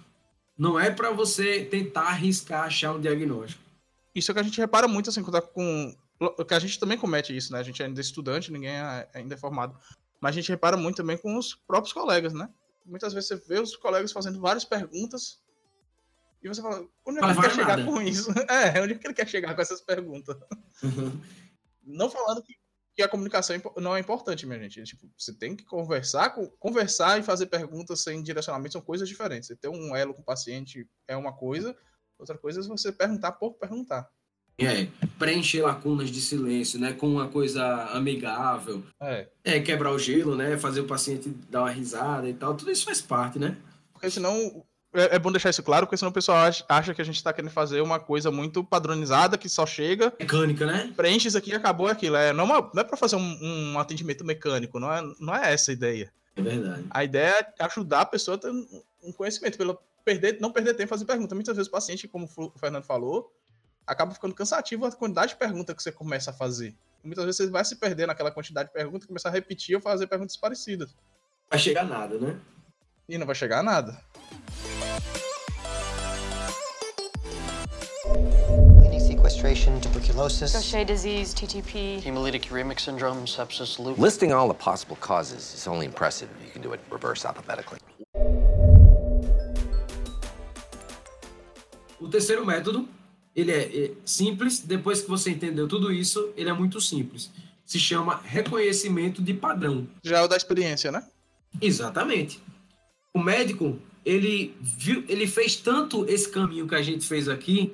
Não 0.57 0.79
é 0.79 0.91
para 0.91 1.11
você 1.11 1.65
tentar 1.65 2.03
arriscar 2.03 2.65
achar 2.65 2.93
um 2.93 3.01
diagnóstico. 3.01 3.61
Isso 4.15 4.31
é 4.31 4.35
que 4.35 4.41
a 4.41 4.45
gente 4.45 4.59
repara 4.59 4.87
muito, 4.87 5.11
assim, 5.11 5.23
quando 5.23 5.35
tá 5.35 5.43
com. 5.43 5.93
Que 6.47 6.55
a 6.55 6.59
gente 6.61 6.79
também 6.79 6.97
comete 6.97 7.37
isso, 7.37 7.53
né? 7.53 7.59
A 7.59 7.65
gente 7.65 7.83
ainda 7.83 8.01
é 8.01 8.03
estudante, 8.03 8.53
ninguém 8.53 8.71
é 8.71 9.09
ainda 9.13 9.35
é 9.35 9.37
formado. 9.37 9.77
Mas 10.21 10.31
a 10.31 10.41
gente 10.41 10.49
repara 10.49 10.77
muito 10.77 10.97
também 10.97 11.19
com 11.19 11.37
os 11.37 11.53
próprios 11.53 11.93
colegas, 11.93 12.33
né? 12.33 12.49
Muitas 12.87 13.13
vezes 13.13 13.29
você 13.29 13.37
vê 13.37 13.61
os 13.61 13.77
colegas 13.77 14.13
fazendo 14.13 14.41
várias 14.41 14.65
perguntas 14.65 15.43
e 16.43 16.49
você 16.49 16.63
fala, 16.63 16.87
onde 17.05 17.19
é 17.19 17.23
que 17.23 17.27
ele 17.27 17.41
quer 17.41 17.51
chegar 17.51 17.77
nada. 17.77 17.85
com 17.85 18.01
isso? 18.01 18.31
É, 18.49 18.81
onde 18.81 18.93
é 18.93 18.99
que 18.99 19.07
ele 19.07 19.15
quer 19.15 19.29
chegar 19.29 19.55
com 19.55 19.61
essas 19.61 19.81
perguntas? 19.81 20.37
Não 21.83 22.09
falando 22.09 22.43
que, 22.43 22.55
que 22.95 23.03
a 23.03 23.09
comunicação 23.09 23.57
é 23.57 23.81
não 23.81 23.97
é 23.97 24.01
importante, 24.01 24.47
minha 24.47 24.61
gente. 24.61 24.85
Tipo, 24.85 25.11
você 25.19 25.33
tem 25.33 25.57
que 25.57 25.65
conversar, 25.65 26.31
conversar 26.59 27.19
e 27.19 27.23
fazer 27.23 27.47
perguntas 27.47 28.01
sem 28.01 28.23
direcionamento 28.23 28.73
são 28.73 28.81
coisas 28.81 29.09
diferentes. 29.09 29.49
Você 29.49 29.57
ter 29.57 29.69
um 29.69 29.95
elo 29.97 30.15
com 30.15 30.23
o 30.23 30.25
paciente 30.25 30.89
é 31.09 31.17
uma 31.17 31.33
coisa, 31.33 31.77
outra 32.19 32.39
coisa 32.39 32.61
é 32.61 32.63
você 32.63 32.93
perguntar 32.93 33.33
por 33.33 33.55
perguntar. 33.55 34.09
É, 34.59 34.87
preencher 35.19 35.61
lacunas 35.63 36.11
de 36.11 36.21
silêncio, 36.21 36.81
né? 36.81 36.93
Com 36.93 37.09
uma 37.09 37.29
coisa 37.29 37.91
amigável. 37.93 38.83
É. 39.01 39.29
É, 39.45 39.61
quebrar 39.61 39.93
o 39.93 39.99
gelo, 39.99 40.35
né? 40.35 40.57
Fazer 40.57 40.81
o 40.81 40.87
paciente 40.87 41.29
dar 41.51 41.63
uma 41.63 41.71
risada 41.71 42.29
e 42.29 42.33
tal. 42.33 42.55
Tudo 42.55 42.71
isso 42.71 42.85
faz 42.85 43.03
parte, 43.03 43.39
né? 43.39 43.57
Porque 43.93 44.11
senão. 44.11 44.65
É, 44.95 45.17
é 45.17 45.19
bom 45.19 45.31
deixar 45.31 45.51
isso 45.51 45.63
claro, 45.63 45.87
porque 45.87 45.99
senão 45.99 46.11
o 46.11 46.15
pessoal 46.15 46.51
acha, 46.69 46.95
que 46.95 47.03
a 47.03 47.05
gente 47.05 47.23
tá 47.23 47.31
querendo 47.31 47.51
fazer 47.51 47.83
uma 47.83 48.01
coisa 48.01 48.31
muito 48.31 48.65
padronizada, 48.65 49.37
que 49.37 49.47
só 49.47 49.67
chega, 49.67 50.11
Mecânica, 50.19 50.65
né? 50.65 50.91
preenche 50.97 51.29
isso 51.29 51.37
aqui 51.37 51.51
e 51.51 51.55
acabou 51.55 51.87
aquilo. 51.89 52.17
É, 52.17 52.33
não, 52.33 52.47
é 52.57 52.81
é 52.81 52.85
pra 52.85 52.97
fazer 52.97 53.17
um, 53.17 53.39
um 53.43 53.79
atendimento 53.79 54.25
mecânico, 54.25 54.81
não 54.81 54.91
é, 54.91 55.03
não 55.21 55.35
é 55.35 55.53
essa 55.53 55.71
a 55.71 55.75
ideia. 55.75 56.11
É 56.35 56.41
verdade. 56.41 56.85
A 56.89 57.05
ideia 57.05 57.47
é 57.59 57.65
ajudar 57.65 58.03
a 58.03 58.07
pessoa 58.07 58.37
a 58.37 58.41
ter 58.41 58.51
um 58.51 59.13
conhecimento, 59.13 59.59
pelo 59.59 59.79
perder, 60.03 60.39
não 60.41 60.53
perder 60.53 60.73
tempo 60.73 60.85
em 60.85 60.87
fazer 60.87 61.05
pergunta. 61.05 61.35
Muitas 61.35 61.57
vezes 61.57 61.69
o 61.69 61.73
paciente, 61.73 62.09
como 62.09 62.27
o 62.37 62.53
Fernando 62.59 62.85
falou, 62.85 63.31
acaba 63.87 64.13
ficando 64.13 64.35
cansativo 64.35 64.85
a 64.85 64.93
quantidade 64.93 65.33
de 65.33 65.37
pergunta 65.37 65.75
que 65.75 65.83
você 65.83 65.93
começa 65.93 66.31
a 66.31 66.35
fazer. 66.35 66.75
Muitas 67.05 67.25
vezes 67.25 67.39
você 67.39 67.51
vai 67.51 67.65
se 67.65 67.77
perder 67.77 68.07
naquela 68.07 68.33
quantidade 68.33 68.69
de 68.69 68.73
perguntas 68.73 69.05
e 69.05 69.07
começar 69.07 69.29
a 69.29 69.33
repetir 69.33 69.77
ou 69.77 69.81
fazer 69.81 70.09
perguntas 70.09 70.37
parecidas. 70.37 70.95
Vai 71.49 71.59
chegar 71.59 71.85
nada, 71.85 72.19
né? 72.19 72.37
E 73.09 73.17
não 73.17 73.27
vai 73.27 73.37
chegar 73.37 73.61
a 73.61 73.63
nada. 73.63 74.03
Sequestration, 79.07 79.81
tuberculosis. 79.81 80.53
Gaucher 80.53 80.85
disease, 80.85 81.35
TTP. 81.35 82.01
Hemolytic 82.05 82.51
uremic 82.51 82.81
syndrome, 82.81 83.27
sepsis, 83.27 83.79
lupus. 83.79 83.99
Listing 83.99 84.33
all 84.33 84.49
the 84.49 84.55
possible 84.55 84.97
causes 84.97 85.53
is 85.55 85.67
only 85.67 85.85
impressive 85.87 86.29
if 86.39 86.47
you 86.47 86.53
can 86.53 86.63
do 86.63 86.73
it 86.73 86.81
reverse 86.91 87.25
alphabetically. 87.25 87.79
O 92.01 92.09
terceiro 92.09 92.45
método, 92.45 92.89
ele 93.37 93.53
é, 93.53 93.85
é 93.85 93.93
simples. 94.05 94.61
Depois 94.61 95.03
que 95.03 95.09
você 95.09 95.31
entendeu 95.31 95.69
tudo 95.69 95.93
isso, 95.93 96.33
ele 96.37 96.49
é 96.49 96.53
muito 96.55 96.81
simples. 96.81 97.31
Se 97.65 97.79
chama 97.79 98.21
reconhecimento 98.25 99.23
de 99.23 99.35
padrão. 99.35 99.87
Já 100.03 100.19
é 100.19 100.23
o 100.23 100.29
da 100.29 100.37
experiência, 100.37 100.91
né? 100.91 101.07
Exatamente. 101.61 102.41
O 103.15 103.23
médico, 103.23 103.79
ele 104.05 104.55
viu, 104.61 105.05
ele 105.09 105.27
fez 105.27 105.57
tanto 105.57 106.05
esse 106.09 106.29
caminho 106.31 106.67
que 106.67 106.75
a 106.75 106.83
gente 106.83 107.07
fez 107.07 107.29
aqui 107.29 107.73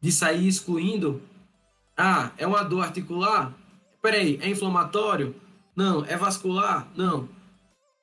de 0.00 0.12
sair 0.12 0.46
excluindo. 0.46 1.22
Ah, 1.96 2.32
é 2.36 2.46
uma 2.46 2.62
dor 2.62 2.82
articular? 2.84 3.54
Peraí, 4.02 4.38
é 4.42 4.48
inflamatório? 4.48 5.34
Não. 5.74 6.04
É 6.04 6.16
vascular? 6.16 6.90
Não. 6.96 7.28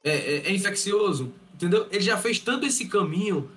É, 0.04 0.12
é- 0.12 0.48
é 0.48 0.54
infeccioso? 0.54 1.34
Entendeu? 1.54 1.88
Ele 1.92 2.02
já 2.02 2.18
fez 2.18 2.40
tanto 2.40 2.66
esse 2.66 2.88
caminho 2.88 3.52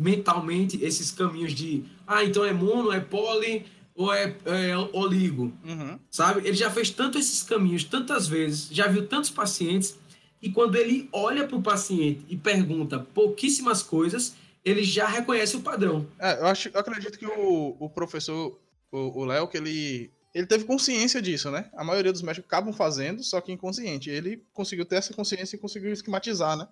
mentalmente, 0.00 0.82
esses 0.82 1.10
caminhos 1.10 1.52
de 1.52 1.84
ah, 2.06 2.24
então 2.24 2.42
é 2.42 2.52
mono, 2.52 2.90
é 2.90 2.98
poli 2.98 3.66
ou 3.94 4.12
é, 4.12 4.34
é 4.46 4.76
oligo 4.94 5.52
Uhum. 5.62 5.98
sabe? 6.10 6.40
Ele 6.46 6.56
já 6.56 6.70
fez 6.70 6.88
tanto 6.90 7.18
esses 7.18 7.42
caminhos 7.42 7.84
tantas 7.84 8.26
vezes, 8.26 8.68
já 8.72 8.86
viu 8.88 9.06
tantos 9.06 9.28
pacientes, 9.28 9.98
e 10.40 10.50
quando 10.50 10.76
ele 10.76 11.06
olha 11.12 11.46
para 11.46 11.56
o 11.56 11.62
paciente 11.62 12.24
e 12.30 12.36
pergunta 12.36 12.98
pouquíssimas 12.98 13.82
coisas, 13.82 14.34
ele 14.64 14.82
já 14.82 15.06
reconhece 15.06 15.56
o 15.56 15.60
padrão. 15.60 16.06
É, 16.18 16.40
eu, 16.40 16.46
acho, 16.46 16.70
eu 16.72 16.80
acredito 16.80 17.18
que 17.18 17.26
o, 17.26 17.76
o 17.78 17.90
professor, 17.90 18.58
o 18.90 19.24
Léo, 19.26 19.48
que 19.48 19.58
ele, 19.58 20.10
ele 20.34 20.46
teve 20.46 20.64
consciência 20.64 21.20
disso, 21.20 21.50
né? 21.50 21.70
A 21.76 21.84
maioria 21.84 22.10
dos 22.12 22.22
médicos 22.22 22.46
acabam 22.46 22.72
fazendo, 22.72 23.22
só 23.22 23.38
que 23.40 23.52
inconsciente. 23.52 24.08
Ele 24.08 24.42
conseguiu 24.54 24.86
ter 24.86 24.96
essa 24.96 25.12
consciência 25.12 25.56
e 25.56 25.58
conseguiu 25.58 25.92
esquematizar, 25.92 26.56
né? 26.56 26.66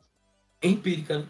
É 0.63 0.69
empírica, 0.69 1.19
né? 1.19 1.27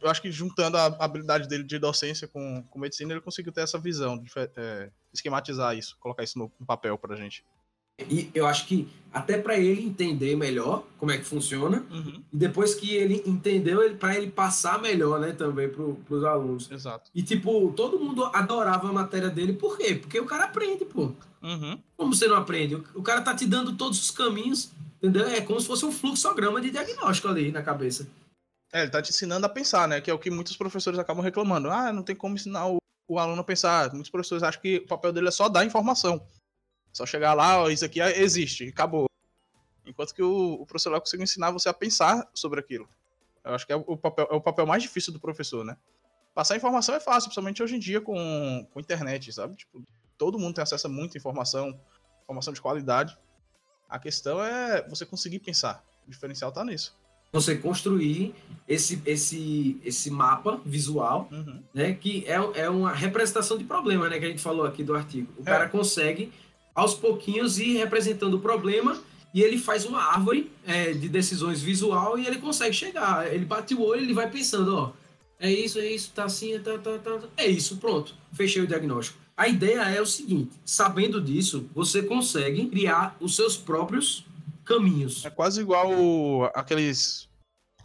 Eu 0.00 0.08
acho 0.08 0.22
que 0.22 0.32
juntando 0.32 0.76
a 0.76 0.86
habilidade 0.86 1.48
dele 1.48 1.62
de 1.62 1.78
docência 1.78 2.26
com, 2.26 2.62
com 2.70 2.78
medicina, 2.78 3.12
ele 3.12 3.20
conseguiu 3.20 3.52
ter 3.52 3.60
essa 3.60 3.78
visão, 3.78 4.16
de 4.18 4.30
é, 4.56 4.90
esquematizar 5.12 5.76
isso, 5.76 5.96
colocar 6.00 6.22
isso 6.24 6.38
no, 6.38 6.50
no 6.58 6.66
papel 6.66 6.96
pra 6.96 7.14
gente. 7.14 7.44
E 8.10 8.30
eu 8.34 8.46
acho 8.46 8.66
que 8.66 8.86
até 9.12 9.38
para 9.38 9.56
ele 9.58 9.82
entender 9.82 10.36
melhor 10.36 10.84
como 10.98 11.12
é 11.12 11.16
que 11.18 11.24
funciona, 11.24 11.82
Uhum. 11.90 12.22
e 12.32 12.36
depois 12.36 12.74
que 12.74 12.94
ele 12.94 13.22
entendeu, 13.26 13.82
ele, 13.82 13.96
para 13.96 14.14
ele 14.16 14.30
passar 14.30 14.80
melhor, 14.80 15.18
né, 15.18 15.32
também 15.32 15.68
para 15.70 15.82
os 16.16 16.24
alunos. 16.24 16.70
Exato. 16.70 17.10
E, 17.14 17.22
tipo, 17.22 17.72
todo 17.74 17.98
mundo 17.98 18.24
adorava 18.26 18.88
a 18.88 18.92
matéria 18.92 19.30
dele, 19.30 19.54
por 19.54 19.78
quê? 19.78 19.94
Porque 19.94 20.20
o 20.20 20.26
cara 20.26 20.44
aprende, 20.44 20.84
pô. 20.84 21.12
Uhum. 21.42 21.80
Como 21.96 22.14
você 22.14 22.26
não 22.26 22.36
aprende? 22.36 22.74
O- 22.74 22.84
O 22.96 23.02
cara 23.02 23.22
tá 23.22 23.34
te 23.34 23.46
dando 23.46 23.72
todos 23.74 23.98
os 24.02 24.10
caminhos, 24.10 24.70
entendeu? 25.02 25.26
É 25.26 25.40
como 25.40 25.58
se 25.60 25.66
fosse 25.66 25.84
um 25.86 25.92
fluxograma 25.92 26.60
de 26.60 26.70
diagnóstico 26.70 27.28
ali 27.28 27.50
na 27.52 27.62
cabeça. 27.62 28.06
É, 28.76 28.82
ele 28.82 28.90
tá 28.90 29.00
te 29.00 29.08
ensinando 29.08 29.46
a 29.46 29.48
pensar, 29.48 29.88
né? 29.88 30.02
Que 30.02 30.10
é 30.10 30.12
o 30.12 30.18
que 30.18 30.30
muitos 30.30 30.54
professores 30.54 30.98
acabam 30.98 31.24
reclamando. 31.24 31.70
Ah, 31.70 31.90
não 31.94 32.02
tem 32.02 32.14
como 32.14 32.34
ensinar 32.34 32.68
o, 32.68 32.76
o 33.08 33.18
aluno 33.18 33.40
a 33.40 33.44
pensar. 33.44 33.90
Muitos 33.94 34.10
professores 34.10 34.42
acham 34.42 34.60
que 34.60 34.76
o 34.76 34.86
papel 34.86 35.14
dele 35.14 35.28
é 35.28 35.30
só 35.30 35.48
dar 35.48 35.64
informação. 35.64 36.22
Só 36.92 37.06
chegar 37.06 37.32
lá, 37.32 37.62
ó, 37.62 37.70
isso 37.70 37.86
aqui 37.86 38.00
existe, 38.00 38.68
acabou. 38.68 39.08
Enquanto 39.86 40.14
que 40.14 40.22
o, 40.22 40.60
o 40.60 40.66
professor 40.66 40.90
lá 40.90 41.00
consegue 41.00 41.22
ensinar 41.22 41.52
você 41.52 41.70
a 41.70 41.72
pensar 41.72 42.28
sobre 42.34 42.60
aquilo. 42.60 42.86
Eu 43.42 43.54
acho 43.54 43.66
que 43.66 43.72
é 43.72 43.76
o 43.76 43.96
papel, 43.96 44.28
é 44.30 44.34
o 44.34 44.42
papel 44.42 44.66
mais 44.66 44.82
difícil 44.82 45.10
do 45.10 45.18
professor, 45.18 45.64
né? 45.64 45.74
Passar 46.34 46.54
informação 46.54 46.94
é 46.94 47.00
fácil, 47.00 47.30
principalmente 47.30 47.62
hoje 47.62 47.76
em 47.76 47.78
dia 47.78 48.02
com, 48.02 48.68
com 48.74 48.78
internet, 48.78 49.32
sabe? 49.32 49.56
Tipo, 49.56 49.82
todo 50.18 50.38
mundo 50.38 50.54
tem 50.54 50.62
acesso 50.62 50.86
a 50.86 50.90
muita 50.90 51.16
informação, 51.16 51.80
informação 52.24 52.52
de 52.52 52.60
qualidade. 52.60 53.16
A 53.88 53.98
questão 53.98 54.44
é 54.44 54.86
você 54.86 55.06
conseguir 55.06 55.38
pensar. 55.38 55.82
O 56.06 56.10
diferencial 56.10 56.52
tá 56.52 56.62
nisso. 56.62 56.94
Você 57.40 57.54
construir 57.56 58.34
esse, 58.68 59.00
esse, 59.06 59.80
esse 59.84 60.10
mapa 60.10 60.60
visual, 60.64 61.28
Uhum. 61.30 61.60
né? 61.74 61.92
Que 61.94 62.24
é, 62.26 62.62
é 62.64 62.70
uma 62.70 62.92
representação 62.92 63.56
de 63.58 63.64
problema, 63.64 64.08
né? 64.08 64.18
Que 64.18 64.24
a 64.24 64.28
gente 64.28 64.42
falou 64.42 64.64
aqui 64.66 64.82
do 64.82 64.94
artigo. 64.94 65.28
O 65.38 65.42
É. 65.42 65.44
cara 65.44 65.68
consegue, 65.68 66.32
aos 66.74 66.94
pouquinhos, 66.94 67.58
ir 67.58 67.76
representando 67.76 68.34
o 68.34 68.40
problema 68.40 69.00
e 69.34 69.42
ele 69.42 69.58
faz 69.58 69.84
uma 69.84 70.02
árvore 70.02 70.50
é, 70.66 70.92
de 70.92 71.08
decisões 71.08 71.60
visual 71.62 72.18
e 72.18 72.26
ele 72.26 72.38
consegue 72.38 72.74
chegar. 72.74 73.32
Ele 73.32 73.44
bate 73.44 73.74
o 73.74 73.82
olho 73.82 74.00
e 74.00 74.04
ele 74.04 74.14
vai 74.14 74.30
pensando, 74.30 74.74
ó, 74.74 74.92
é 75.38 75.50
isso, 75.52 75.78
é 75.78 75.86
isso, 75.86 76.10
tá 76.14 76.24
assim, 76.24 76.58
tá, 76.60 76.78
tá, 76.78 76.98
tá, 76.98 77.18
tá. 77.18 77.28
É 77.36 77.46
isso, 77.46 77.76
pronto. 77.76 78.14
Fechei 78.32 78.62
o 78.62 78.66
diagnóstico. 78.66 79.18
A 79.36 79.46
ideia 79.46 79.82
é 79.82 80.00
o 80.00 80.06
seguinte, 80.06 80.52
sabendo 80.64 81.20
disso, 81.20 81.68
você 81.74 82.02
consegue 82.02 82.66
criar 82.68 83.14
os 83.20 83.36
seus 83.36 83.54
próprios 83.54 84.24
caminhos. 84.64 85.24
É 85.26 85.30
quase 85.30 85.60
igual 85.60 85.90
aqueles, 86.54 87.25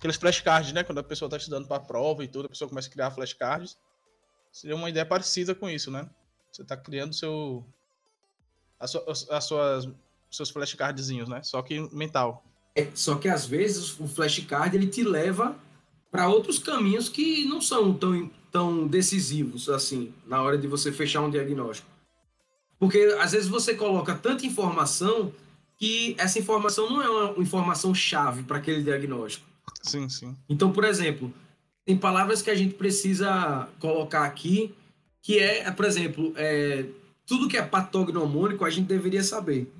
aqueles 0.01 0.15
flashcards, 0.15 0.73
né? 0.73 0.83
Quando 0.83 0.97
a 0.97 1.03
pessoa 1.03 1.29
tá 1.29 1.37
estudando 1.37 1.67
pra 1.67 1.79
prova 1.79 2.23
e 2.23 2.27
tudo, 2.27 2.47
a 2.47 2.49
pessoa 2.49 2.67
começa 2.67 2.89
a 2.89 2.91
criar 2.91 3.11
flashcards. 3.11 3.77
Seria 4.51 4.75
uma 4.75 4.89
ideia 4.89 5.05
parecida 5.05 5.53
com 5.53 5.69
isso, 5.69 5.91
né? 5.91 6.09
Você 6.51 6.63
tá 6.63 6.75
criando 6.75 7.13
seu. 7.13 7.63
As 8.79 9.45
suas. 9.45 9.87
Seus 10.31 10.49
flashcardzinhos, 10.49 11.27
né? 11.27 11.43
Só 11.43 11.61
que 11.61 11.93
mental. 11.93 12.43
É, 12.73 12.87
só 12.95 13.15
que 13.15 13.27
às 13.27 13.45
vezes 13.45 13.99
o 13.99 14.07
flashcard 14.07 14.75
ele 14.75 14.87
te 14.87 15.03
leva 15.03 15.57
para 16.09 16.29
outros 16.29 16.57
caminhos 16.57 17.09
que 17.09 17.43
não 17.43 17.59
são 17.59 17.93
tão, 17.93 18.31
tão 18.49 18.87
decisivos 18.87 19.67
assim 19.67 20.13
na 20.25 20.41
hora 20.41 20.57
de 20.57 20.67
você 20.67 20.89
fechar 20.89 21.19
um 21.19 21.29
diagnóstico. 21.29 21.89
Porque 22.79 23.13
às 23.19 23.33
vezes 23.33 23.49
você 23.49 23.75
coloca 23.75 24.15
tanta 24.15 24.45
informação 24.45 25.33
que 25.77 26.15
essa 26.17 26.39
informação 26.39 26.89
não 26.89 27.01
é 27.01 27.09
uma 27.09 27.43
informação 27.43 27.93
chave 27.93 28.43
para 28.43 28.57
aquele 28.57 28.81
diagnóstico. 28.81 29.50
Sim, 29.81 30.09
sim. 30.09 30.35
Então, 30.49 30.71
por 30.71 30.83
exemplo, 30.83 31.33
tem 31.85 31.97
palavras 31.97 32.41
que 32.41 32.49
a 32.49 32.55
gente 32.55 32.75
precisa 32.75 33.67
colocar 33.79 34.23
aqui 34.23 34.73
que 35.21 35.39
é, 35.39 35.69
por 35.71 35.85
exemplo, 35.85 36.33
é, 36.35 36.85
tudo 37.25 37.47
que 37.47 37.57
é 37.57 37.61
patognomônico 37.61 38.65
a 38.65 38.69
gente 38.69 38.87
deveria 38.87 39.23
saber. 39.23 39.71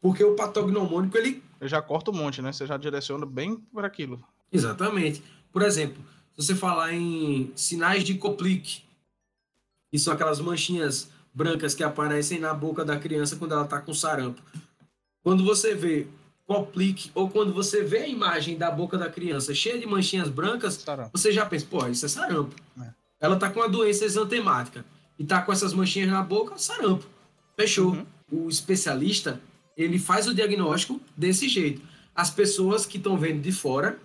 Porque 0.00 0.22
o 0.22 0.34
patognomônico 0.34 1.16
ele 1.16 1.42
Eu 1.60 1.68
já 1.68 1.80
corto 1.80 2.10
um 2.10 2.14
monte, 2.14 2.42
né? 2.42 2.52
Você 2.52 2.66
já 2.66 2.76
direciona 2.76 3.24
bem 3.24 3.56
por 3.56 3.84
aquilo. 3.84 4.22
Exatamente. 4.52 5.22
Por 5.50 5.62
exemplo, 5.62 6.02
se 6.36 6.46
você 6.46 6.54
falar 6.54 6.92
em 6.92 7.50
sinais 7.56 8.04
de 8.04 8.14
Koplik, 8.14 8.82
que 9.90 9.98
são 9.98 10.12
aquelas 10.12 10.40
manchinhas 10.40 11.08
brancas 11.32 11.74
que 11.74 11.82
aparecem 11.82 12.38
na 12.38 12.54
boca 12.54 12.84
da 12.84 12.98
criança 12.98 13.36
quando 13.36 13.52
ela 13.52 13.64
está 13.64 13.80
com 13.80 13.92
sarampo. 13.92 14.40
Quando 15.22 15.44
você 15.44 15.74
vê 15.74 16.06
complique, 16.46 17.10
ou 17.14 17.28
quando 17.28 17.52
você 17.52 17.82
vê 17.82 17.98
a 17.98 18.08
imagem 18.08 18.56
da 18.56 18.70
boca 18.70 18.96
da 18.96 19.10
criança 19.10 19.52
cheia 19.52 19.78
de 19.78 19.86
manchinhas 19.86 20.28
brancas, 20.28 20.74
Sarampo. 20.74 21.10
você 21.12 21.32
já 21.32 21.44
pensa, 21.44 21.66
pô, 21.68 21.86
isso 21.88 22.06
é 22.06 22.08
sarampo. 22.08 22.54
É. 22.80 22.90
Ela 23.20 23.36
tá 23.36 23.50
com 23.50 23.60
uma 23.60 23.68
doença 23.68 24.04
exantemática 24.04 24.84
e 25.18 25.24
tá 25.24 25.42
com 25.42 25.52
essas 25.52 25.72
manchinhas 25.72 26.10
na 26.10 26.22
boca, 26.22 26.56
sarampo. 26.56 27.04
Fechou. 27.56 27.92
Uhum. 27.92 28.06
O 28.30 28.48
especialista, 28.48 29.40
ele 29.76 29.98
faz 29.98 30.26
o 30.26 30.34
diagnóstico 30.34 31.00
desse 31.16 31.48
jeito. 31.48 31.82
As 32.14 32.30
pessoas 32.30 32.86
que 32.86 32.96
estão 32.96 33.16
vendo 33.16 33.40
de 33.40 33.52
fora, 33.52 33.98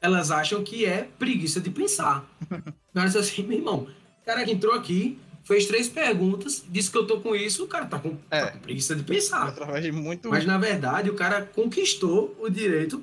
elas 0.00 0.30
acham 0.30 0.62
que 0.62 0.84
é 0.84 1.08
preguiça 1.18 1.60
de 1.60 1.70
pensar. 1.70 2.28
Mas 2.92 3.16
assim, 3.16 3.42
meu 3.42 3.58
irmão, 3.58 3.86
o 4.22 4.24
cara 4.24 4.44
que 4.44 4.52
entrou 4.52 4.74
aqui, 4.74 5.18
fez 5.44 5.66
três 5.66 5.88
perguntas, 5.88 6.64
disse 6.68 6.90
que 6.90 6.98
eu 6.98 7.06
tô 7.06 7.20
com 7.20 7.34
isso, 7.34 7.64
o 7.64 7.66
cara 7.66 7.86
tá 7.86 7.98
com, 7.98 8.16
É. 8.30 8.40
tá 8.42 8.50
com 8.52 8.58
preguiça 8.60 8.94
de 8.94 9.02
pensar. 9.02 9.54
Muito. 9.92 10.28
Mas 10.28 10.44
na 10.44 10.58
verdade, 10.58 11.10
o 11.10 11.14
cara 11.14 11.42
conquistou 11.42 12.36
o 12.40 12.48
direito 12.48 13.02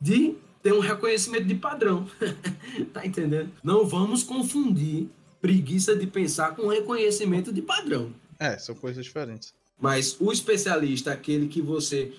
de 0.00 0.34
ter 0.62 0.72
um 0.72 0.80
reconhecimento 0.80 1.44
de 1.44 1.54
padrão. 1.54 2.06
tá 2.92 3.04
entendendo? 3.06 3.50
Não 3.62 3.86
vamos 3.86 4.22
confundir 4.22 5.08
preguiça 5.40 5.96
de 5.96 6.06
pensar 6.06 6.54
com 6.54 6.68
reconhecimento 6.68 7.52
de 7.52 7.62
padrão. 7.62 8.12
É, 8.38 8.56
são 8.58 8.74
coisas 8.74 9.04
diferentes. 9.04 9.52
Mas 9.80 10.16
o 10.20 10.30
especialista, 10.30 11.12
aquele 11.12 11.48
que 11.48 11.60
você 11.60 12.12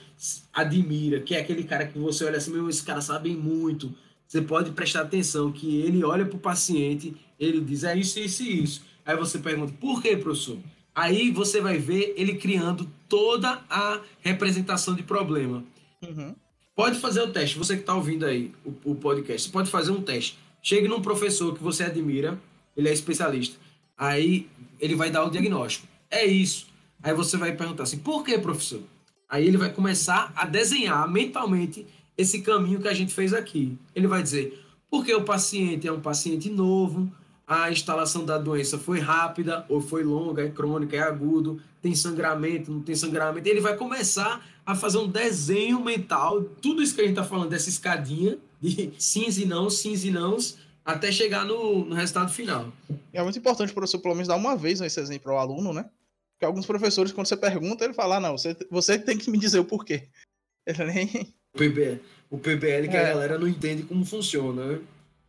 admira, 0.51 1.21
que 1.21 1.33
é 1.33 1.39
aquele 1.39 1.63
cara 1.63 1.87
que 1.87 1.97
você 1.97 2.25
olha 2.25 2.37
assim, 2.37 2.51
meu, 2.51 2.67
esse 2.67 2.83
cara 2.83 2.99
sabe 2.99 3.29
muito. 3.35 3.93
Você 4.27 4.41
pode 4.41 4.71
prestar 4.71 5.01
atenção 5.01 5.51
que 5.51 5.77
ele 5.81 6.03
olha 6.03 6.25
para 6.25 6.35
o 6.35 6.39
paciente, 6.39 7.15
ele 7.39 7.61
diz, 7.61 7.83
é 7.83 7.95
isso, 7.95 8.19
isso 8.19 8.43
e 8.43 8.63
isso. 8.63 8.81
Aí 9.05 9.15
você 9.17 9.39
pergunta, 9.39 9.73
por 9.79 10.01
que, 10.01 10.15
professor? 10.15 10.57
Aí 10.95 11.31
você 11.31 11.59
vai 11.59 11.77
ver 11.77 12.13
ele 12.15 12.35
criando 12.35 12.89
toda 13.09 13.61
a 13.69 13.99
representação 14.21 14.95
de 14.95 15.03
problema. 15.03 15.63
Uhum. 16.01 16.35
Pode 16.75 16.99
fazer 16.99 17.21
o 17.21 17.31
teste, 17.31 17.57
você 17.57 17.75
que 17.75 17.81
está 17.81 17.95
ouvindo 17.95 18.25
aí 18.25 18.51
o, 18.65 18.91
o 18.91 18.95
podcast, 18.95 19.49
pode 19.49 19.69
fazer 19.69 19.91
um 19.91 20.01
teste. 20.01 20.37
Chegue 20.61 20.87
num 20.87 21.01
professor 21.01 21.53
que 21.53 21.63
você 21.63 21.83
admira, 21.83 22.39
ele 22.75 22.89
é 22.89 22.93
especialista. 22.93 23.57
Aí 23.97 24.47
ele 24.79 24.95
vai 24.95 25.11
dar 25.11 25.23
o 25.25 25.29
diagnóstico. 25.29 25.87
É 26.09 26.25
isso. 26.25 26.67
Aí 27.01 27.13
você 27.13 27.37
vai 27.37 27.53
perguntar 27.53 27.83
assim, 27.83 27.97
por 27.97 28.23
que, 28.23 28.37
professor? 28.37 28.81
Aí 29.29 29.47
ele 29.47 29.57
vai 29.57 29.71
começar 29.71 30.31
a 30.35 30.45
desenhar 30.45 31.09
mentalmente 31.09 31.85
esse 32.17 32.41
caminho 32.41 32.79
que 32.79 32.87
a 32.87 32.93
gente 32.93 33.13
fez 33.13 33.33
aqui. 33.33 33.77
Ele 33.95 34.07
vai 34.07 34.21
dizer, 34.21 34.63
porque 34.89 35.13
o 35.13 35.23
paciente 35.23 35.87
é 35.87 35.91
um 35.91 35.99
paciente 35.99 36.49
novo, 36.49 37.11
a 37.47 37.71
instalação 37.71 38.25
da 38.25 38.37
doença 38.37 38.77
foi 38.77 38.99
rápida 38.99 39.65
ou 39.69 39.81
foi 39.81 40.03
longa, 40.03 40.43
é 40.43 40.49
crônica, 40.49 40.95
é 40.95 40.99
agudo, 40.99 41.61
tem 41.81 41.93
sangramento, 41.93 42.71
não 42.71 42.81
tem 42.81 42.95
sangramento. 42.95 43.47
Ele 43.47 43.59
vai 43.59 43.75
começar 43.75 44.45
a 44.65 44.73
fazer 44.75 44.97
um 44.97 45.07
desenho 45.07 45.83
mental, 45.83 46.41
tudo 46.41 46.81
isso 46.81 46.95
que 46.95 47.01
a 47.01 47.03
gente 47.03 47.13
está 47.17 47.23
falando 47.23 47.49
dessa 47.49 47.67
escadinha 47.69 48.37
de 48.61 48.93
sims 48.97 49.37
e 49.37 49.45
não, 49.45 49.69
sims 49.69 50.05
e 50.05 50.11
nãos, 50.11 50.57
até 50.85 51.11
chegar 51.11 51.45
no, 51.45 51.83
no 51.85 51.95
resultado 51.95 52.31
final. 52.31 52.71
É 53.11 53.21
muito 53.21 53.37
importante 53.39 53.71
o 53.71 53.73
professor, 53.73 53.99
pelo 53.99 54.13
menos, 54.15 54.27
dar 54.27 54.35
uma 54.35 54.55
vez 54.55 54.79
esse 54.79 54.99
exemplo 54.99 55.31
ao 55.31 55.37
aluno, 55.39 55.73
né? 55.73 55.89
Porque 56.33 56.45
alguns 56.45 56.65
professores, 56.65 57.11
quando 57.11 57.27
você 57.27 57.37
pergunta, 57.37 57.83
ele 57.83 57.93
fala, 57.93 58.17
ah, 58.17 58.19
não, 58.19 58.37
você, 58.37 58.55
você 58.71 58.97
tem 58.97 59.17
que 59.17 59.29
me 59.29 59.37
dizer 59.37 59.59
o 59.59 59.65
porquê. 59.65 60.07
Ele 60.65 60.85
nem. 60.85 61.33
O 61.53 61.57
PBL, 61.57 61.99
o 62.29 62.37
PBL 62.37 62.87
que 62.89 62.95
É. 62.95 62.99
a 63.01 63.13
galera 63.13 63.37
não 63.37 63.47
entende 63.47 63.83
como 63.83 64.05
funciona, 64.05 64.65
né? 64.65 64.79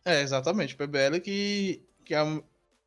É, 0.05 0.21
exatamente. 0.21 0.75
PBL 0.77 1.19
que. 1.21 1.81
Que 2.05 2.13
é, 2.13 2.23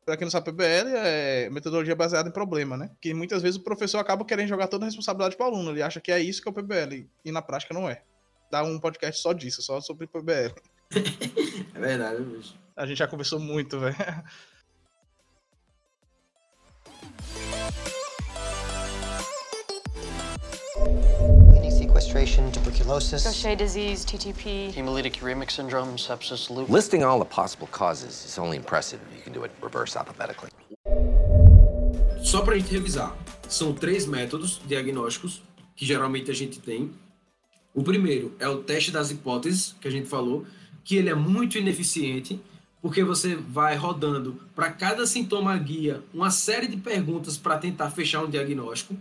pra 0.05 0.17
quem 0.17 0.25
não 0.25 0.31
sabe, 0.31 0.51
PBL 0.51 0.89
é 0.95 1.49
metodologia 1.49 1.95
baseada 1.95 2.29
em 2.29 2.31
problema, 2.31 2.75
né? 2.77 2.89
Que 2.99 3.13
muitas 3.13 3.41
vezes 3.41 3.59
o 3.59 3.63
professor 3.63 3.99
acaba 3.99 4.25
querendo 4.25 4.47
jogar 4.47 4.67
toda 4.67 4.85
a 4.85 4.87
responsabilidade 4.87 5.35
pro 5.35 5.45
aluno. 5.45 5.71
Ele 5.71 5.83
acha 5.83 5.99
que 5.99 6.11
é 6.11 6.19
isso 6.19 6.41
que 6.41 6.47
é 6.47 6.51
o 6.51 6.53
PBL. 6.53 7.07
E 7.23 7.31
na 7.31 7.41
prática 7.41 7.73
não 7.73 7.87
é. 7.87 8.01
Dá 8.49 8.63
um 8.63 8.79
podcast 8.79 9.21
só 9.21 9.33
disso, 9.33 9.61
só 9.61 9.79
sobre 9.81 10.07
PBL. 10.07 10.55
É 11.75 11.79
verdade, 11.79 12.23
bicho. 12.23 12.55
A 12.75 12.85
gente 12.85 12.97
já 12.97 13.07
conversou 13.07 13.39
muito, 13.39 13.79
velho. 13.79 13.95
Sequestration, 21.99 22.51
tuberculosis. 22.51 23.23
Gaucher 23.23 23.55
disease, 23.55 24.05
TTP. 24.05 24.73
Hemolytic 24.73 25.21
uremic 25.21 25.51
syndrome, 25.51 25.97
sepsis, 25.97 26.49
lupus. 26.49 26.69
Listing 26.69 27.03
all 27.03 27.19
the 27.19 27.25
possible 27.25 27.67
causes 27.67 28.25
is 28.25 28.37
only 28.37 28.57
impressive 28.57 28.99
if 29.09 29.17
you 29.17 29.23
can 29.23 29.33
do 29.33 29.43
it 29.43 29.51
reverse 29.61 29.97
alphabetically. 29.97 30.49
Só 32.23 32.41
para 32.41 32.55
a 32.55 32.57
gente 32.57 32.71
revisar, 32.71 33.15
são 33.47 33.73
três 33.73 34.05
métodos 34.05 34.61
diagnósticos 34.67 35.41
que 35.75 35.85
geralmente 35.85 36.29
a 36.29 36.33
gente 36.33 36.59
tem. 36.59 36.91
O 37.73 37.83
primeiro 37.83 38.35
é 38.39 38.47
o 38.47 38.61
teste 38.61 38.91
das 38.91 39.11
hipóteses, 39.11 39.75
que 39.79 39.87
a 39.87 39.91
gente 39.91 40.07
falou, 40.07 40.45
que 40.83 40.97
ele 40.97 41.09
é 41.09 41.15
muito 41.15 41.57
ineficiente, 41.57 42.41
porque 42.81 43.03
você 43.03 43.35
vai 43.35 43.75
rodando 43.75 44.39
para 44.55 44.71
cada 44.71 45.05
sintoma 45.05 45.57
guia 45.57 46.03
uma 46.13 46.31
série 46.31 46.67
de 46.67 46.77
perguntas 46.77 47.37
para 47.37 47.57
tentar 47.57 47.89
fechar 47.91 48.23
um 48.23 48.29
diagnóstico. 48.29 48.95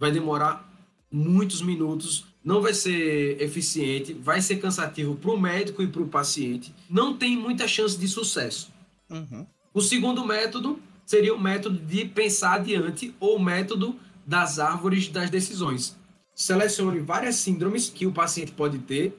Vai 0.00 0.10
demorar 0.10 0.68
muitos 1.10 1.62
minutos, 1.62 2.24
não 2.44 2.60
vai 2.60 2.74
ser 2.74 3.40
eficiente, 3.40 4.12
vai 4.12 4.42
ser 4.42 4.56
cansativo 4.56 5.16
para 5.16 5.30
o 5.30 5.40
médico 5.40 5.82
e 5.82 5.88
para 5.88 6.02
o 6.02 6.08
paciente. 6.08 6.74
Não 6.90 7.16
tem 7.16 7.36
muita 7.36 7.66
chance 7.66 7.98
de 7.98 8.06
sucesso. 8.06 8.70
Uhum. 9.10 9.46
O 9.72 9.80
segundo 9.80 10.24
método 10.26 10.78
seria 11.06 11.34
o 11.34 11.40
método 11.40 11.78
de 11.78 12.04
pensar 12.04 12.54
adiante 12.54 13.14
ou 13.18 13.36
o 13.36 13.42
método 13.42 13.96
das 14.26 14.58
árvores 14.58 15.08
das 15.08 15.30
decisões. 15.30 15.96
Selecione 16.34 17.00
várias 17.00 17.36
síndromes 17.36 17.88
que 17.88 18.06
o 18.06 18.12
paciente 18.12 18.52
pode 18.52 18.78
ter 18.78 19.16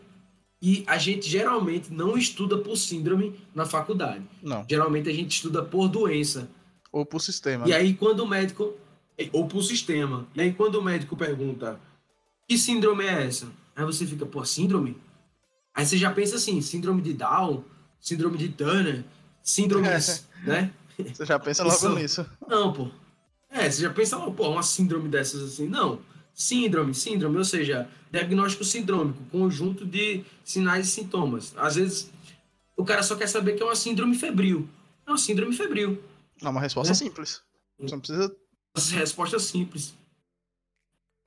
e 0.61 0.83
a 0.85 0.97
gente 0.97 1.27
geralmente 1.27 1.91
não 1.91 2.17
estuda 2.17 2.57
por 2.57 2.75
síndrome 2.75 3.39
na 3.53 3.65
faculdade. 3.65 4.23
Não. 4.41 4.65
Geralmente 4.69 5.09
a 5.09 5.13
gente 5.13 5.31
estuda 5.35 5.63
por 5.63 5.87
doença. 5.87 6.49
Ou 6.91 7.05
pro 7.05 7.19
sistema. 7.19 7.65
E 7.65 7.69
né? 7.71 7.75
aí 7.75 7.93
quando 7.93 8.19
o 8.21 8.27
médico 8.27 8.73
ou 9.31 9.47
por 9.47 9.63
sistema. 9.63 10.27
E 10.35 10.41
aí 10.41 10.53
quando 10.53 10.75
o 10.75 10.83
médico 10.83 11.15
pergunta: 11.15 11.79
"Que 12.47 12.57
síndrome 12.57 13.05
é 13.05 13.25
essa?" 13.27 13.47
Aí 13.75 13.83
você 13.85 14.05
fica: 14.05 14.25
"Pô, 14.25 14.43
síndrome?" 14.45 14.97
Aí 15.73 15.85
você 15.85 15.97
já 15.97 16.11
pensa 16.11 16.35
assim: 16.37 16.61
síndrome 16.61 17.01
de 17.01 17.13
Down, 17.13 17.63
síndrome 17.99 18.37
de 18.37 18.49
Turner, 18.49 19.03
síndromes, 19.43 20.25
né? 20.43 20.71
Você 20.97 21.25
já 21.25 21.37
pensa 21.37 21.63
logo 21.63 21.75
Isso. 21.75 21.89
nisso. 21.95 22.25
Não, 22.47 22.71
pô. 22.71 22.89
É, 23.49 23.69
você 23.69 23.81
já 23.81 23.89
pensa, 23.89 24.17
logo, 24.17 24.33
pô, 24.33 24.49
uma 24.49 24.63
síndrome 24.63 25.09
dessas 25.09 25.41
assim. 25.41 25.67
Não. 25.67 25.99
Síndrome, 26.33 26.93
síndrome, 26.93 27.37
ou 27.37 27.45
seja, 27.45 27.89
diagnóstico 28.11 28.63
sindrômico, 28.63 29.21
conjunto 29.31 29.85
de 29.85 30.23
sinais 30.43 30.87
e 30.87 30.91
sintomas. 30.91 31.53
Às 31.57 31.75
vezes, 31.75 32.11
o 32.75 32.83
cara 32.83 33.03
só 33.03 33.15
quer 33.15 33.27
saber 33.27 33.53
que 33.53 33.63
é 33.63 33.65
uma 33.65 33.75
síndrome 33.75 34.17
febril. 34.17 34.67
É 35.05 35.11
uma 35.11 35.17
síndrome 35.17 35.55
febril. 35.55 36.01
É 36.41 36.47
uma 36.49 36.59
resposta 36.59 36.91
Né? 36.91 36.95
simples. 36.95 37.41
Você 37.79 37.91
não 37.95 37.99
precisa. 37.99 38.35
Resposta 38.99 39.39
simples. 39.39 39.93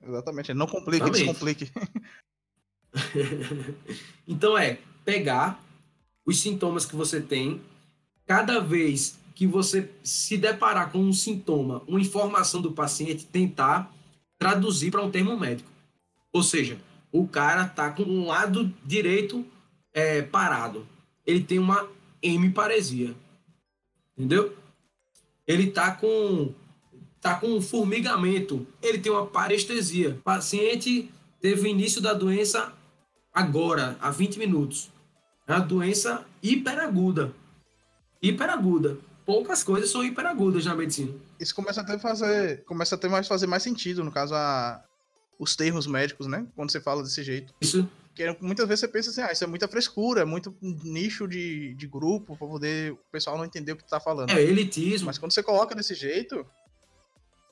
Exatamente. 0.03 0.55
Não 0.55 0.67
complique, 0.67 1.05
Exatamente. 1.05 1.25
descomplique. 1.25 1.73
Então 4.27 4.57
é 4.57 4.79
pegar 5.05 5.63
os 6.25 6.41
sintomas 6.41 6.85
que 6.85 6.97
você 6.97 7.21
tem, 7.21 7.61
cada 8.27 8.61
vez 8.61 9.19
que 9.35 9.47
você 9.47 9.91
se 10.03 10.37
deparar 10.37 10.91
com 10.91 10.99
um 10.99 11.13
sintoma, 11.13 11.83
uma 11.87 12.01
informação 12.01 12.61
do 12.61 12.73
paciente, 12.73 13.25
tentar 13.25 13.95
traduzir 14.39 14.91
para 14.91 15.03
um 15.03 15.11
termo 15.11 15.39
médico. 15.39 15.71
Ou 16.33 16.43
seja, 16.43 16.79
o 17.11 17.27
cara 17.27 17.67
tá 17.67 17.91
com 17.91 18.03
um 18.03 18.27
lado 18.27 18.73
direito 18.85 19.45
é, 19.93 20.23
parado. 20.23 20.87
Ele 21.27 21.43
tem 21.43 21.59
uma 21.59 21.89
hemiparesia. 22.23 23.15
Entendeu? 24.17 24.57
Ele 25.47 25.71
tá 25.71 25.93
com 25.93 26.53
tá 27.21 27.35
com 27.35 27.49
um 27.49 27.61
formigamento. 27.61 28.67
Ele 28.83 28.99
tem 28.99 29.11
uma 29.13 29.27
parestesia. 29.27 30.11
O 30.11 30.23
paciente 30.23 31.11
teve 31.41 31.63
o 31.63 31.67
início 31.67 32.01
da 32.01 32.13
doença 32.13 32.73
agora, 33.33 33.97
há 34.01 34.11
20 34.11 34.39
minutos. 34.39 34.91
É 35.47 35.55
uma 35.55 35.61
doença 35.61 36.25
hiperaguda. 36.43 37.33
Hiperaguda. 38.23 38.99
Poucas 39.25 39.63
coisas 39.63 39.91
são 39.91 40.05
hiperagudas 40.05 40.65
na 40.65 40.75
medicina. 40.75 41.13
Isso 41.39 41.55
começa 41.55 41.83
a 41.83 41.99
fazer. 41.99 42.65
Começa 42.65 42.95
a 42.95 42.99
ter 42.99 43.09
mais 43.09 43.29
fazer 43.29 43.47
mais 43.47 43.63
sentido, 43.63 44.03
no 44.03 44.11
caso, 44.11 44.35
a, 44.35 44.83
os 45.39 45.55
termos 45.55 45.87
médicos, 45.87 46.27
né? 46.27 46.47
Quando 46.57 46.73
você 46.73 46.81
fala 46.81 47.03
desse 47.03 47.23
jeito. 47.23 47.55
Isso 47.61 47.89
Porque 48.09 48.37
muitas 48.41 48.67
vezes 48.67 48.81
você 48.81 48.89
pensa 48.89 49.11
assim, 49.11 49.21
ah, 49.21 49.31
isso 49.31 49.45
é 49.45 49.47
muita 49.47 49.69
frescura, 49.69 50.23
é 50.23 50.25
muito 50.25 50.55
nicho 50.61 51.29
de, 51.29 51.75
de 51.75 51.87
grupo, 51.87 52.37
pra 52.37 52.49
poder 52.49 52.93
o 52.93 52.99
pessoal 53.13 53.37
não 53.39 53.45
entender 53.45 53.73
o 53.73 53.77
que 53.77 53.85
tu 53.85 53.91
tá 53.91 54.01
falando. 54.01 54.31
é 54.31 54.43
elitismo. 54.43 55.07
Mas 55.07 55.19
quando 55.19 55.33
você 55.33 55.43
coloca 55.43 55.75
desse 55.75 55.95
jeito, 55.95 56.45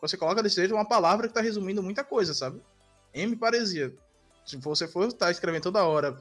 você 0.01 0.17
coloca 0.17 0.43
desse 0.43 0.57
jeito, 0.57 0.73
é 0.73 0.77
uma 0.77 0.89
palavra 0.89 1.29
que 1.29 1.35
tá 1.35 1.41
resumindo 1.41 1.83
muita 1.83 2.05
coisa, 2.05 2.35
sabe? 2.35 2.61
Hemiparesia. 3.15 3.95
Se 4.45 4.57
você 4.57 4.87
for 4.87 5.09
estar 5.09 5.31
escrevendo 5.31 5.63
toda 5.63 5.85
hora, 5.85 6.17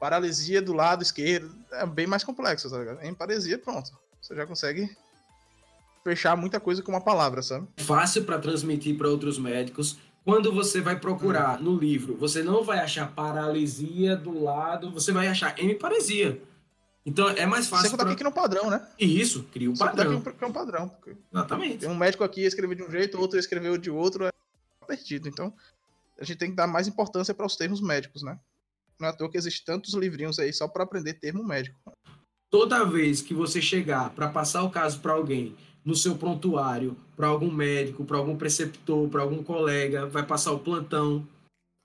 paralisia 0.00 0.60
do 0.60 0.72
lado 0.72 1.02
esquerdo, 1.02 1.54
é 1.72 1.86
bem 1.86 2.06
mais 2.06 2.24
complexo, 2.24 2.70
tá 2.70 2.78
ligado? 2.78 3.02
Hemiparesia, 3.02 3.58
pronto. 3.58 3.90
Você 4.20 4.34
já 4.34 4.46
consegue 4.46 4.90
fechar 6.02 6.36
muita 6.36 6.58
coisa 6.58 6.82
com 6.82 6.90
uma 6.92 7.00
palavra, 7.00 7.42
sabe? 7.42 7.68
fácil 7.76 8.24
para 8.24 8.38
transmitir 8.38 8.96
para 8.96 9.08
outros 9.08 9.38
médicos, 9.38 9.98
quando 10.24 10.52
você 10.52 10.80
vai 10.80 10.98
procurar 10.98 11.60
no 11.60 11.76
livro, 11.76 12.16
você 12.16 12.42
não 12.42 12.62
vai 12.62 12.80
achar 12.80 13.12
paralisia 13.12 14.16
do 14.16 14.42
lado, 14.42 14.90
você 14.90 15.12
vai 15.12 15.28
achar 15.28 15.58
hemiparesia. 15.58 16.42
Então 17.08 17.28
é 17.28 17.46
mais 17.46 17.66
fácil. 17.68 17.90
contar 17.90 18.04
pra- 18.04 18.12
que 18.12 18.18
cria 18.18 18.28
um 18.30 18.32
padrão, 18.32 18.70
né? 18.70 18.86
E 18.98 19.20
Isso, 19.20 19.44
cria 19.52 19.70
um 19.70 19.74
Sem 19.76 19.86
contar 19.86 19.96
padrão. 20.04 20.20
que 20.20 20.32
cria 20.32 20.48
um 20.48 20.52
padrão. 20.52 20.88
porque 20.88 21.16
Exatamente. 21.32 21.78
Tem 21.78 21.88
um 21.88 21.94
médico 21.96 22.22
aqui 22.24 22.42
escreveu 22.42 22.76
de 22.76 22.82
um 22.82 22.90
jeito, 22.90 23.18
outro 23.18 23.38
escreveu 23.38 23.76
de 23.78 23.90
outro, 23.90 24.24
é 24.26 24.30
perdido. 24.86 25.28
Então, 25.28 25.52
a 26.20 26.24
gente 26.24 26.38
tem 26.38 26.50
que 26.50 26.56
dar 26.56 26.66
mais 26.66 26.86
importância 26.88 27.32
para 27.34 27.46
os 27.46 27.56
termos 27.56 27.80
médicos, 27.80 28.22
né? 28.22 28.38
Não 29.00 29.08
é 29.08 29.10
à 29.10 29.14
toa 29.14 29.30
que 29.30 29.38
existem 29.38 29.64
tantos 29.64 29.94
livrinhos 29.94 30.38
aí 30.38 30.52
só 30.52 30.66
para 30.68 30.82
aprender 30.84 31.14
termo 31.14 31.44
médico. 31.44 31.78
Toda 32.50 32.84
vez 32.84 33.20
que 33.22 33.34
você 33.34 33.60
chegar 33.60 34.10
para 34.10 34.28
passar 34.28 34.62
o 34.62 34.70
caso 34.70 35.00
para 35.00 35.12
alguém 35.12 35.54
no 35.84 35.94
seu 35.94 36.16
prontuário, 36.16 36.96
para 37.16 37.28
algum 37.28 37.50
médico, 37.50 38.04
para 38.04 38.16
algum 38.16 38.36
preceptor, 38.36 39.08
para 39.08 39.22
algum 39.22 39.42
colega, 39.42 40.06
vai 40.06 40.24
passar 40.26 40.52
o 40.52 40.58
plantão. 40.58 41.26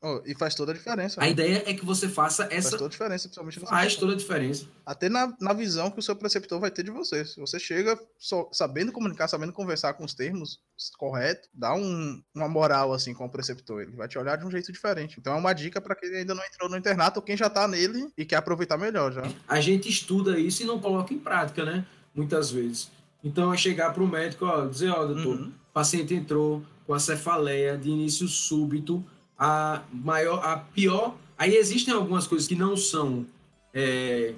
Oh, 0.05 0.21
e 0.25 0.35
faz 0.35 0.53
toda 0.53 0.73
a 0.73 0.75
diferença. 0.75 1.21
A 1.21 1.23
né? 1.23 1.31
ideia 1.31 1.63
é 1.65 1.73
que 1.73 1.85
você 1.85 2.09
faça 2.09 2.43
Faz 2.43 2.65
essa. 2.65 2.71
toda 2.71 2.87
a 2.87 2.89
diferença, 2.89 3.23
principalmente 3.29 3.59
no 3.61 3.67
Faz 3.67 3.95
toda 3.95 4.11
a 4.11 4.15
diferença. 4.17 4.65
Até 4.85 5.07
na, 5.07 5.33
na 5.39 5.53
visão 5.53 5.89
que 5.89 5.97
o 5.99 6.01
seu 6.03 6.13
preceptor 6.13 6.59
vai 6.59 6.69
ter 6.69 6.83
de 6.83 6.91
você. 6.91 7.23
Se 7.23 7.39
você 7.39 7.57
chega 7.57 7.97
só- 8.19 8.49
sabendo 8.51 8.91
comunicar, 8.91 9.29
sabendo 9.29 9.53
conversar 9.53 9.93
com 9.93 10.03
os 10.03 10.13
termos 10.13 10.59
corretos, 10.97 11.47
dá 11.53 11.73
um- 11.73 12.21
uma 12.35 12.49
moral 12.49 12.91
assim 12.91 13.13
com 13.13 13.23
o 13.25 13.29
preceptor. 13.29 13.81
Ele 13.81 13.93
vai 13.95 14.09
te 14.09 14.17
olhar 14.19 14.35
de 14.37 14.45
um 14.45 14.51
jeito 14.51 14.73
diferente. 14.73 15.15
Então 15.19 15.33
é 15.33 15.37
uma 15.37 15.53
dica 15.53 15.79
para 15.79 15.95
quem 15.95 16.13
ainda 16.13 16.35
não 16.35 16.43
entrou 16.43 16.69
no 16.69 16.75
internato 16.75 17.19
ou 17.19 17.25
quem 17.25 17.37
já 17.37 17.49
tá 17.49 17.65
nele 17.65 18.09
e 18.17 18.25
quer 18.25 18.35
aproveitar 18.35 18.77
melhor 18.77 19.13
já. 19.13 19.23
A 19.47 19.61
gente 19.61 19.87
estuda 19.87 20.37
isso 20.37 20.63
e 20.63 20.65
não 20.65 20.81
coloca 20.81 21.13
em 21.13 21.19
prática, 21.19 21.63
né? 21.63 21.85
Muitas 22.13 22.51
vezes. 22.51 22.91
Então 23.23 23.53
é 23.53 23.57
chegar 23.57 23.93
para 23.93 24.03
o 24.03 24.07
médico, 24.07 24.45
ó, 24.45 24.65
dizer, 24.65 24.89
ó, 24.89 25.05
doutor, 25.05 25.37
Uhum. 25.39 25.47
o 25.47 25.73
paciente 25.73 26.13
entrou 26.13 26.61
com 26.85 26.93
a 26.93 26.99
cefaleia 26.99 27.77
de 27.77 27.89
início 27.89 28.27
súbito, 28.27 29.01
a 29.43 29.81
maior, 29.91 30.39
a 30.45 30.55
pior. 30.55 31.17
Aí 31.37 31.53
existem 31.57 31.93
algumas 31.93 32.25
coisas 32.25 32.47
que 32.47 32.55
não 32.55 32.77
são 32.77 33.25
é, 33.73 34.33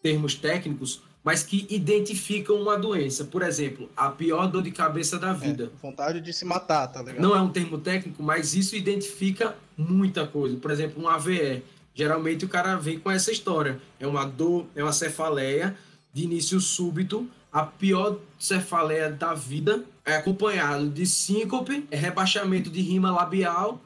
termos 0.00 0.36
técnicos, 0.36 1.02
mas 1.24 1.42
que 1.42 1.66
identificam 1.68 2.54
uma 2.62 2.78
doença. 2.78 3.24
Por 3.24 3.42
exemplo, 3.42 3.90
a 3.96 4.10
pior 4.10 4.46
dor 4.46 4.62
de 4.62 4.70
cabeça 4.70 5.18
da 5.18 5.32
vida. 5.32 5.72
É, 5.74 5.82
vontade 5.82 6.20
de 6.20 6.32
se 6.32 6.44
matar, 6.44 6.86
tá 6.86 7.02
ligado? 7.02 7.20
Não 7.20 7.34
é 7.34 7.40
um 7.40 7.48
termo 7.48 7.78
técnico, 7.78 8.22
mas 8.22 8.54
isso 8.54 8.76
identifica 8.76 9.56
muita 9.76 10.24
coisa. 10.24 10.56
Por 10.56 10.70
exemplo, 10.70 11.02
um 11.02 11.08
AVE. 11.08 11.64
Geralmente 11.92 12.44
o 12.44 12.48
cara 12.48 12.76
vem 12.76 13.00
com 13.00 13.10
essa 13.10 13.32
história. 13.32 13.80
É 13.98 14.06
uma 14.06 14.24
dor, 14.24 14.66
é 14.76 14.84
uma 14.84 14.92
cefaleia 14.92 15.76
de 16.12 16.22
início 16.22 16.60
súbito, 16.60 17.28
a 17.52 17.64
pior 17.64 18.18
cefaleia 18.38 19.10
da 19.10 19.34
vida, 19.34 19.84
é 20.04 20.14
acompanhado 20.14 20.88
de 20.90 21.06
síncope, 21.06 21.84
é 21.90 21.96
rebaixamento 21.96 22.70
de 22.70 22.80
rima 22.80 23.10
labial. 23.10 23.80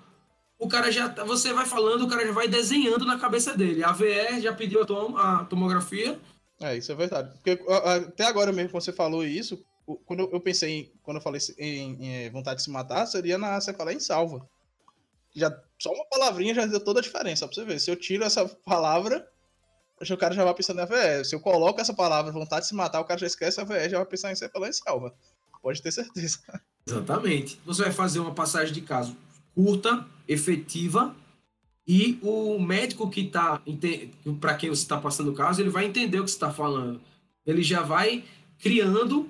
O 0.59 0.69
cara 0.69 0.91
já, 0.91 1.09
tá- 1.09 1.25
você 1.25 1.53
vai 1.53 1.65
falando, 1.67 2.03
o 2.05 2.09
cara 2.09 2.27
já 2.27 2.33
vai 2.33 2.49
desenhando 2.49 3.05
na 3.07 3.19
cabeça 3.19 3.57
dele. 3.57 3.85
A 3.85 3.91
AVE 3.91 4.41
já 4.41 4.53
pediu 4.53 4.83
a, 4.83 4.85
tom- 4.87 5.17
a 5.17 5.45
tomografia. 5.45 6.19
É, 6.61 6.77
isso 6.77 6.91
é 6.91 6.95
verdade. 6.97 7.31
Porque 7.35 7.63
até 7.85 8.25
agora 8.25 8.53
mesmo, 8.53 8.71
quando 8.73 8.83
você 8.83 8.93
falou 8.93 9.25
isso, 9.25 9.63
quando 10.05 10.29
eu, 10.33 10.41
pensei, 10.41 10.71
em, 10.71 10.93
quando 11.03 11.19
eu 11.19 11.23
falei 11.23 11.41
em, 11.59 12.05
em, 12.05 12.25
eh, 12.25 12.31
vontade 12.31 12.57
de 12.59 12.65
se 12.65 12.71
matar, 12.71 13.07
seria 13.07 13.39
na 13.39 13.61
cefaleia 13.61 13.97
em 13.97 14.01
salva. 14.01 14.45
Já, 15.35 15.57
só 15.79 15.93
uma 15.93 16.05
palavrinha 16.07 16.53
já 16.55 16.67
deu 16.67 16.81
toda 16.81 16.99
a 16.99 17.03
diferença, 17.03 17.47
pra 17.47 17.55
você 17.55 17.65
ver. 17.65 17.79
Se 17.79 17.91
eu 17.91 17.95
tiro 17.97 18.25
essa 18.25 18.45
palavra, 18.45 19.25
o 20.01 20.17
cara 20.17 20.35
já 20.35 20.43
vai 20.45 20.55
pensando 20.55 20.81
em 20.81 20.83
AVE. 20.83 21.25
Se 21.25 21.35
eu 21.37 21.41
coloco 21.41 21.81
essa 21.81 21.95
palavra, 21.95 22.33
vontade 22.33 22.63
de 22.63 22.69
se 22.69 22.75
matar, 22.75 23.01
o 23.01 23.05
cara 23.05 23.21
já 23.21 23.27
esquece 23.29 23.61
a 23.61 23.63
AVE, 23.63 23.89
já 23.89 23.99
vai 23.99 24.07
pensar 24.07 24.33
em 24.33 24.37
cefaleia 24.37 24.71
em 24.71 24.73
salva. 24.73 25.15
Pode 25.63 25.81
ter 25.81 25.93
certeza. 25.93 26.39
Exatamente. 26.87 27.61
Você 27.65 27.83
vai 27.83 27.93
fazer 27.93 28.19
uma 28.19 28.35
passagem 28.35 28.75
de 28.75 28.81
caso 28.81 29.17
curta, 29.59 30.07
efetiva, 30.29 31.17
e 31.85 32.17
o 32.23 32.61
médico 32.61 33.11
que 33.11 33.23
está, 33.23 33.61
para 34.41 34.55
quem 34.55 34.69
você 34.69 34.83
está 34.83 35.01
passando 35.01 35.33
o 35.33 35.35
caso, 35.35 35.61
ele 35.61 35.69
vai 35.69 35.85
entender 35.85 36.21
o 36.21 36.25
que 36.25 36.31
você 36.31 36.37
está 36.37 36.53
falando. 36.53 37.01
Ele 37.45 37.61
já 37.61 37.83
vai 37.83 38.25
criando. 38.61 39.29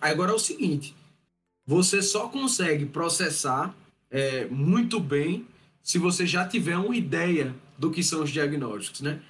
Agora 0.00 0.30
é 0.30 0.34
o 0.34 0.38
seguinte: 0.38 0.94
você 1.66 2.00
só 2.02 2.28
consegue 2.28 2.86
processar 2.86 3.74
é, 4.08 4.46
muito 4.46 5.00
bem 5.00 5.44
se 5.82 5.98
você 5.98 6.24
já 6.24 6.46
tiver 6.46 6.76
uma 6.76 6.94
ideia 6.94 7.52
do 7.76 7.90
que 7.90 8.02
são 8.04 8.22
os 8.22 8.30
diagnósticos, 8.30 9.00
né? 9.00 9.20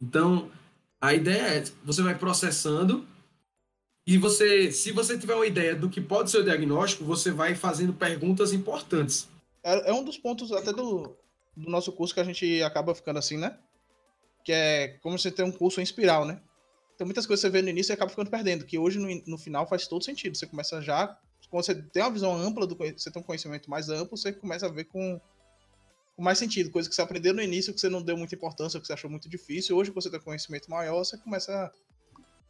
Então, 0.00 0.50
a 0.98 1.12
ideia 1.12 1.42
é, 1.42 1.64
você 1.84 2.00
vai 2.00 2.16
processando 2.16 3.04
e 4.06 4.16
você, 4.16 4.72
se 4.72 4.92
você 4.92 5.18
tiver 5.18 5.34
uma 5.34 5.46
ideia 5.46 5.74
do 5.76 5.90
que 5.90 6.00
pode 6.00 6.30
ser 6.30 6.38
o 6.38 6.44
diagnóstico, 6.44 7.04
você 7.04 7.30
vai 7.30 7.54
fazendo 7.54 7.92
perguntas 7.92 8.54
importantes. 8.54 9.28
É, 9.68 9.90
é 9.90 9.92
um 9.92 10.02
dos 10.02 10.16
pontos 10.16 10.50
até 10.50 10.72
do, 10.72 11.14
do 11.54 11.70
nosso 11.70 11.92
curso 11.92 12.14
que 12.14 12.20
a 12.20 12.24
gente 12.24 12.62
acaba 12.62 12.94
ficando 12.94 13.18
assim, 13.18 13.36
né? 13.36 13.58
Que 14.42 14.52
é 14.52 14.88
como 15.02 15.18
você 15.18 15.30
tem 15.30 15.44
um 15.44 15.52
curso 15.52 15.80
em 15.80 15.82
espiral, 15.82 16.24
né? 16.24 16.40
Então 16.94 17.06
muitas 17.06 17.26
coisas 17.26 17.42
você 17.42 17.50
vê 17.50 17.60
no 17.60 17.68
início 17.68 17.92
e 17.92 17.94
acaba 17.94 18.10
ficando 18.10 18.30
perdendo, 18.30 18.64
que 18.64 18.78
hoje 18.78 18.98
no, 18.98 19.08
no 19.26 19.38
final 19.38 19.68
faz 19.68 19.86
todo 19.86 20.02
sentido. 20.02 20.36
Você 20.36 20.46
começa 20.46 20.80
já, 20.80 21.18
quando 21.50 21.64
você 21.64 21.74
tem 21.74 22.02
uma 22.02 22.10
visão 22.10 22.34
ampla, 22.34 22.66
do, 22.66 22.74
você 22.74 23.10
tem 23.10 23.20
um 23.20 23.24
conhecimento 23.24 23.68
mais 23.70 23.90
amplo, 23.90 24.16
você 24.16 24.32
começa 24.32 24.66
a 24.66 24.70
ver 24.70 24.84
com, 24.84 25.20
com 26.16 26.22
mais 26.22 26.38
sentido. 26.38 26.70
Coisa 26.70 26.88
que 26.88 26.94
você 26.94 27.02
aprendeu 27.02 27.34
no 27.34 27.42
início 27.42 27.74
que 27.74 27.80
você 27.80 27.90
não 27.90 28.02
deu 28.02 28.16
muita 28.16 28.34
importância, 28.34 28.80
que 28.80 28.86
você 28.86 28.94
achou 28.94 29.10
muito 29.10 29.28
difícil. 29.28 29.76
Hoje, 29.76 29.90
que 29.90 29.94
você 29.94 30.08
tem 30.10 30.18
um 30.18 30.22
conhecimento 30.22 30.70
maior, 30.70 31.04
você 31.04 31.18
começa 31.18 31.52
a 31.52 31.70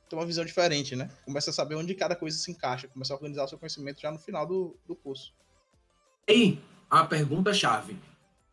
ter 0.08 0.14
uma 0.16 0.24
visão 0.24 0.44
diferente, 0.44 0.94
né? 0.94 1.10
Começa 1.24 1.50
a 1.50 1.52
saber 1.52 1.74
onde 1.74 1.94
cada 1.94 2.14
coisa 2.14 2.38
se 2.38 2.50
encaixa, 2.50 2.86
começa 2.86 3.12
a 3.12 3.16
organizar 3.16 3.44
o 3.44 3.48
seu 3.48 3.58
conhecimento 3.58 4.00
já 4.00 4.10
no 4.12 4.20
final 4.20 4.46
do, 4.46 4.78
do 4.86 4.94
curso. 4.94 5.34
E 6.26 6.58
a 6.90 7.04
pergunta-chave: 7.04 7.96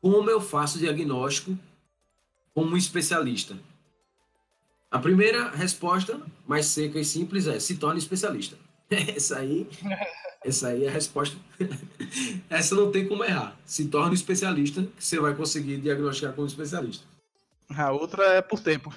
como 0.01 0.29
eu 0.29 0.39
faço 0.41 0.79
diagnóstico 0.79 1.57
como 2.53 2.71
um 2.71 2.77
especialista? 2.77 3.57
A 4.91 4.99
primeira 4.99 5.49
resposta, 5.49 6.21
mais 6.47 6.67
seca 6.67 6.99
e 6.99 7.05
simples, 7.05 7.47
é 7.47 7.59
se 7.59 7.75
torne 7.77 7.99
especialista. 7.99 8.57
Essa 8.89 9.39
aí, 9.39 9.67
essa 10.45 10.67
aí 10.67 10.85
é 10.85 10.87
a 10.87 10.91
resposta. 10.91 11.35
Essa 12.49 12.75
não 12.75 12.91
tem 12.91 13.07
como 13.07 13.23
errar. 13.23 13.57
Se 13.65 13.85
torne 13.87 14.13
especialista, 14.13 14.83
que 14.83 15.03
você 15.03 15.19
vai 15.19 15.33
conseguir 15.33 15.77
diagnosticar 15.77 16.33
como 16.33 16.47
especialista. 16.47 17.03
A 17.75 17.91
outra 17.91 18.23
é 18.25 18.41
por 18.43 18.59
tempo. 18.59 18.93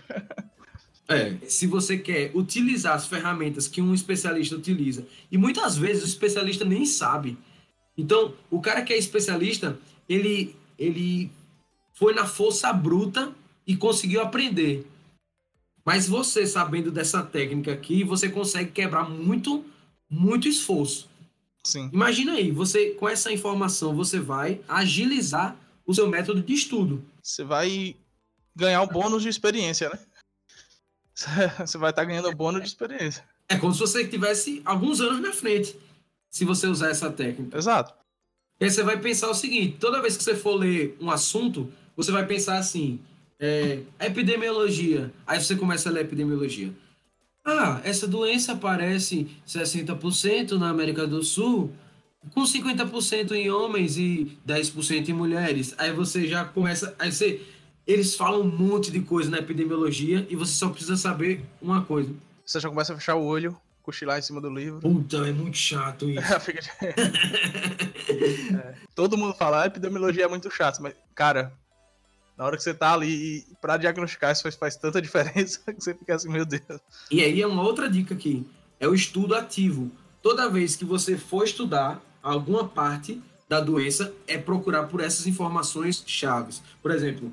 É, 1.08 1.38
se 1.48 1.66
você 1.66 1.96
quer 1.96 2.32
utilizar 2.34 2.94
as 2.94 3.06
ferramentas 3.06 3.66
que 3.66 3.80
um 3.80 3.94
especialista 3.94 4.54
utiliza, 4.54 5.06
e 5.32 5.38
muitas 5.38 5.78
vezes 5.78 6.02
o 6.02 6.06
especialista 6.06 6.66
nem 6.66 6.84
sabe. 6.84 7.38
Então, 7.98 8.32
o 8.48 8.60
cara 8.60 8.82
que 8.82 8.92
é 8.92 8.96
especialista, 8.96 9.76
ele, 10.08 10.54
ele 10.78 11.32
foi 11.92 12.14
na 12.14 12.24
força 12.24 12.72
bruta 12.72 13.34
e 13.66 13.76
conseguiu 13.76 14.22
aprender. 14.22 14.86
Mas 15.84 16.06
você, 16.06 16.46
sabendo 16.46 16.92
dessa 16.92 17.22
técnica 17.22 17.72
aqui, 17.72 18.04
você 18.04 18.28
consegue 18.28 18.70
quebrar 18.70 19.08
muito, 19.08 19.64
muito 20.08 20.46
esforço. 20.46 21.08
Sim. 21.64 21.90
Imagina 21.92 22.34
aí, 22.34 22.52
você 22.52 22.90
com 22.90 23.08
essa 23.08 23.32
informação, 23.32 23.96
você 23.96 24.20
vai 24.20 24.60
agilizar 24.68 25.56
o 25.84 25.92
seu 25.92 26.06
método 26.06 26.40
de 26.40 26.54
estudo. 26.54 27.04
Você 27.20 27.42
vai 27.42 27.96
ganhar 28.54 28.82
um 28.82 28.86
bônus 28.86 29.22
de 29.22 29.28
experiência, 29.28 29.90
né? 29.90 29.98
Você 31.66 31.76
vai 31.76 31.90
estar 31.90 32.04
ganhando 32.04 32.28
um 32.28 32.34
bônus 32.34 32.62
de 32.62 32.68
experiência. 32.68 33.24
É 33.48 33.56
como 33.56 33.72
se 33.74 33.80
você 33.80 34.06
tivesse 34.06 34.62
alguns 34.64 35.00
anos 35.00 35.20
na 35.20 35.32
frente, 35.32 35.76
se 36.38 36.44
você 36.44 36.68
usar 36.68 36.90
essa 36.90 37.10
técnica. 37.10 37.58
Exato. 37.58 37.92
E 38.60 38.64
aí 38.64 38.70
você 38.70 38.82
vai 38.84 38.96
pensar 38.98 39.28
o 39.28 39.34
seguinte: 39.34 39.76
toda 39.80 40.00
vez 40.00 40.16
que 40.16 40.22
você 40.22 40.36
for 40.36 40.54
ler 40.54 40.96
um 41.00 41.10
assunto, 41.10 41.70
você 41.96 42.12
vai 42.12 42.24
pensar 42.26 42.58
assim, 42.58 43.00
é, 43.40 43.80
epidemiologia. 44.00 45.12
Aí 45.26 45.42
você 45.42 45.56
começa 45.56 45.88
a 45.88 45.92
ler 45.92 46.02
epidemiologia. 46.02 46.72
Ah, 47.44 47.80
essa 47.82 48.06
doença 48.06 48.52
aparece 48.52 49.26
60% 49.46 50.52
na 50.52 50.68
América 50.68 51.06
do 51.06 51.24
Sul, 51.24 51.72
com 52.32 52.42
50% 52.42 53.32
em 53.32 53.50
homens 53.50 53.96
e 53.96 54.38
10% 54.46 55.08
em 55.08 55.12
mulheres. 55.12 55.74
Aí 55.76 55.92
você 55.92 56.26
já 56.28 56.44
começa. 56.44 56.94
Aí 56.98 57.10
você. 57.10 57.42
Eles 57.84 58.14
falam 58.14 58.42
um 58.42 58.50
monte 58.50 58.90
de 58.90 59.00
coisa 59.00 59.30
na 59.30 59.38
epidemiologia 59.38 60.26
e 60.28 60.36
você 60.36 60.52
só 60.52 60.68
precisa 60.68 60.96
saber 60.96 61.42
uma 61.60 61.82
coisa. 61.82 62.12
Você 62.44 62.60
já 62.60 62.68
começa 62.68 62.92
a 62.92 62.96
fechar 62.96 63.14
o 63.14 63.24
olho, 63.24 63.56
cochilar 63.88 64.18
em 64.18 64.22
cima 64.22 64.38
do 64.38 64.50
livro. 64.50 64.80
Puta, 64.80 65.16
é 65.26 65.32
muito 65.32 65.56
chato 65.56 66.04
isso. 66.10 66.20
É. 68.54 68.74
Todo 68.94 69.16
mundo 69.16 69.32
fala, 69.32 69.62
a 69.62 69.66
epidemiologia 69.66 70.24
é 70.24 70.28
muito 70.28 70.50
chato, 70.50 70.82
mas, 70.82 70.92
cara, 71.14 71.54
na 72.36 72.44
hora 72.44 72.54
que 72.54 72.62
você 72.62 72.74
tá 72.74 72.92
ali, 72.92 73.38
e 73.38 73.46
pra 73.62 73.78
diagnosticar 73.78 74.30
isso 74.32 74.42
faz, 74.42 74.56
faz 74.56 74.76
tanta 74.76 75.00
diferença 75.02 75.60
que 75.64 75.82
você 75.82 75.94
fica 75.94 76.14
assim, 76.14 76.28
meu 76.28 76.44
Deus. 76.44 76.62
E 77.10 77.22
aí 77.22 77.40
é 77.40 77.46
uma 77.46 77.62
outra 77.62 77.88
dica 77.88 78.12
aqui, 78.12 78.46
é 78.78 78.86
o 78.86 78.94
estudo 78.94 79.34
ativo. 79.34 79.90
Toda 80.22 80.50
vez 80.50 80.76
que 80.76 80.84
você 80.84 81.16
for 81.16 81.44
estudar 81.44 81.98
alguma 82.22 82.68
parte 82.68 83.22
da 83.48 83.58
doença, 83.58 84.12
é 84.26 84.36
procurar 84.36 84.82
por 84.88 85.00
essas 85.00 85.26
informações 85.26 86.04
chaves. 86.06 86.62
Por 86.82 86.90
exemplo, 86.90 87.32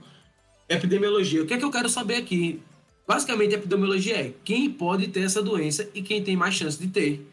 epidemiologia. 0.70 1.44
O 1.44 1.46
que 1.46 1.54
é 1.54 1.58
que 1.58 1.66
eu 1.66 1.72
quero 1.72 1.90
saber 1.90 2.16
aqui? 2.16 2.64
Basicamente, 3.08 3.54
a 3.56 3.58
epidemiologia 3.58 4.16
é 4.16 4.34
quem 4.44 4.70
pode 4.72 5.08
ter 5.08 5.22
essa 5.22 5.42
doença 5.42 5.90
e 5.94 6.02
quem 6.02 6.24
tem 6.24 6.36
mais 6.36 6.56
chance 6.56 6.78
de 6.80 6.88
ter. 6.88 7.26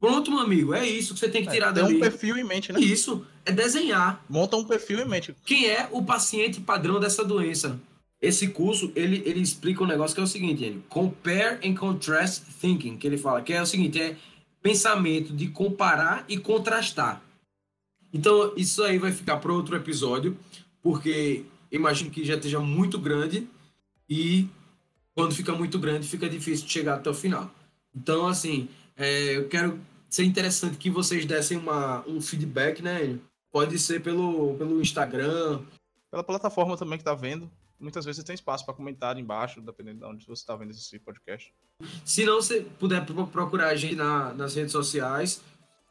Pronto, 0.00 0.30
meu 0.30 0.40
amigo, 0.40 0.72
é 0.72 0.86
isso 0.86 1.12
que 1.12 1.20
você 1.20 1.28
tem 1.28 1.44
que 1.44 1.50
tirar 1.50 1.70
É, 1.70 1.72
tem 1.72 1.82
dali. 1.82 1.96
um 1.96 2.00
perfil 2.00 2.36
em 2.36 2.44
mente, 2.44 2.72
né? 2.72 2.78
Isso, 2.80 3.26
é 3.44 3.50
desenhar. 3.50 4.24
Monta 4.28 4.56
um 4.56 4.64
perfil 4.64 5.00
em 5.00 5.08
mente. 5.08 5.34
Quem 5.44 5.66
é 5.66 5.88
o 5.90 6.02
paciente 6.04 6.60
padrão 6.60 7.00
dessa 7.00 7.24
doença? 7.24 7.80
Esse 8.20 8.48
curso, 8.48 8.92
ele, 8.94 9.22
ele 9.26 9.40
explica 9.40 9.82
um 9.82 9.86
negócio 9.86 10.14
que 10.14 10.20
é 10.20 10.24
o 10.24 10.26
seguinte, 10.26 10.64
ele, 10.64 10.82
compare 10.88 11.58
and 11.66 11.74
contrast 11.74 12.44
thinking, 12.60 12.96
que 12.96 13.06
ele 13.06 13.18
fala, 13.18 13.42
que 13.42 13.52
é 13.52 13.60
o 13.62 13.66
seguinte, 13.66 14.00
é 14.00 14.16
pensamento 14.62 15.32
de 15.32 15.48
comparar 15.48 16.24
e 16.28 16.36
contrastar. 16.36 17.22
Então, 18.12 18.52
isso 18.56 18.82
aí 18.82 18.98
vai 18.98 19.12
ficar 19.12 19.36
para 19.38 19.52
outro 19.52 19.76
episódio, 19.76 20.36
porque 20.82 21.44
imagino 21.70 22.10
que 22.10 22.24
já 22.24 22.34
esteja 22.34 22.58
muito 22.60 22.98
grande 22.98 23.46
e 24.08 24.46
quando 25.18 25.34
fica 25.34 25.52
muito 25.52 25.80
grande, 25.80 26.06
fica 26.06 26.28
difícil 26.28 26.64
de 26.64 26.72
chegar 26.72 26.94
até 26.94 27.10
o 27.10 27.14
final. 27.14 27.50
Então, 27.92 28.28
assim, 28.28 28.68
é, 28.96 29.36
eu 29.36 29.48
quero 29.48 29.80
ser 30.08 30.22
interessante 30.22 30.76
que 30.76 30.88
vocês 30.88 31.26
dessem 31.26 31.58
uma, 31.58 32.04
um 32.06 32.20
feedback, 32.20 32.80
né? 32.80 33.18
Pode 33.50 33.76
ser 33.80 34.00
pelo, 34.00 34.54
pelo 34.54 34.80
Instagram, 34.80 35.60
Pela 36.08 36.22
plataforma 36.22 36.76
também 36.76 36.98
que 36.98 37.04
tá 37.04 37.14
vendo. 37.14 37.50
Muitas 37.80 38.04
vezes 38.04 38.22
tem 38.22 38.34
espaço 38.34 38.64
para 38.64 38.74
comentário 38.74 39.20
embaixo, 39.20 39.60
dependendo 39.60 39.98
de 39.98 40.04
onde 40.04 40.24
você 40.26 40.46
tá 40.46 40.54
vendo 40.54 40.70
esse 40.70 40.98
podcast. 41.00 41.52
Se 42.04 42.24
não, 42.24 42.36
você 42.40 42.60
puder 42.78 43.04
pro- 43.04 43.26
procurar 43.26 43.68
a 43.70 43.76
gente 43.76 43.96
na- 43.96 44.32
nas 44.34 44.54
redes 44.54 44.70
sociais, 44.72 45.42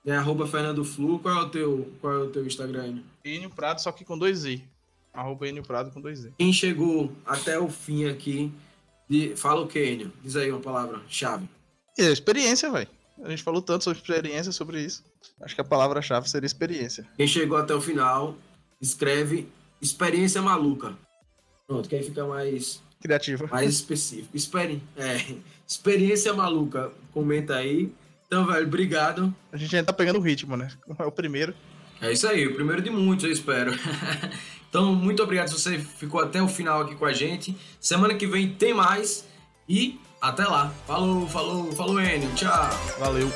né? 0.05 0.15
Arroba 0.17 0.47
Fernando 0.47 0.86
Flu. 0.86 1.19
Qual 1.19 1.36
é 1.38 1.41
o 1.41 1.49
teu, 1.49 1.91
qual 1.99 2.13
é 2.13 2.17
o 2.19 2.30
teu 2.30 2.45
Instagram? 2.47 2.99
Enio 3.25 3.49
Prado, 3.49 3.82
só 3.82 3.91
que 3.91 4.05
com 4.05 4.17
dois 4.17 4.45
i. 4.45 4.63
Arroba 5.13 5.47
Enio 5.47 5.63
Prado 5.63 5.91
com 5.91 5.99
dois 5.99 6.23
i. 6.25 6.34
Quem 6.38 6.53
chegou 6.53 7.11
até 7.25 7.59
o 7.59 7.67
fim 7.69 8.05
aqui, 8.05 8.51
de- 9.10 9.36
fala 9.36 9.62
o 9.62 9.68
que, 9.68 9.84
Enio? 9.84 10.12
Diz 10.24 10.36
aí 10.36 10.51
uma 10.51 10.60
palavra 10.60 11.01
chave. 11.08 11.47
E 11.97 12.01
a 12.03 12.12
experiência, 12.12 12.70
velho. 12.72 12.88
A 13.24 13.30
gente 13.30 13.41
falou 13.43 13.62
tanto 13.62 13.84
sobre 13.84 13.99
experiência, 13.99 14.51
sobre 14.51 14.82
isso. 14.82 15.03
Acho 15.41 15.55
que 15.55 15.62
a 15.62 15.64
palavra-chave 15.64 16.30
seria 16.30 16.45
experiência. 16.45 17.08
Quem 17.18 17.28
chegou 17.28 17.58
até 17.58 17.74
o 17.74 17.82
final, 17.82 18.36
escreve 18.80 19.47
experiência 19.82 20.41
maluca. 20.41 20.95
Pronto, 21.68 21.89
que 21.89 21.95
aí 21.95 22.03
fica 22.03 22.26
mais, 22.26 22.82
Criativa. 23.01 23.47
mais 23.47 23.70
específico. 23.74 24.30
Experi 24.38 24.82
é, 24.95 25.36
experiência 25.68 26.32
maluca. 26.34 26.91
Comenta 27.12 27.55
aí. 27.55 27.91
Então, 28.28 28.45
velho, 28.45 28.68
obrigado. 28.68 29.34
A 29.51 29.58
gente 29.58 29.76
ainda 29.76 29.88
tá 29.88 29.93
pegando 29.93 30.20
o 30.20 30.22
ritmo, 30.22 30.55
né? 30.55 30.70
É 30.99 31.03
o 31.03 31.12
primeiro. 31.12 31.55
É 31.99 32.12
isso 32.12 32.28
aí, 32.28 32.45
o 32.45 32.53
primeiro 32.53 32.82
de 32.84 32.91
muitos, 32.91 33.26
eu 33.26 33.32
espero. 33.32 33.72
então, 34.70 34.93
muito 34.93 35.24
obrigado 35.24 35.47
se 35.47 35.53
você 35.53 35.80
ficou 35.80 36.22
até 36.22 36.41
o 36.41 36.47
final 36.47 36.82
aqui 36.82 36.95
com 36.95 37.05
a 37.05 37.13
gente. 37.13 37.55
Semana 37.80 38.13
que 38.13 38.28
vem 38.28 38.49
tem 38.49 38.74
mais 38.74 39.26
e 39.68 39.99
até 40.22 40.43
lá. 40.45 40.74
Falou, 40.86 41.28
falou, 41.28 41.72
falou, 41.72 42.01
Enio. 42.01 42.34
Tchau. 42.36 42.70
Valeu. 42.99 43.32